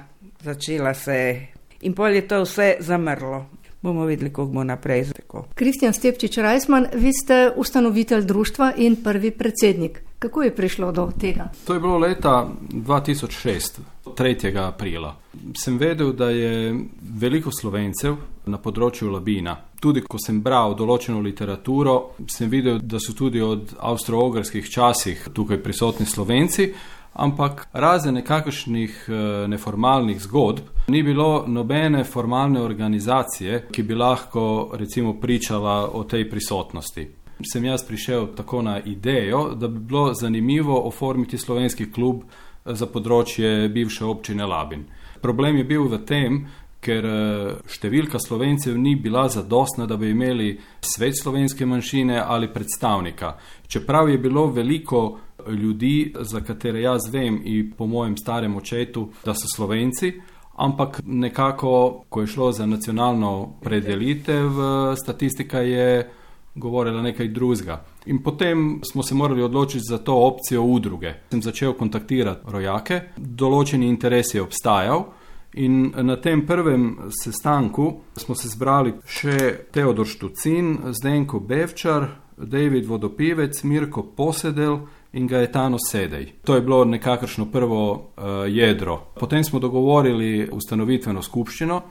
začela 0.44 0.94
se 0.94 1.48
in 1.82 1.94
pol 1.94 2.16
je 2.16 2.28
to 2.28 2.42
vse 2.44 2.76
zamrlo. 2.80 3.46
Bomo 3.88 4.06
videli, 4.06 4.30
kako 4.30 4.46
bo 4.46 4.64
naprej. 4.64 5.06
Kristjan 5.56 5.94
Stepčič 5.94 6.38
Rajsman, 6.38 6.88
vi 6.94 7.14
ste 7.14 7.52
ustanovitelj 7.56 8.26
društva 8.26 8.74
in 8.78 8.96
prvi 9.04 9.32
predsednik. 9.32 10.02
Kako 10.20 10.44
je 10.44 10.56
prišlo 10.56 10.92
do 10.92 11.12
tega? 11.20 11.50
To 11.66 11.74
je 11.74 11.80
bilo 11.80 11.98
leta 11.98 12.50
2006, 12.72 13.80
3. 14.06 14.58
aprila. 14.68 15.16
Sem 15.64 15.78
vedel, 15.78 16.12
da 16.14 16.30
je 16.30 16.76
veliko 17.20 17.52
slovencev 17.62 18.18
na 18.46 18.58
področju 18.58 19.08
Labina. 19.08 19.56
Tudi 19.80 20.04
ko 20.04 20.20
sem 20.20 20.42
bral 20.44 20.76
določeno 20.76 21.22
literaturo, 21.24 22.18
sem 22.28 22.52
videl, 22.52 22.82
da 22.84 23.00
so 23.00 23.16
tudi 23.16 23.40
od 23.42 23.72
avstro-ogrskih 23.80 24.68
časih 24.68 25.30
tukaj 25.34 25.64
prisotni 25.64 26.06
slovenci, 26.06 26.74
ampak 27.18 27.68
razen 27.74 28.14
nekakšnih 28.22 29.06
neformalnih 29.48 30.22
zgodb, 30.22 30.70
ni 30.88 31.04
bilo 31.04 31.44
nobene 31.48 32.04
formalne 32.04 32.62
organizacije, 32.62 33.68
ki 33.72 33.84
bi 33.84 33.96
lahko 33.96 34.72
recimo 34.78 35.18
pričala 35.20 35.90
o 35.94 36.04
tej 36.04 36.30
prisotnosti 36.30 37.08
sem 37.46 37.66
jaz 37.66 37.84
prišel 37.84 38.28
tako 38.36 38.62
na 38.62 38.80
idejo, 38.80 39.54
da 39.56 39.68
bi 39.68 39.80
bilo 39.80 40.14
zanimivo 40.14 40.88
oformiti 40.88 41.38
slovenski 41.38 41.92
klub 41.92 42.24
za 42.66 42.86
področje 42.86 43.70
bivše 43.70 44.06
občine 44.06 44.46
Labin. 44.46 44.86
Problem 45.22 45.58
je 45.58 45.64
bil 45.64 45.88
v 45.88 46.02
tem, 46.06 46.40
ker 46.82 47.06
številka 47.68 48.20
slovencev 48.22 48.78
ni 48.78 48.96
bila 48.96 49.28
zadostna, 49.30 49.86
da 49.86 49.98
bi 49.98 50.12
imeli 50.12 50.58
svet 50.82 51.18
slovenske 51.20 51.66
manjšine 51.66 52.20
ali 52.22 52.52
predstavnika. 52.54 53.36
Čeprav 53.68 54.10
je 54.10 54.18
bilo 54.18 54.48
veliko 54.48 55.20
ljudi, 55.50 56.14
za 56.20 56.42
katere 56.42 56.82
jaz 56.82 57.10
vem 57.12 57.42
in 57.46 57.74
po 57.78 57.88
mojem 57.88 58.18
starem 58.18 58.56
očetu, 58.56 59.10
da 59.26 59.34
so 59.34 59.48
slovenci, 59.56 60.14
ampak 60.58 61.02
nekako, 61.06 62.04
ko 62.10 62.22
je 62.22 62.28
šlo 62.28 62.52
za 62.52 62.66
nacionalno 62.66 63.60
predelitev, 63.62 64.50
statistika 64.96 65.60
je 65.60 66.10
govorila 66.56 67.02
nekaj 67.02 67.28
drugega. 67.28 67.84
In 68.06 68.24
potem 68.24 68.80
smo 68.92 69.04
se 69.04 69.16
morali 69.16 69.44
odločiti 69.44 69.84
za 69.90 69.98
to 69.98 70.16
opcijo 70.16 70.64
udruge. 70.64 71.14
Sem 71.30 71.42
začel 71.42 71.74
kontaktirati 71.74 72.52
rojake, 72.52 73.02
določeni 73.18 73.88
interes 73.88 74.34
je 74.34 74.42
obstajal. 74.42 75.06
In 75.54 75.92
na 75.96 76.16
tem 76.22 76.46
prvem 76.46 77.12
sestanku 77.24 77.92
smo 78.18 78.36
se 78.36 78.50
zbrali 78.50 78.94
še 79.06 79.68
Teodor 79.74 80.06
Štucin, 80.06 80.94
Zdenko 80.94 81.40
Bevčar, 81.40 82.08
David 82.38 82.86
Vodopivec, 82.86 83.64
Mirko 83.64 84.04
Posedel 84.04 84.80
in 85.14 85.28
Gaetano 85.28 85.78
Sedej. 85.80 86.34
To 86.44 86.56
je 86.56 86.62
bilo 86.62 86.86
nekakšno 86.86 87.46
prvo 87.52 87.94
uh, 87.94 88.24
jedro. 88.48 88.98
Potem 89.20 89.44
smo 89.44 89.60
dogovorili 89.60 90.50
ustanovitveno 90.52 91.22
skupščino. 91.22 91.82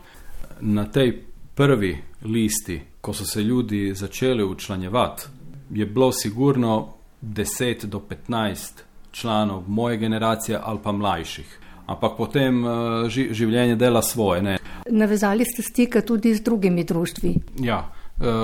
Na 0.60 0.84
tej 0.84 1.22
prvi 1.54 1.96
listi 2.24 2.80
ko 3.06 3.12
so 3.12 3.24
se 3.24 3.42
ljudi 3.42 3.94
začeli 3.94 4.44
učlanjevati, 4.44 5.22
je 5.70 5.86
bilo 5.86 6.12
sigurno 6.12 6.88
10 7.22 7.84
do 7.84 8.02
15 8.28 8.72
članov 9.12 9.62
moje 9.66 9.96
generacije 9.96 10.58
ali 10.62 10.78
pa 10.82 10.92
mlajših. 10.92 11.58
Ampak 11.86 12.16
potem 12.16 12.64
ži, 13.08 13.28
življenje 13.30 13.76
dela 13.76 14.02
svoje. 14.02 14.42
Ne. 14.42 14.58
Navezali 14.90 15.44
ste 15.44 15.62
stike 15.62 16.00
tudi 16.00 16.34
z 16.34 16.42
drugimi 16.42 16.84
društvi. 16.84 17.34
Ja. 17.60 17.92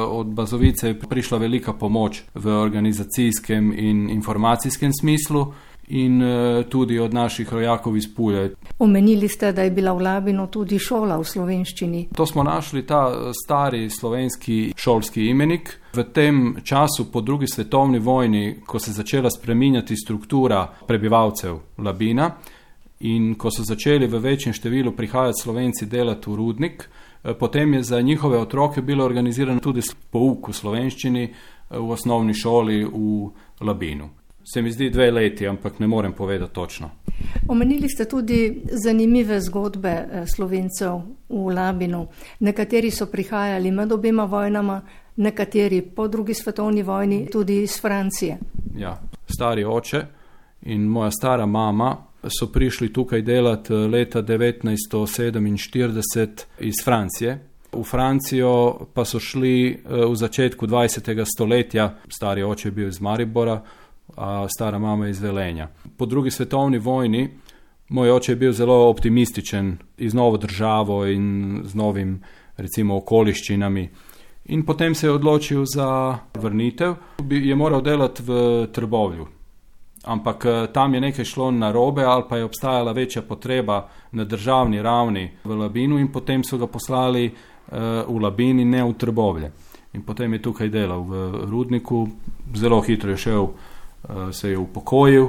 Od 0.08 0.26
Bazovice 0.26 0.88
je 0.88 0.98
prišla 0.98 1.38
velika 1.38 1.72
pomoč 1.72 2.22
v 2.34 2.52
organizacijskem 2.52 3.72
in 3.72 4.10
informacijskem 4.10 4.92
smislu 5.00 5.46
in 5.88 6.22
uh, 6.22 6.64
tudi 6.68 6.98
od 6.98 7.14
naših 7.14 7.52
rojakov 7.52 7.96
iz 7.96 8.14
Pulje. 8.14 8.54
Omenili 8.78 9.28
ste, 9.28 9.52
da 9.52 9.62
je 9.62 9.70
bila 9.70 9.92
v 9.92 10.02
Labinu 10.02 10.46
tudi 10.46 10.78
šola 10.78 11.18
v 11.18 11.24
slovenščini. 11.24 12.06
To 12.16 12.26
smo 12.26 12.42
našli 12.42 12.86
ta 12.86 13.32
stari 13.44 13.90
slovenski 13.90 14.72
šolski 14.76 15.26
imenik. 15.26 15.78
V 15.92 16.04
tem 16.12 16.56
času 16.64 17.10
po 17.12 17.20
drugi 17.20 17.46
svetovni 17.46 17.98
vojni, 17.98 18.62
ko 18.66 18.78
se 18.78 18.90
je 18.90 18.94
začela 18.94 19.30
spreminjati 19.30 19.96
struktura 19.96 20.66
prebivalcev 20.86 21.58
Labina 21.78 22.30
in 23.03 23.34
ko 23.34 23.50
so 23.50 23.64
začeli 23.66 24.07
v 24.07 24.20
večjem 24.22 24.55
številu 24.55 24.92
prihajati 24.94 25.42
slovenci 25.42 25.86
delati 25.86 26.30
v 26.30 26.36
rudnik, 26.36 26.88
potem 27.38 27.74
je 27.74 27.82
za 27.82 28.00
njihove 28.00 28.38
otroke 28.38 28.82
bilo 28.82 29.05
organizirano 29.05 29.61
tudi 29.61 29.82
pouk 30.11 30.48
v 30.48 30.55
slovenščini 30.55 31.24
v 31.70 31.90
osnovni 31.90 32.34
šoli 32.34 32.84
v 32.84 33.30
Labinu. 33.61 34.11
Se 34.44 34.62
mi 34.62 34.72
zdi 34.72 34.90
dve 34.90 35.11
leti, 35.11 35.46
ampak 35.46 35.78
ne 35.78 35.86
morem 35.86 36.12
povedati 36.12 36.55
točno. 36.55 36.90
Omenili 37.48 37.88
ste 37.88 38.05
tudi 38.05 38.62
zanimive 38.84 39.40
zgodbe 39.40 39.88
eh, 39.88 40.26
slovencev 40.26 40.98
v 41.28 41.55
Labinu. 41.55 42.07
Nekateri 42.40 42.90
so 42.90 43.07
prihajali 43.07 43.70
med 43.70 43.92
obema 43.92 44.24
vojnama, 44.24 44.80
nekateri 45.16 45.82
po 45.82 46.09
drugi 46.09 46.34
svetovni 46.34 46.82
vojni 46.82 47.26
tudi 47.30 47.62
iz 47.62 47.80
Francije. 47.80 48.38
Ja, 48.76 48.98
stari 49.26 49.64
oče 49.64 50.07
in 50.62 50.86
moja 50.86 51.11
stara 51.11 51.46
mama 51.46 52.11
so 52.28 52.46
prišli 52.52 52.92
tukaj 52.92 53.22
delati 53.22 53.72
eh, 53.72 53.76
leta 53.76 54.22
1947 54.22 56.44
iz 56.58 56.74
Francije. 56.84 57.48
V 57.72 57.84
Francijo 57.84 58.86
pa 58.94 59.04
so 59.04 59.20
šli 59.20 59.70
eh, 59.70 59.76
v 60.06 60.16
začetku 60.16 60.66
20. 60.66 61.24
stoletja, 61.34 61.94
stari 62.08 62.42
oče 62.42 62.68
je 62.68 62.72
bil 62.72 62.88
iz 62.88 63.00
Maribora, 63.00 63.62
a 64.16 64.48
stara 64.48 64.78
mama 64.78 65.08
iz 65.08 65.20
Velenja. 65.20 65.68
Po 65.96 66.06
drugi 66.06 66.30
svetovni 66.30 66.78
vojni 66.78 67.28
moj 67.88 68.10
oče 68.10 68.32
je 68.32 68.36
bil 68.36 68.52
zelo 68.52 68.88
optimističen 68.88 69.76
z 69.98 70.14
novo 70.14 70.36
državo 70.36 71.06
in 71.06 71.60
z 71.64 71.74
novim, 71.74 72.22
recimo, 72.56 72.96
okoliščinami. 72.96 73.88
In 74.44 74.66
potem 74.66 74.94
se 74.94 75.06
je 75.06 75.12
odločil 75.12 75.64
za 75.74 76.18
vrnitev, 76.34 76.94
je 77.30 77.56
moral 77.56 77.82
delati 77.82 78.22
v 78.22 78.66
Trbovlju. 78.72 79.41
Ampak 80.05 80.44
tam 80.74 80.94
je 80.94 81.00
nekaj 81.00 81.24
šlo 81.24 81.50
na 81.50 81.70
robe, 81.72 82.03
ali 82.05 82.24
pa 82.28 82.36
je 82.36 82.44
obstajala 82.44 82.92
večja 82.92 83.22
potreba 83.22 83.88
na 84.12 84.24
državni 84.24 84.82
ravni 84.82 85.30
v 85.44 85.55
Labinu, 85.55 85.98
in 85.98 86.09
potem 86.12 86.42
so 86.44 86.59
ga 86.59 86.66
poslali 86.66 87.26
uh, 87.26 87.78
v 88.09 88.18
Labini, 88.18 88.64
ne 88.64 88.82
v 88.84 88.96
Trbovlje. 88.98 89.53
In 89.92 90.03
potem 90.03 90.32
je 90.32 90.42
tukaj 90.42 90.68
delal 90.68 91.05
v 91.07 91.44
rudniku, 91.50 92.09
zelo 92.55 92.80
hitro 92.80 93.11
je 93.11 93.16
šel 93.16 93.46
Eh, 94.09 94.32
se 94.32 94.50
je 94.50 94.59
upokojil 94.59 95.28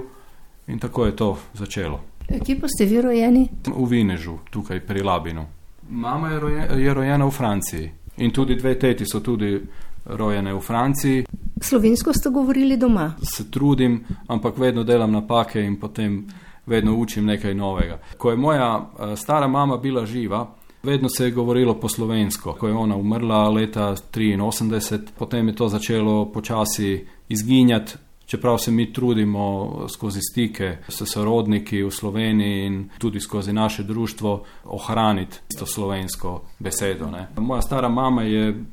in 0.67 0.79
tako 0.79 1.05
je 1.05 1.15
to 1.15 1.37
začelo. 1.53 1.99
Kje 2.45 2.59
pa 2.59 2.67
ste 2.67 2.85
vi 2.85 3.01
rojeni? 3.01 3.49
V 3.67 3.85
Vinežu, 3.89 4.37
tukaj 4.49 4.79
pri 4.79 5.03
Labinu. 5.03 5.45
Mama 5.89 6.29
je, 6.29 6.39
roje, 6.39 6.67
je 6.83 6.93
rojena 6.93 7.25
v 7.25 7.31
Franciji 7.31 7.91
in 8.17 8.31
tudi 8.31 8.55
dve 8.55 8.79
teti 8.79 9.05
so 9.05 9.19
tudi 9.19 9.61
rojene 10.05 10.53
v 10.53 10.59
Franciji. 10.59 11.25
Slovensko 11.61 12.13
ste 12.13 12.29
govorili 12.29 12.77
doma? 12.77 13.13
Se 13.21 13.51
trudim, 13.51 14.03
ampak 14.27 14.57
vedno 14.57 14.83
delam 14.83 15.11
napake 15.11 15.61
in 15.61 15.79
potem 15.79 16.27
vedno 16.65 16.95
učim 16.95 17.25
nekaj 17.25 17.55
novega. 17.55 17.99
Ko 18.17 18.31
je 18.31 18.37
moja 18.37 18.79
eh, 18.79 19.15
stara 19.15 19.47
mama 19.47 19.77
bila 19.77 20.05
živa, 20.05 20.47
vedno 20.83 21.09
se 21.09 21.25
je 21.25 21.31
govorilo 21.31 21.79
po 21.79 21.89
slovensko. 21.89 22.53
Ko 22.53 22.67
je 22.67 22.73
ona 22.73 22.95
umrla 22.95 23.49
leta 23.49 23.95
83, 24.11 24.99
potem 25.17 25.47
je 25.47 25.55
to 25.55 25.67
začelo 25.67 26.31
počasi 26.31 27.05
izginjati 27.29 27.93
čeprav 28.25 28.57
se 28.57 28.71
mi 28.71 28.93
trudimo 28.93 29.71
skozi 29.89 30.19
stike 30.21 30.77
s 30.87 31.03
sorodniki 31.13 31.83
v 31.83 31.91
Sloveniji 31.91 32.65
in 32.65 32.89
tudi 32.97 33.19
skozi 33.19 33.53
naše 33.53 33.83
društvo 33.83 34.43
ohraniti 34.63 35.37
to 35.59 35.65
slovensko 35.65 36.41
besedo. 36.59 37.11
Ne. 37.11 37.27
Moja 37.37 37.61
stara 37.61 37.89
mama 37.89 38.23
je 38.23 38.65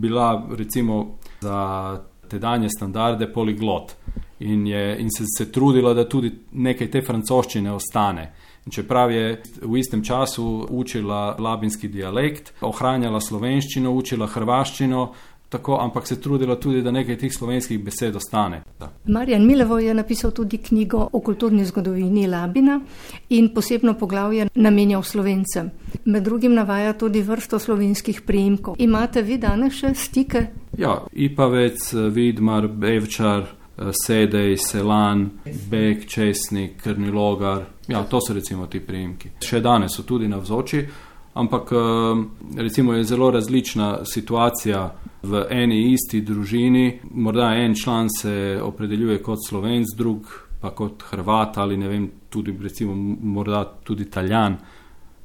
bila 0.00 0.46
recimo 0.50 1.18
za 1.40 2.00
tedanje 2.28 2.68
standarde 2.76 3.32
poliglot 3.32 3.92
in, 4.40 4.66
je, 4.66 4.98
in 5.00 5.08
se, 5.10 5.24
se 5.38 5.52
trudila, 5.52 5.94
da 5.94 6.08
tudi 6.08 6.32
nekaj 6.52 6.90
te 6.90 7.02
francoščine 7.02 7.72
ostane. 7.72 8.32
Čeprav 8.70 9.10
je 9.10 9.42
v 9.62 9.78
istem 9.80 10.02
času 10.04 10.66
učila 10.70 11.36
labinski 11.38 11.88
dialekt, 11.88 12.52
ohranjala 12.60 13.20
slovenščino, 13.20 13.92
učila 13.92 14.28
hrvaščino, 14.28 15.06
tako, 15.50 15.78
ampak 15.80 16.06
se 16.06 16.20
trudila 16.20 16.56
tudi, 16.56 16.82
da 16.82 16.90
nekaj 16.90 17.16
teh 17.18 17.32
slovenskih 17.34 17.80
besed 17.84 18.16
ostane. 18.16 18.62
Da. 18.78 18.88
Marjan 19.04 19.46
Milevo 19.46 19.78
je 19.78 19.94
napisal 19.94 20.30
tudi 20.30 20.58
knjigo 20.58 21.08
o 21.12 21.20
kulturni 21.20 21.64
zgodovini 21.64 22.26
Labina 22.26 22.80
in 23.28 23.48
posebno 23.54 23.94
poglavje 23.94 24.48
namenjal 24.54 25.02
slovencem. 25.02 25.70
Med 26.04 26.22
drugim 26.22 26.54
navaja 26.54 26.92
tudi 26.92 27.22
vrsto 27.22 27.58
slovenskih 27.58 28.22
prijemkov. 28.22 28.74
Imate 28.78 29.22
vi 29.22 29.38
danes 29.38 29.74
še 29.74 29.94
stike? 29.94 30.46
Ja, 30.78 31.00
Ipavec, 31.12 31.92
Vidmar, 32.14 32.68
Bevčar, 32.68 33.46
Sedej, 34.06 34.56
Selan, 34.56 35.30
Bek, 35.70 36.06
Česnik, 36.06 36.82
Krnilogar. 36.82 37.64
Ja, 37.88 38.04
to 38.04 38.20
so 38.20 38.34
recimo 38.34 38.66
ti 38.66 38.80
prijemki. 38.80 39.34
Še 39.42 39.60
danes 39.60 39.96
so 39.96 40.06
tudi 40.06 40.28
navzoči 40.28 40.86
ampak 41.34 41.72
eh, 41.72 41.78
recimo 42.56 42.92
je 42.94 43.04
zelo 43.04 43.30
različna 43.30 43.98
situacija 44.04 44.94
v 45.22 45.44
eni 45.50 45.92
isti 45.92 46.20
družini. 46.20 47.00
Morda 47.10 47.54
en 47.56 47.74
član 47.74 48.08
se 48.20 48.60
opredeljuje 48.62 49.22
kot 49.22 49.38
slovenc, 49.48 49.96
drug 49.96 50.30
pa 50.60 50.70
kot 50.76 51.02
hrvat 51.10 51.58
ali 51.58 51.76
ne 51.76 51.88
vem, 51.88 52.10
tudi 52.28 52.56
recimo 52.62 52.94
morda 52.94 53.64
tudi 53.84 54.02
italijan. 54.02 54.56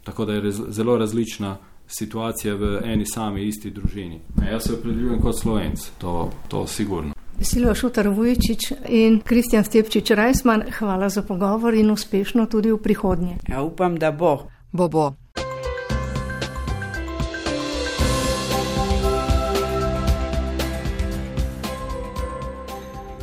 Tako 0.03 0.25
da 0.25 0.33
je 0.33 0.51
zelo 0.51 0.97
različna 0.97 1.57
situacija 1.87 2.55
v 2.55 2.79
eni 2.83 3.05
sami 3.05 3.43
isti 3.47 3.71
družini. 3.71 4.21
Ja, 4.41 4.51
jaz 4.51 4.67
se 4.67 4.73
opredeljujem 4.73 5.21
kot 5.21 5.39
slovenc, 5.39 5.89
to, 5.97 6.31
to 6.47 6.67
sigurno. 6.67 7.13
Veselo 7.37 7.75
Šutar 7.75 8.07
Vujčič 8.09 8.71
in 8.89 9.19
Kristjan 9.19 9.63
Stepčič 9.63 10.11
Rajsman, 10.11 10.63
hvala 10.79 11.09
za 11.09 11.21
pogovor 11.21 11.73
in 11.73 11.91
uspešno 11.91 12.45
tudi 12.45 12.71
v 12.71 12.77
prihodnje. 12.77 13.37
Ja, 13.49 13.61
upam, 13.61 13.99
da 13.99 14.11
bo. 14.11 14.47
Bo 14.71 14.87
bo. 14.87 15.13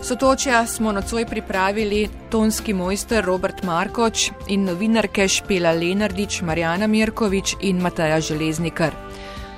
Sotočja 0.03 0.66
smo 0.66 0.92
nocoj 0.92 1.26
pripravili 1.26 2.09
tonski 2.30 2.72
mojster 2.74 3.24
Robert 3.24 3.62
Markoč 3.62 4.30
in 4.48 4.64
novinarke 4.64 5.28
Špela 5.28 5.70
Lenardič, 5.72 6.40
Marjana 6.42 6.86
Mirkovič 6.86 7.55
in 7.61 7.78
Mataja 7.80 8.20
Železnikar. 8.20 8.90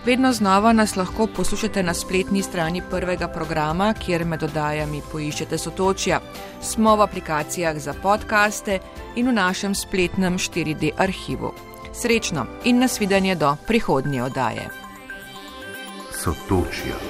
Vedno 0.05 0.32
znova 0.32 0.72
nas 0.72 0.97
lahko 0.97 1.26
poslušate 1.26 1.82
na 1.82 1.95
spletni 1.95 2.42
strani 2.42 2.82
prvega 2.90 3.28
programa, 3.28 3.95
kjer 3.95 4.24
med 4.24 4.42
oddajami 4.42 5.01
poiščete 5.12 5.59
sotočja. 5.59 6.20
Smo 6.61 6.97
v 6.97 7.03
aplikacijah 7.03 7.78
za 7.78 7.95
podkaste 8.03 8.78
in 9.16 9.28
v 9.28 9.32
našem 9.32 9.74
spletnem 9.74 10.36
4D 10.38 10.90
arhivu. 10.97 11.55
Srečno 11.92 12.47
in 12.64 12.84
nasvidenje 12.84 13.34
do 13.34 13.57
prihodnje 13.66 14.22
oddaje. 14.22 14.68
Sotočja. 16.12 17.01